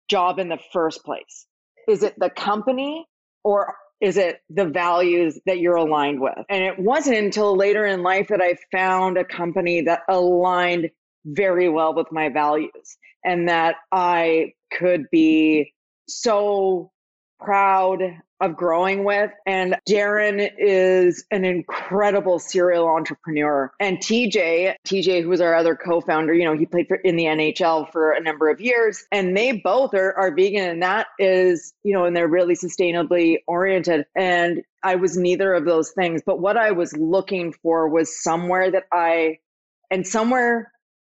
job 0.09 0.39
in 0.39 0.49
the 0.49 0.59
first 0.73 1.05
place. 1.05 1.47
Is 1.89 2.03
it 2.03 2.15
the 2.19 2.31
company 2.31 3.07
or 3.47 3.77
is 4.01 4.17
it 4.17 4.41
the 4.51 4.65
values 4.65 5.39
that 5.47 5.61
you're 5.61 5.77
aligned 5.77 6.21
with? 6.21 6.37
And 6.51 6.65
it 6.65 6.77
wasn't 6.77 7.17
until 7.17 7.57
later 7.57 7.87
in 7.87 8.03
life 8.03 8.27
that 8.29 8.43
I 8.43 8.59
found 8.73 9.17
a 9.17 9.25
company 9.25 9.83
that 9.83 10.03
aligned 10.09 10.91
very 11.25 11.69
well 11.69 11.95
with 11.95 12.11
my 12.11 12.29
values 12.29 12.99
and 13.25 13.49
that 13.49 13.77
I 13.93 14.53
could 14.73 15.07
be 15.13 15.73
so 16.09 16.91
proud 17.39 18.03
of 18.41 18.57
growing 18.57 19.05
with. 19.05 19.31
And 19.47 19.77
Darren 19.89 20.51
is 20.59 21.25
an 21.31 21.45
incredible 21.45 22.39
serial 22.39 22.87
entrepreneur. 22.87 23.73
And 23.81 23.99
TJ, 23.99 24.75
TJ, 24.87 25.23
who 25.23 25.29
was 25.29 25.41
our 25.41 25.55
other 25.55 25.75
co-founder, 25.75 26.35
you 26.35 26.45
know, 26.45 26.57
he 26.57 26.67
played 26.67 26.89
for 26.89 26.97
in 26.97 27.17
the 27.17 27.25
NHL 27.25 27.91
for 27.93 28.13
a 28.13 28.21
number 28.21 28.51
of 28.51 28.61
years. 28.61 29.05
And 29.11 29.37
they 29.37 29.53
both 29.53 29.95
are, 29.95 30.13
are 30.19 30.35
vegan. 30.35 30.69
And 30.69 30.83
that 30.83 31.07
is, 31.19 31.73
you 31.83 31.95
know, 31.95 32.05
and 32.05 32.15
they're 32.15 32.29
really 32.29 32.55
sustainably 32.55 33.39
oriented. 33.47 34.05
And 34.15 34.63
I 34.83 34.97
was 34.97 35.17
neither 35.17 35.55
of 35.55 35.65
those 35.65 35.93
things. 35.93 36.23
But 36.25 36.39
what 36.39 36.57
I 36.57 36.73
was 36.73 36.95
looking 36.97 37.53
for 37.53 37.89
was 37.89 38.23
somewhere 38.23 38.71
that 38.71 38.85
I 38.93 39.39
and 39.91 40.07
somewhere 40.07 40.73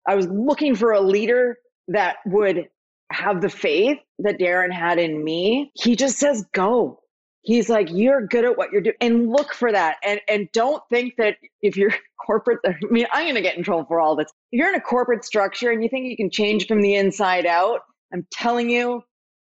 I 0.07 0.15
was 0.15 0.29
looking 0.29 0.75
for 0.75 0.93
a 0.93 1.01
leader 1.01 1.59
that 1.89 2.17
would 2.27 2.69
have 3.11 3.41
the 3.41 3.49
faith 3.49 3.99
that 4.21 4.39
Darren 4.39 4.73
had 4.73 4.99
in 4.99 5.23
me. 5.23 5.73
He 5.75 5.97
just 5.97 6.19
says, 6.19 6.45
go. 6.53 7.01
He's 7.43 7.69
like, 7.69 7.89
you're 7.91 8.27
good 8.27 8.45
at 8.45 8.59
what 8.59 8.73
you're 8.73 8.83
doing 8.83 8.97
and 9.01 9.31
look 9.31 9.55
for 9.55 9.73
that. 9.73 9.97
And, 10.05 10.21
and 10.29 10.49
don't 10.53 10.83
think 10.91 11.15
that 11.17 11.37
if 11.63 11.77
you're 11.77 11.95
corporate, 12.27 12.59
I 12.67 12.75
mean, 12.91 13.07
I'm 13.13 13.25
going 13.25 13.37
to 13.37 13.41
get 13.41 13.57
in 13.57 13.63
trouble 13.63 13.87
for 13.87 14.01
all 14.01 14.17
this. 14.17 14.31
If 14.53 14.59
you're 14.59 14.69
in 14.69 14.75
a 14.75 14.81
corporate 14.81 15.25
structure 15.25 15.71
and 15.71 15.83
you 15.83 15.89
think 15.89 16.07
you 16.07 16.17
can 16.17 16.31
change 16.31 16.67
from 16.67 16.83
the 16.83 16.95
inside 16.97 17.47
out, 17.47 17.81
I'm 18.13 18.27
telling 18.31 18.69
you, 18.69 19.03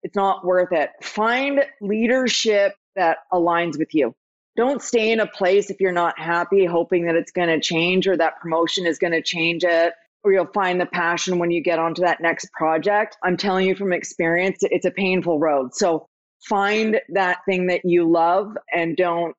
it's 0.04 0.16
not 0.16 0.46
worth 0.46 0.72
it. 0.72 0.90
Find 1.04 1.66
leadership 1.82 2.74
that 2.96 3.20
aligns 3.32 3.78
with 3.78 3.94
you. 3.94 4.16
Don't 4.58 4.82
stay 4.82 5.12
in 5.12 5.20
a 5.20 5.28
place 5.28 5.70
if 5.70 5.80
you're 5.80 5.92
not 5.92 6.20
happy, 6.20 6.66
hoping 6.66 7.06
that 7.06 7.16
it's 7.16 7.32
going 7.32 7.48
to 7.48 7.60
change 7.60 8.08
or 8.08 8.18
that 8.18 8.40
promotion 8.42 8.86
is 8.86 8.98
going 8.98 9.14
to 9.14 9.22
change 9.22 9.64
it 9.64 9.94
or 10.24 10.32
you'll 10.32 10.52
find 10.54 10.80
the 10.80 10.86
passion 10.86 11.40
when 11.40 11.52
you 11.52 11.62
get 11.62 11.80
onto 11.80 12.02
that 12.02 12.22
next 12.22 12.52
project. 12.54 13.18
I'm 13.24 13.38
telling 13.38 13.68
you 13.68 13.76
from 13.76 13.94
experience, 13.94 14.60
it's 14.62 14.86
a 14.86 14.92
painful 14.92 15.40
road. 15.40 15.74
So 15.74 16.08
find 16.48 17.00
that 17.10 17.40
thing 17.48 17.68
that 17.68 17.82
you 17.84 18.10
love 18.10 18.56
and 18.74 18.96
don't 18.98 19.36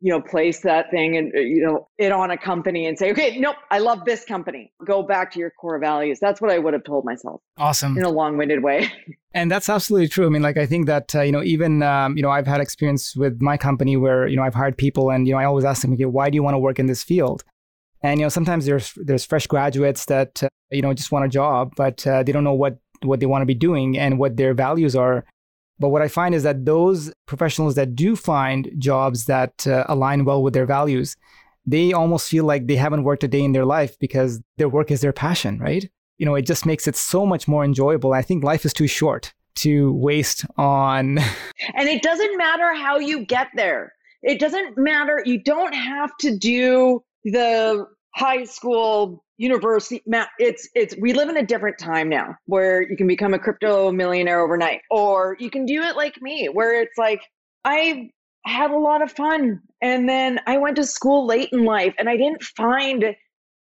you 0.00 0.12
know 0.12 0.20
place 0.20 0.60
that 0.60 0.90
thing 0.90 1.16
and 1.16 1.32
uh, 1.34 1.40
you 1.40 1.64
know 1.64 1.88
it 1.96 2.12
on 2.12 2.30
a 2.30 2.36
company 2.36 2.86
and 2.86 2.98
say 2.98 3.10
okay 3.10 3.38
nope 3.38 3.56
i 3.70 3.78
love 3.78 4.04
this 4.04 4.24
company. 4.24 4.70
Go 4.84 5.02
back 5.02 5.32
to 5.32 5.38
your 5.38 5.50
core 5.50 5.78
values. 5.78 6.18
That's 6.20 6.40
what 6.40 6.50
i 6.50 6.58
would 6.58 6.74
have 6.74 6.84
told 6.84 7.04
myself 7.04 7.40
awesome. 7.56 7.96
in 7.96 8.04
a 8.04 8.10
long-winded 8.10 8.62
way. 8.62 8.90
And 9.34 9.50
that's 9.50 9.68
absolutely 9.68 10.08
true. 10.08 10.24
I 10.24 10.28
mean 10.30 10.42
like 10.42 10.56
i 10.56 10.66
think 10.66 10.86
that 10.86 11.14
uh, 11.14 11.20
you 11.22 11.32
know 11.32 11.42
even 11.42 11.82
um, 11.82 12.16
you 12.16 12.22
know 12.22 12.30
i've 12.30 12.46
had 12.46 12.60
experience 12.60 13.16
with 13.16 13.40
my 13.40 13.56
company 13.56 13.96
where 13.96 14.26
you 14.26 14.36
know 14.36 14.42
i've 14.42 14.54
hired 14.54 14.76
people 14.76 15.10
and 15.10 15.26
you 15.26 15.32
know 15.34 15.38
i 15.38 15.44
always 15.44 15.64
ask 15.64 15.82
them 15.82 15.92
okay 15.92 16.04
why 16.04 16.30
do 16.30 16.36
you 16.36 16.42
want 16.42 16.54
to 16.54 16.58
work 16.58 16.78
in 16.78 16.86
this 16.86 17.02
field 17.02 17.42
and 18.02 18.20
you 18.20 18.24
know, 18.24 18.30
sometimes 18.30 18.66
there's 18.66 18.92
there's 18.96 19.24
fresh 19.24 19.46
graduates 19.46 20.06
that 20.06 20.42
uh, 20.42 20.48
you 20.70 20.82
know 20.82 20.92
just 20.94 21.12
want 21.12 21.24
a 21.24 21.28
job, 21.28 21.72
but 21.76 22.06
uh, 22.06 22.22
they 22.22 22.32
don't 22.32 22.44
know 22.44 22.54
what 22.54 22.78
what 23.02 23.20
they 23.20 23.26
want 23.26 23.42
to 23.42 23.46
be 23.46 23.54
doing 23.54 23.98
and 23.98 24.18
what 24.18 24.36
their 24.36 24.54
values 24.54 24.94
are. 24.96 25.24
But 25.78 25.90
what 25.90 26.02
I 26.02 26.08
find 26.08 26.34
is 26.34 26.42
that 26.42 26.64
those 26.64 27.12
professionals 27.26 27.74
that 27.74 27.94
do 27.94 28.16
find 28.16 28.70
jobs 28.78 29.26
that 29.26 29.66
uh, 29.66 29.84
align 29.88 30.24
well 30.24 30.42
with 30.42 30.54
their 30.54 30.64
values, 30.66 31.16
they 31.66 31.92
almost 31.92 32.30
feel 32.30 32.44
like 32.44 32.66
they 32.66 32.76
haven't 32.76 33.04
worked 33.04 33.24
a 33.24 33.28
day 33.28 33.42
in 33.42 33.52
their 33.52 33.66
life 33.66 33.98
because 33.98 34.40
their 34.56 34.68
work 34.68 34.90
is 34.90 35.02
their 35.02 35.12
passion, 35.12 35.58
right? 35.58 35.88
You 36.16 36.24
know, 36.24 36.34
it 36.34 36.46
just 36.46 36.64
makes 36.64 36.88
it 36.88 36.96
so 36.96 37.26
much 37.26 37.46
more 37.46 37.62
enjoyable. 37.62 38.14
I 38.14 38.22
think 38.22 38.42
life 38.42 38.64
is 38.64 38.72
too 38.72 38.86
short 38.86 39.34
to 39.56 39.92
waste 39.92 40.46
on. 40.56 41.18
and 41.74 41.88
it 41.88 42.02
doesn't 42.02 42.38
matter 42.38 42.74
how 42.74 42.98
you 42.98 43.26
get 43.26 43.48
there. 43.54 43.92
It 44.22 44.40
doesn't 44.40 44.78
matter. 44.78 45.22
You 45.24 45.42
don't 45.42 45.74
have 45.74 46.16
to 46.18 46.36
do 46.36 47.02
the 47.26 47.86
high 48.14 48.44
school 48.44 49.22
university 49.36 50.02
it's 50.38 50.68
it's 50.74 50.96
we 50.98 51.12
live 51.12 51.28
in 51.28 51.36
a 51.36 51.44
different 51.44 51.76
time 51.78 52.08
now 52.08 52.34
where 52.46 52.80
you 52.80 52.96
can 52.96 53.06
become 53.06 53.34
a 53.34 53.38
crypto 53.38 53.92
millionaire 53.92 54.40
overnight 54.40 54.80
or 54.90 55.36
you 55.38 55.50
can 55.50 55.66
do 55.66 55.82
it 55.82 55.96
like 55.96 56.14
me 56.22 56.48
where 56.50 56.80
it's 56.80 56.96
like 56.96 57.20
i 57.64 58.08
had 58.46 58.70
a 58.70 58.78
lot 58.78 59.02
of 59.02 59.12
fun 59.12 59.60
and 59.82 60.08
then 60.08 60.40
i 60.46 60.56
went 60.56 60.76
to 60.76 60.84
school 60.84 61.26
late 61.26 61.50
in 61.52 61.64
life 61.64 61.94
and 61.98 62.08
i 62.08 62.16
didn't 62.16 62.42
find 62.42 63.04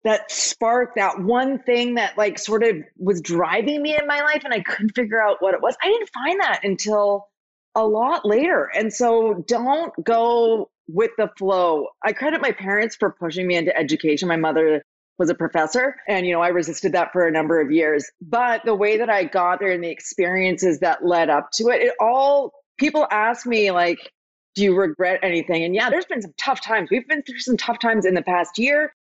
that 0.05 0.31
spark 0.31 0.95
that 0.95 1.19
one 1.19 1.59
thing 1.63 1.95
that 1.95 2.17
like 2.17 2.37
sort 2.39 2.63
of 2.63 2.75
was 2.97 3.19
driving 3.19 3.81
me 3.81 3.97
in 3.97 4.07
my 4.07 4.21
life 4.21 4.43
and 4.45 4.53
i 4.53 4.61
couldn't 4.61 4.95
figure 4.95 5.21
out 5.21 5.37
what 5.39 5.53
it 5.53 5.61
was. 5.61 5.75
I 5.81 5.87
didn't 5.87 6.09
find 6.13 6.39
that 6.39 6.61
until 6.63 7.27
a 7.75 7.85
lot 7.85 8.25
later 8.25 8.69
and 8.73 8.91
so 8.93 9.43
don't 9.47 9.93
go 10.03 10.69
with 10.87 11.11
the 11.17 11.29
flow. 11.37 11.87
I 12.03 12.13
credit 12.13 12.41
my 12.41 12.51
parents 12.51 12.95
for 12.95 13.11
pushing 13.11 13.47
me 13.47 13.55
into 13.55 13.75
education. 13.75 14.27
My 14.27 14.35
mother 14.37 14.83
was 15.17 15.29
a 15.29 15.35
professor 15.35 15.95
and 16.07 16.25
you 16.25 16.33
know 16.33 16.41
I 16.41 16.49
resisted 16.49 16.91
that 16.93 17.11
for 17.11 17.27
a 17.27 17.31
number 17.31 17.59
of 17.59 17.71
years. 17.71 18.09
But 18.21 18.61
the 18.65 18.75
way 18.75 18.97
that 18.97 19.09
I 19.09 19.23
got 19.23 19.59
there 19.59 19.71
and 19.71 19.83
the 19.83 19.89
experiences 19.89 20.79
that 20.79 21.05
led 21.05 21.29
up 21.29 21.49
to 21.55 21.69
it, 21.69 21.81
it 21.81 21.93
all 21.99 22.51
people 22.77 23.07
ask 23.11 23.45
me 23.45 23.71
like 23.71 23.99
do 24.55 24.63
you 24.63 24.75
regret 24.75 25.19
anything? 25.21 25.63
And 25.63 25.75
yeah, 25.75 25.89
there's 25.89 26.05
been 26.05 26.21
some 26.21 26.33
tough 26.37 26.61
times. 26.61 26.89
We've 26.89 27.07
been 27.07 27.21
through 27.23 27.39
some 27.39 27.57
tough 27.57 27.79
times 27.79 28.05
in 28.05 28.13
the 28.13 28.21
past 28.21 28.57
year. 28.57 28.93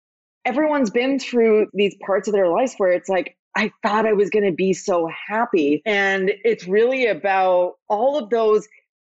Everyone's 0.45 0.89
been 0.89 1.19
through 1.19 1.67
these 1.73 1.95
parts 2.03 2.27
of 2.27 2.33
their 2.33 2.49
lives 2.49 2.73
where 2.77 2.91
it's 2.91 3.07
like 3.07 3.37
I 3.55 3.71
thought 3.83 4.07
I 4.07 4.13
was 4.13 4.29
going 4.29 4.45
to 4.45 4.51
be 4.51 4.73
so 4.73 5.07
happy. 5.27 5.81
And 5.85 6.31
it's 6.43 6.67
really 6.67 7.07
about 7.07 7.75
all 7.87 8.17
of 8.17 8.29
those 8.29 8.67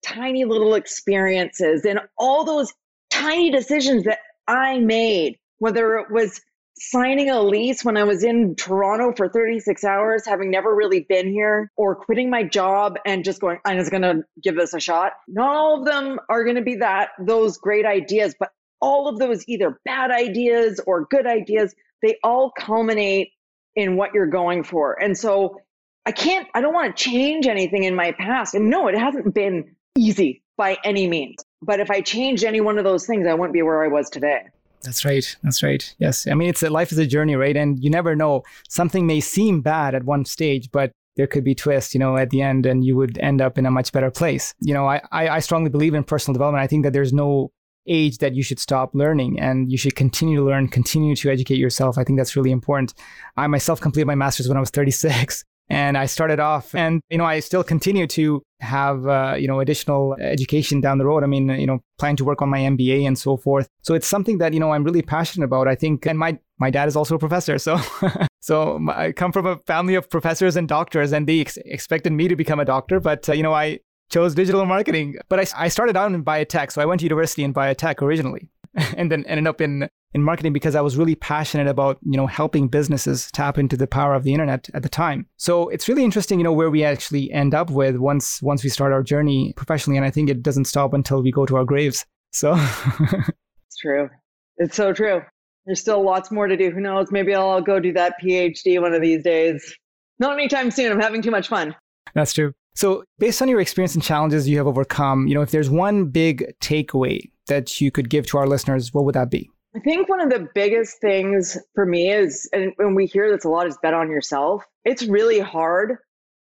tiny 0.06 0.46
little 0.46 0.76
experiences 0.76 1.86
and 1.86 2.00
all 2.18 2.46
those 2.46 2.74
tiny 3.10 3.52
decisions 3.52 4.06
that 4.06 4.20
I 4.48 4.80
made, 4.80 5.38
whether 5.58 5.98
it 5.98 6.12
was 6.12 6.42
signing 6.82 7.30
a 7.30 7.42
lease 7.42 7.84
when 7.84 7.98
I 7.98 8.06
was 8.06 8.24
in 8.24 8.56
Toronto 8.56 9.14
for 9.16 9.28
36 9.28 9.84
hours, 9.84 10.26
having 10.26 10.50
never 10.50 10.74
really 10.74 11.06
been 11.10 11.28
here, 11.28 11.72
or 11.76 11.96
quitting 11.96 12.30
my 12.30 12.44
job 12.44 12.98
and 13.06 13.26
just 13.26 13.42
going, 13.42 13.60
I'm 13.66 13.78
just 13.78 13.92
going 13.92 14.04
to 14.04 14.24
give 14.42 14.56
this 14.56 14.74
a 14.74 14.80
shot. 14.80 15.14
Not 15.28 15.56
all 15.56 15.80
of 15.80 15.86
them 15.86 16.20
are 16.30 16.46
going 16.46 16.56
to 16.56 16.62
be 16.62 16.78
that, 16.78 17.10
those 17.20 17.58
great 17.58 17.86
ideas, 17.86 18.34
but 18.40 18.50
all 18.82 19.10
of 19.10 19.20
those 19.20 19.44
either 19.50 19.78
bad 19.84 20.10
ideas 20.12 20.80
or 20.88 21.06
good 21.12 21.28
ideas, 21.28 21.76
they 22.02 22.18
all 22.24 22.52
culminate 22.58 23.32
in 23.76 23.96
what 23.96 24.14
you're 24.14 24.28
going 24.28 24.64
for. 24.64 25.02
And 25.02 25.18
so 25.18 25.62
I 26.06 26.12
can't, 26.12 26.48
I 26.54 26.62
don't 26.62 26.74
want 26.74 26.96
to 26.96 27.04
change 27.04 27.48
anything 27.48 27.84
in 27.84 27.96
my 27.96 28.12
past. 28.14 28.56
And 28.56 28.70
no, 28.70 28.88
it 28.88 28.98
hasn't 28.98 29.34
been 29.34 29.76
easy 29.98 30.44
by 30.58 30.78
any 30.84 31.08
means. 31.08 31.44
But 31.62 31.80
if 31.80 31.92
I 31.92 32.02
changed 32.02 32.44
any 32.44 32.62
one 32.62 32.78
of 32.78 32.84
those 32.84 33.06
things, 33.06 33.28
I 33.28 33.34
wouldn't 33.34 33.54
be 33.54 33.62
where 33.62 33.84
I 33.84 33.88
was 33.88 34.10
today. 34.10 34.44
That's 34.82 35.04
right. 35.04 35.36
That's 35.44 35.62
right. 35.62 35.94
Yes. 36.00 36.26
I 36.28 36.34
mean, 36.34 36.50
it's 36.50 36.64
a, 36.64 36.70
life 36.70 36.92
is 36.92 36.98
a 36.98 37.06
journey, 37.06 37.36
right? 37.36 37.56
And 37.56 37.78
you 37.84 37.90
never 37.90 38.16
know. 38.16 38.44
Something 38.70 39.06
may 39.06 39.20
seem 39.20 39.62
bad 39.62 39.94
at 39.94 40.04
one 40.06 40.24
stage, 40.26 40.72
but 40.72 40.92
there 41.18 41.28
could 41.28 41.44
be 41.44 41.54
twists, 41.54 41.94
you 41.94 42.00
know, 42.00 42.16
at 42.16 42.30
the 42.30 42.42
end 42.42 42.66
and 42.66 42.86
you 42.86 42.96
would 42.96 43.18
end 43.18 43.42
up 43.42 43.58
in 43.58 43.66
a 43.66 43.72
much 43.72 43.92
better 43.92 44.10
place. 44.10 44.54
You 44.62 44.74
know, 44.74 44.88
I, 44.88 45.02
I 45.12 45.40
strongly 45.40 45.70
believe 45.70 45.94
in 45.94 46.04
personal 46.06 46.34
development. 46.34 46.64
I 46.64 46.68
think 46.68 46.86
that 46.86 46.94
there's 46.94 47.12
no 47.12 47.52
age 47.90 48.20
that 48.20 48.36
you 48.36 48.44
should 48.44 48.60
stop 48.60 48.94
learning 48.94 49.40
and 49.40 49.72
you 49.72 49.78
should 49.78 49.96
continue 49.96 50.38
to 50.38 50.44
learn, 50.44 50.68
continue 50.68 51.16
to 51.16 51.30
educate 51.30 51.58
yourself. 51.58 51.98
I 51.98 52.04
think 52.04 52.18
that's 52.18 52.36
really 52.36 52.52
important. 52.52 52.94
I 53.36 53.48
myself 53.48 53.82
completed 53.82 54.06
my 54.06 54.16
master's 54.16 54.48
when 54.48 54.58
I 54.58 54.62
was 54.62 54.70
36 54.70 55.44
and 55.70 55.98
I 55.98 56.06
started 56.06 56.40
off 56.40 56.74
and, 56.74 57.02
you 57.10 57.18
know, 57.18 57.26
I 57.26 57.40
still 57.42 57.64
continue 57.64 58.08
to 58.08 58.42
have, 58.60 59.08
uh, 59.08 59.36
you 59.38 59.48
know, 59.48 59.60
additional 59.60 60.16
education 60.20 60.82
down 60.82 60.98
the 60.98 61.06
road. 61.06 61.24
I 61.24 61.28
mean, 61.28 61.50
you 61.50 61.68
know, 61.68 61.80
plan 61.98 62.16
to 62.18 62.26
work 62.26 62.42
on 62.42 62.50
my 62.50 62.60
MBA 62.60 63.06
and 63.06 63.18
so 63.18 63.38
forth. 63.38 63.68
So 63.84 63.94
it's 63.94 64.08
something 64.08 64.40
that, 64.40 64.54
you 64.54 64.60
know, 64.60 64.72
I'm 64.72 64.84
really 64.84 65.02
passionate 65.02 65.46
about. 65.46 65.68
I 65.68 65.76
think, 65.76 66.06
and 66.06 66.18
my, 66.18 66.40
my 66.60 66.70
dad 66.70 66.88
is 66.88 66.96
also 66.96 67.16
a 67.16 67.20
professor. 67.20 67.58
So, 67.60 67.80
so 68.42 68.80
I 68.90 69.12
come 69.12 69.32
from 69.32 69.46
a 69.46 69.58
family 69.68 69.96
of 69.96 70.10
professors 70.10 70.56
and 70.56 70.68
doctors 70.68 71.12
and 71.12 71.28
they 71.28 71.42
ex- 71.42 71.58
expected 71.58 72.14
me 72.14 72.28
to 72.28 72.36
become 72.36 72.60
a 72.60 72.66
doctor. 72.66 73.00
But, 73.00 73.30
uh, 73.30 73.34
you 73.34 73.44
know, 73.44 73.54
I, 73.54 73.80
chose 74.10 74.36
digital 74.36 74.66
marketing. 74.66 75.16
But 75.30 75.40
I, 75.40 75.66
I 75.66 75.68
started 75.68 75.96
out 75.96 76.12
in 76.12 76.24
biotech. 76.24 76.72
So 76.72 76.82
I 76.82 76.86
went 76.86 77.00
to 77.00 77.06
university 77.06 77.44
in 77.44 77.54
biotech 77.54 78.02
originally 78.02 78.50
and 78.98 79.12
then 79.12 79.26
ended 79.26 79.48
up 79.48 79.62
in, 79.62 79.90
in 80.14 80.24
marketing 80.24 80.54
because 80.54 80.76
I 80.76 80.82
was 80.82 80.98
really 80.98 81.16
passionate 81.16 81.68
about, 81.68 81.98
you 82.02 82.18
know, 82.18 82.28
helping 82.28 82.68
businesses 82.68 83.30
tap 83.32 83.58
into 83.58 83.78
the 83.78 83.88
power 83.88 84.16
of 84.16 84.24
the 84.24 84.34
internet 84.34 84.70
at 84.74 84.84
the 84.84 84.90
time. 84.90 85.28
So 85.38 85.70
it's 85.70 85.88
really 85.88 86.04
interesting, 86.04 86.40
you 86.40 86.44
know, 86.44 86.54
where 86.54 86.70
we 86.70 86.84
actually 86.84 87.32
end 87.32 87.54
up 87.54 87.70
with 87.70 87.98
once 87.98 88.42
once 88.42 88.64
we 88.64 88.70
start 88.70 88.94
our 88.94 89.04
journey 89.04 89.54
professionally. 89.56 89.98
And 89.98 90.06
I 90.06 90.12
think 90.12 90.30
it 90.30 90.44
doesn't 90.44 90.66
stop 90.66 90.94
until 90.94 91.22
we 91.22 91.32
go 91.32 91.46
to 91.46 91.58
our 91.58 91.66
graves. 91.66 92.06
So 92.32 92.54
it's 93.00 93.78
true. 93.80 94.10
It's 94.58 94.76
so 94.76 94.94
true. 94.94 95.22
There's 95.66 95.80
still 95.80 96.04
lots 96.04 96.32
more 96.32 96.48
to 96.48 96.58
do. 96.58 96.72
Who 96.72 96.82
knows? 96.82 97.12
Maybe 97.12 97.34
I'll 97.36 97.62
go 97.62 97.80
do 97.80 97.94
that 97.94 98.16
PhD 98.24 98.82
one 98.82 98.94
of 98.94 99.02
these 99.02 99.24
days. 99.24 99.76
Not 100.18 100.34
anytime 100.34 100.72
soon. 100.72 100.92
I'm 100.92 101.00
having 101.00 101.22
too 101.22 101.32
much 101.32 101.48
fun. 101.48 101.76
That's 102.14 102.34
true. 102.34 102.54
So, 102.76 103.04
based 103.18 103.42
on 103.42 103.50
your 103.50 103.60
experience 103.60 103.96
and 103.96 104.04
challenges 104.04 104.48
you 104.48 104.58
have 104.58 104.68
overcome, 104.68 105.28
you 105.28 105.36
know, 105.36 105.42
if 105.42 105.52
there's 105.52 105.70
one 105.70 106.06
big 106.06 106.46
takeaway 106.62 107.30
that 107.48 107.82
you 107.82 107.92
could 107.92 108.10
give 108.10 108.26
to 108.28 108.38
our 108.38 108.48
listeners, 108.48 108.94
what 108.94 109.06
would 109.06 109.16
that 109.16 109.30
be? 109.30 109.50
I 109.76 109.80
think 109.80 110.10
one 110.10 110.22
of 110.22 110.30
the 110.30 110.48
biggest 110.56 111.00
things 111.00 111.58
for 111.76 111.86
me 111.86 112.12
is, 112.12 112.50
and 112.54 112.74
when 112.78 112.96
we 112.96 113.06
hear 113.06 113.32
this 113.32 113.46
a 113.46 113.50
lot, 113.50 113.68
is 113.68 113.78
bet 113.82 113.94
on 113.94 114.10
yourself. 114.10 114.64
It's 114.86 115.06
really 115.06 115.40
hard 115.40 115.98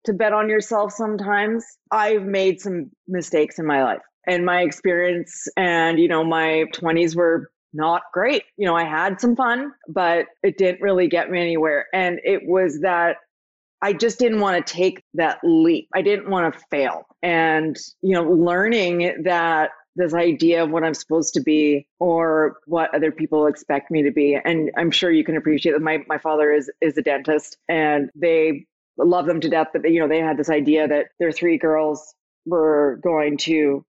to 0.05 0.13
bet 0.13 0.33
on 0.33 0.49
yourself 0.49 0.91
sometimes. 0.91 1.65
I've 1.91 2.23
made 2.23 2.59
some 2.59 2.91
mistakes 3.07 3.59
in 3.59 3.65
my 3.65 3.83
life 3.83 4.01
and 4.27 4.45
my 4.45 4.61
experience, 4.61 5.47
and, 5.55 5.99
you 5.99 6.07
know, 6.07 6.23
my 6.23 6.65
20s 6.73 7.15
were 7.15 7.49
not 7.73 8.03
great. 8.13 8.43
You 8.57 8.65
know, 8.67 8.75
I 8.75 8.83
had 8.83 9.19
some 9.19 9.35
fun, 9.35 9.71
but 9.87 10.27
it 10.43 10.57
didn't 10.57 10.81
really 10.81 11.07
get 11.07 11.31
me 11.31 11.39
anywhere. 11.39 11.87
And 11.93 12.19
it 12.23 12.41
was 12.45 12.81
that 12.81 13.17
I 13.83 13.91
just 13.91 14.17
didn't 14.17 14.39
want 14.39 14.65
to 14.65 14.73
take 14.73 15.03
that 15.15 15.39
leap. 15.43 15.89
I 15.93 16.01
didn't 16.01 16.29
want 16.29 16.53
to 16.53 16.59
fail. 16.71 17.05
And, 17.21 17.77
you 18.01 18.15
know, 18.15 18.23
learning 18.23 19.23
that 19.25 19.71
this 19.97 20.13
idea 20.13 20.63
of 20.63 20.71
what 20.71 20.85
I'm 20.85 20.93
supposed 20.93 21.33
to 21.33 21.41
be 21.41 21.85
or 21.99 22.57
what 22.65 22.95
other 22.95 23.11
people 23.11 23.45
expect 23.45 23.91
me 23.91 24.01
to 24.03 24.11
be. 24.11 24.39
And 24.43 24.71
I'm 24.77 24.89
sure 24.89 25.11
you 25.11 25.25
can 25.25 25.35
appreciate 25.35 25.73
that 25.73 25.81
my, 25.81 25.99
my 26.07 26.17
father 26.17 26.51
is 26.51 26.71
is 26.79 26.97
a 26.97 27.01
dentist 27.01 27.57
and 27.67 28.09
they 28.15 28.65
love 28.97 29.25
them 29.25 29.41
to 29.41 29.49
death, 29.49 29.67
but 29.73 29.89
you 29.91 29.99
know, 29.99 30.07
they 30.07 30.19
had 30.19 30.37
this 30.37 30.49
idea 30.49 30.87
that 30.87 31.07
their 31.19 31.33
three 31.33 31.57
girls 31.57 32.15
were 32.45 32.99
going 33.03 33.37
to 33.37 33.85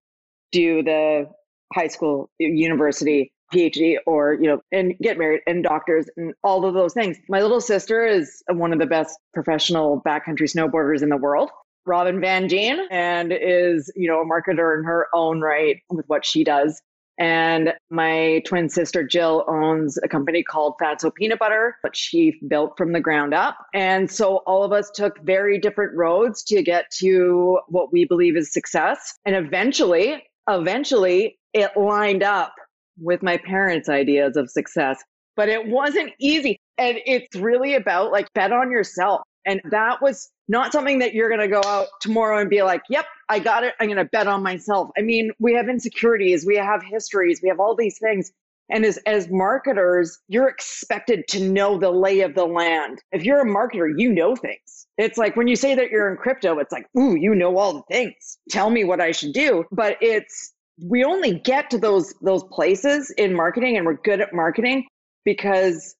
do 0.51 0.83
the 0.83 1.31
high 1.73 1.89
school 1.89 2.31
university 2.39 3.33
PhD 3.55 3.97
or, 4.07 4.35
you 4.35 4.49
know, 4.49 4.61
and 4.73 4.95
get 5.01 5.19
married 5.19 5.41
and 5.47 5.63
doctors 5.63 6.07
and 6.17 6.35
all 6.43 6.65
of 6.65 6.75
those 6.75 6.93
things. 6.93 7.17
My 7.29 7.41
little 7.41 7.61
sister 7.61 8.05
is 8.07 8.43
one 8.49 8.73
of 8.73 8.79
the 8.79 8.87
best 8.87 9.19
professional 9.33 10.03
backcountry 10.07 10.51
snowboarders 10.51 11.03
in 11.03 11.09
the 11.09 11.17
world. 11.17 11.51
Robin 11.87 12.21
Van 12.21 12.49
Gyn 12.49 12.87
and 12.91 13.33
is, 13.33 13.93
you 13.95 14.09
know, 14.09 14.21
a 14.21 14.25
marketer 14.25 14.79
in 14.79 14.85
her 14.85 15.09
own 15.15 15.41
right 15.41 15.77
with 15.91 16.07
what 16.07 16.25
she 16.25 16.43
does. 16.43 16.81
And 17.19 17.75
my 17.91 18.43
twin 18.45 18.69
sister 18.69 19.05
Jill 19.05 19.45
owns 19.47 19.99
a 20.03 20.09
company 20.09 20.43
called 20.43 20.75
Fatso 20.83 21.15
Peanut 21.15 21.39
Butter, 21.39 21.77
but 21.83 21.95
she 21.97 22.41
built 22.49 22.77
from 22.77 22.93
the 22.93 23.01
ground 23.01 23.33
up. 23.33 23.57
And 23.73 24.11
so 24.11 24.39
all 24.47 24.65
of 24.65 24.73
us 24.73 24.91
took 24.91 25.21
very 25.23 25.59
different 25.59 25.97
roads 25.97 26.43
to 26.45 26.63
get 26.63 26.91
to 26.99 27.61
what 27.69 27.93
we 27.93 28.05
believe 28.05 28.37
is 28.37 28.53
success. 28.53 29.15
And 29.25 29.37
eventually, 29.37 30.25
eventually 30.49 31.39
it 31.53 31.71
lined 31.77 32.25
up 32.25 32.53
with 32.99 33.23
my 33.23 33.37
parents' 33.39 33.89
ideas 33.89 34.37
of 34.37 34.51
success, 34.51 35.03
but 35.37 35.49
it 35.49 35.67
wasn't 35.67 36.13
easy. 36.19 36.59
And 36.79 36.99
it's 37.07 37.35
really 37.37 37.75
about 37.75 38.13
like 38.13 38.33
bet 38.35 38.53
on 38.53 38.71
yourself. 38.71 39.23
And 39.47 39.61
that 39.71 40.01
was 40.01 40.31
not 40.49 40.73
something 40.73 40.99
that 41.01 41.15
you're 41.15 41.29
going 41.29 41.41
to 41.41 41.49
go 41.49 41.63
out 41.67 41.87
tomorrow 42.01 42.39
and 42.39 42.49
be 42.49 42.63
like, 42.63 42.83
yep, 42.89 43.07
I 43.29 43.39
got 43.39 43.65
it. 43.65 43.75
I'm 43.79 43.89
going 43.89 43.99
to 43.99 44.05
bet 44.05 44.27
on 44.27 44.43
myself. 44.43 44.91
I 44.97 45.03
mean, 45.03 45.31
we 45.39 45.55
have 45.55 45.69
insecurities, 45.69 46.47
we 46.47 46.57
have 46.57 46.83
histories, 46.83 47.41
we 47.43 47.49
have 47.49 47.61
all 47.61 47.77
these 47.77 47.99
things. 47.99 48.33
And 48.71 48.85
as, 48.87 48.99
as 49.07 49.29
marketers, 49.29 50.19
you're 50.29 50.49
expected 50.49 51.29
to 51.29 51.41
know 51.47 51.79
the 51.79 51.91
lay 51.91 52.21
of 52.21 52.35
the 52.35 52.47
land. 52.47 53.03
If 53.13 53.23
you're 53.23 53.43
a 53.43 53.47
marketer, 53.47 53.93
you 53.95 54.11
know 54.13 54.35
things. 54.35 54.87
It's 54.97 55.19
like 55.19 55.37
when 55.37 55.49
you 55.49 55.57
say 55.57 55.75
that 55.75 55.91
you're 55.91 56.11
in 56.11 56.17
crypto, 56.17 56.59
it's 56.59 56.73
like, 56.73 56.87
ooh, 56.99 57.15
you 57.15 57.35
know 57.35 57.59
all 57.59 57.75
the 57.75 57.95
things. 57.95 58.39
Tell 58.49 58.71
me 58.71 58.85
what 58.85 59.01
I 59.01 59.11
should 59.11 59.35
do. 59.35 59.65
But 59.71 59.99
it's 60.01 60.54
we 60.83 61.05
only 61.05 61.35
get 61.39 61.71
to 61.71 61.79
those 61.79 62.15
those 62.21 62.45
places 62.45 63.11
in 63.17 63.35
marketing 63.35 63.77
and 63.77 63.87
we're 63.87 63.95
good 63.95 64.21
at 64.21 64.33
marketing 64.33 64.87
because 65.25 65.95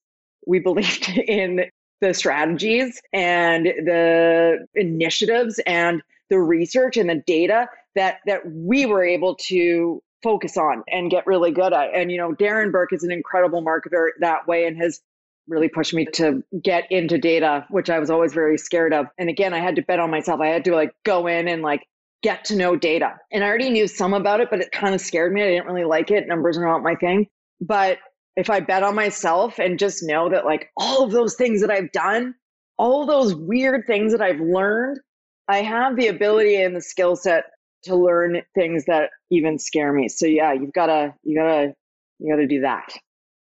we 0.45 0.59
believed 0.59 1.09
in 1.09 1.65
the 2.01 2.13
strategies 2.13 3.01
and 3.13 3.65
the 3.65 4.67
initiatives 4.75 5.59
and 5.65 6.01
the 6.29 6.39
research 6.39 6.97
and 6.97 7.09
the 7.09 7.23
data 7.25 7.67
that 7.95 8.17
that 8.25 8.41
we 8.51 8.85
were 8.85 9.03
able 9.03 9.35
to 9.35 10.01
focus 10.23 10.57
on 10.57 10.83
and 10.87 11.11
get 11.11 11.25
really 11.27 11.51
good 11.51 11.71
at. 11.71 11.93
And 11.93 12.11
you 12.11 12.17
know 12.17 12.33
darren 12.33 12.71
burke 12.71 12.91
is 12.93 13.03
an 13.03 13.11
incredible 13.11 13.63
marketer 13.63 14.09
that 14.19 14.47
way 14.47 14.65
and 14.65 14.77
has 14.77 15.01
really 15.47 15.69
pushed 15.69 15.93
me 15.93 16.05
to 16.05 16.43
get 16.63 16.91
into 16.91 17.19
data 17.19 17.67
which 17.69 17.91
i 17.91 17.99
was 17.99 18.09
always 18.09 18.33
very 18.33 18.57
scared 18.57 18.93
of. 18.93 19.07
And 19.17 19.29
again 19.29 19.53
i 19.53 19.59
had 19.59 19.77
to 19.77 19.81
bet 19.81 19.99
on 19.99 20.11
myself. 20.11 20.41
I 20.41 20.47
had 20.47 20.65
to 20.65 20.75
like 20.75 20.93
go 21.03 21.27
in 21.27 21.47
and 21.47 21.61
like 21.61 21.87
get 22.25 22.43
to 22.43 22.55
know 22.55 22.75
data. 22.75 23.13
And 23.31 23.43
I 23.43 23.47
already 23.47 23.69
knew 23.69 23.87
some 23.87 24.15
about 24.15 24.39
it, 24.39 24.49
but 24.49 24.59
it 24.59 24.71
kind 24.71 24.95
of 24.95 24.99
scared 24.99 25.31
me. 25.31 25.43
I 25.43 25.45
didn't 25.45 25.67
really 25.67 25.85
like 25.85 26.09
it. 26.09 26.27
Numbers 26.27 26.57
are 26.57 26.65
not 26.65 26.81
my 26.81 26.95
thing. 26.95 27.27
But 27.61 27.99
if 28.35 28.49
I 28.49 28.61
bet 28.61 28.81
on 28.81 28.95
myself 28.95 29.59
and 29.59 29.77
just 29.77 30.01
know 30.01 30.27
that, 30.31 30.43
like, 30.43 30.69
all 30.75 31.03
of 31.03 31.11
those 31.11 31.35
things 31.35 31.61
that 31.61 31.69
I've 31.69 31.91
done, 31.91 32.33
all 32.79 33.05
those 33.05 33.35
weird 33.35 33.85
things 33.85 34.11
that 34.11 34.23
I've 34.23 34.39
learned, 34.39 34.99
I 35.47 35.61
have 35.61 35.95
the 35.95 36.07
ability 36.07 36.55
and 36.55 36.75
the 36.75 36.81
skill 36.81 37.15
set 37.15 37.43
to 37.83 37.95
learn 37.95 38.41
things 38.55 38.85
that 38.85 39.11
even 39.29 39.59
scare 39.59 39.93
me. 39.93 40.09
So 40.09 40.25
yeah, 40.25 40.51
you've 40.51 40.73
gotta, 40.73 41.13
you 41.21 41.37
gotta, 41.37 41.73
you 42.17 42.33
gotta 42.33 42.47
do 42.47 42.61
that. 42.61 42.91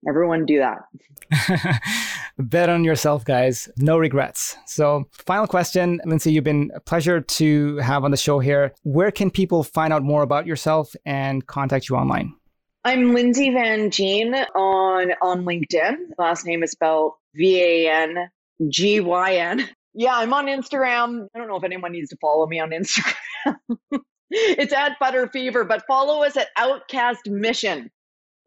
Everyone 0.07 0.45
do 0.45 0.59
that. 0.59 1.81
Bet 2.39 2.69
on 2.69 2.83
yourself, 2.83 3.25
guys. 3.25 3.67
No 3.77 3.97
regrets. 3.97 4.55
So, 4.65 5.05
final 5.11 5.47
question, 5.47 5.99
Lindsay, 6.05 6.31
you've 6.31 6.43
been 6.43 6.71
a 6.75 6.79
pleasure 6.79 7.21
to 7.21 7.77
have 7.77 8.03
on 8.03 8.11
the 8.11 8.17
show 8.17 8.39
here. 8.39 8.73
Where 8.83 9.11
can 9.11 9.31
people 9.31 9.63
find 9.63 9.91
out 9.91 10.03
more 10.03 10.21
about 10.21 10.45
yourself 10.45 10.95
and 11.05 11.45
contact 11.47 11.89
you 11.89 11.95
online? 11.95 12.35
I'm 12.85 13.13
Lindsay 13.13 13.49
Van 13.49 13.89
Gyn 13.89 14.33
on 14.55 15.11
on 15.21 15.43
LinkedIn. 15.43 15.95
Last 16.17 16.45
name 16.45 16.63
is 16.63 16.71
spelled 16.71 17.13
V 17.35 17.61
A 17.61 17.91
N 17.91 18.29
G 18.69 18.99
Y 19.01 19.35
N. 19.35 19.67
Yeah, 19.93 20.15
I'm 20.15 20.33
on 20.33 20.45
Instagram. 20.45 21.27
I 21.35 21.39
don't 21.39 21.47
know 21.47 21.57
if 21.57 21.63
anyone 21.63 21.91
needs 21.91 22.09
to 22.11 22.17
follow 22.21 22.45
me 22.45 22.59
on 22.59 22.69
Instagram. 22.69 23.57
it's 24.29 24.71
at 24.71 24.99
Butter 24.99 25.27
Fever, 25.27 25.63
but 25.65 25.85
follow 25.87 26.23
us 26.23 26.37
at 26.37 26.47
Outcast 26.55 27.27
Mission 27.27 27.89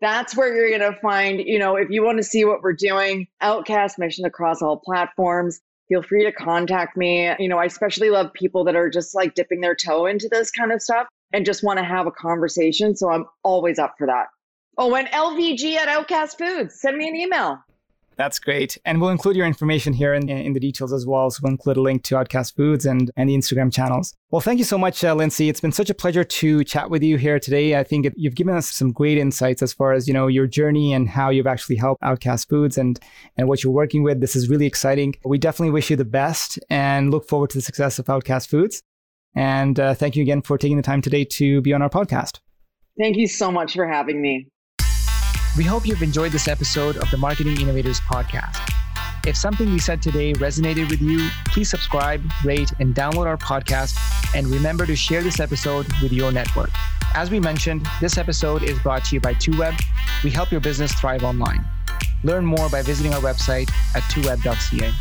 that's 0.00 0.36
where 0.36 0.54
you're 0.54 0.78
going 0.78 0.92
to 0.92 0.98
find, 1.00 1.40
you 1.40 1.58
know, 1.58 1.76
if 1.76 1.90
you 1.90 2.02
want 2.02 2.18
to 2.18 2.24
see 2.24 2.44
what 2.44 2.62
we're 2.62 2.72
doing, 2.72 3.28
Outcast 3.40 3.98
Mission 3.98 4.24
across 4.24 4.62
all 4.62 4.78
platforms, 4.78 5.60
feel 5.88 6.02
free 6.02 6.24
to 6.24 6.32
contact 6.32 6.96
me. 6.96 7.32
You 7.38 7.48
know, 7.48 7.58
I 7.58 7.66
especially 7.66 8.10
love 8.10 8.32
people 8.32 8.64
that 8.64 8.76
are 8.76 8.88
just 8.88 9.14
like 9.14 9.34
dipping 9.34 9.60
their 9.60 9.74
toe 9.74 10.06
into 10.06 10.28
this 10.28 10.50
kind 10.50 10.72
of 10.72 10.80
stuff 10.80 11.06
and 11.32 11.44
just 11.44 11.62
want 11.62 11.78
to 11.78 11.84
have 11.84 12.06
a 12.06 12.12
conversation. 12.12 12.96
So 12.96 13.10
I'm 13.10 13.26
always 13.42 13.78
up 13.78 13.94
for 13.98 14.06
that. 14.06 14.28
Oh, 14.78 14.94
and 14.94 15.08
LVG 15.08 15.74
at 15.74 15.88
Outcast 15.88 16.38
Foods, 16.38 16.80
send 16.80 16.96
me 16.96 17.08
an 17.08 17.16
email. 17.16 17.58
That's 18.20 18.38
great. 18.38 18.76
And 18.84 19.00
we'll 19.00 19.08
include 19.08 19.34
your 19.34 19.46
information 19.46 19.94
here 19.94 20.12
in, 20.12 20.28
in 20.28 20.52
the 20.52 20.60
details 20.60 20.92
as 20.92 21.06
well. 21.06 21.30
So 21.30 21.40
we'll 21.42 21.52
include 21.52 21.78
a 21.78 21.80
link 21.80 22.02
to 22.02 22.18
Outcast 22.18 22.54
Foods 22.54 22.84
and, 22.84 23.10
and 23.16 23.30
the 23.30 23.34
Instagram 23.34 23.72
channels. 23.72 24.14
Well, 24.30 24.42
thank 24.42 24.58
you 24.58 24.64
so 24.66 24.76
much, 24.76 25.02
uh, 25.02 25.14
Lindsay. 25.14 25.48
It's 25.48 25.62
been 25.62 25.72
such 25.72 25.88
a 25.88 25.94
pleasure 25.94 26.22
to 26.22 26.62
chat 26.62 26.90
with 26.90 27.02
you 27.02 27.16
here 27.16 27.40
today. 27.40 27.78
I 27.78 27.82
think 27.82 28.04
it, 28.04 28.12
you've 28.18 28.34
given 28.34 28.54
us 28.54 28.70
some 28.70 28.92
great 28.92 29.16
insights 29.16 29.62
as 29.62 29.72
far 29.72 29.94
as, 29.94 30.06
you 30.06 30.12
know, 30.12 30.26
your 30.26 30.46
journey 30.46 30.92
and 30.92 31.08
how 31.08 31.30
you've 31.30 31.46
actually 31.46 31.76
helped 31.76 32.02
Outcast 32.02 32.46
Foods 32.50 32.76
and, 32.76 33.00
and 33.38 33.48
what 33.48 33.64
you're 33.64 33.72
working 33.72 34.02
with. 34.02 34.20
This 34.20 34.36
is 34.36 34.50
really 34.50 34.66
exciting. 34.66 35.14
We 35.24 35.38
definitely 35.38 35.72
wish 35.72 35.88
you 35.88 35.96
the 35.96 36.04
best 36.04 36.58
and 36.68 37.10
look 37.10 37.26
forward 37.26 37.48
to 37.50 37.56
the 37.56 37.62
success 37.62 37.98
of 37.98 38.10
Outcast 38.10 38.50
Foods. 38.50 38.82
And 39.34 39.80
uh, 39.80 39.94
thank 39.94 40.14
you 40.14 40.20
again 40.20 40.42
for 40.42 40.58
taking 40.58 40.76
the 40.76 40.82
time 40.82 41.00
today 41.00 41.24
to 41.24 41.62
be 41.62 41.72
on 41.72 41.80
our 41.80 41.88
podcast. 41.88 42.40
Thank 42.98 43.16
you 43.16 43.26
so 43.26 43.50
much 43.50 43.72
for 43.72 43.88
having 43.88 44.20
me. 44.20 44.48
We 45.56 45.64
hope 45.64 45.84
you've 45.84 46.02
enjoyed 46.02 46.30
this 46.30 46.46
episode 46.46 46.96
of 46.98 47.10
the 47.10 47.16
Marketing 47.16 47.60
Innovators 47.60 47.98
Podcast. 48.00 48.56
If 49.26 49.36
something 49.36 49.70
we 49.70 49.80
said 49.80 50.00
today 50.00 50.32
resonated 50.34 50.88
with 50.88 51.02
you, 51.02 51.28
please 51.46 51.68
subscribe, 51.68 52.22
rate, 52.44 52.72
and 52.78 52.94
download 52.94 53.26
our 53.26 53.36
podcast. 53.36 53.98
And 54.34 54.46
remember 54.46 54.86
to 54.86 54.94
share 54.94 55.22
this 55.22 55.40
episode 55.40 55.86
with 56.02 56.12
your 56.12 56.30
network. 56.30 56.70
As 57.14 57.32
we 57.32 57.40
mentioned, 57.40 57.84
this 58.00 58.16
episode 58.16 58.62
is 58.62 58.78
brought 58.78 59.04
to 59.06 59.16
you 59.16 59.20
by 59.20 59.34
2Web. 59.34 59.78
We 60.22 60.30
help 60.30 60.52
your 60.52 60.60
business 60.60 60.92
thrive 60.92 61.24
online. 61.24 61.64
Learn 62.22 62.46
more 62.46 62.68
by 62.68 62.82
visiting 62.82 63.12
our 63.12 63.20
website 63.20 63.70
at 63.96 64.02
2web.ca. 64.04 64.92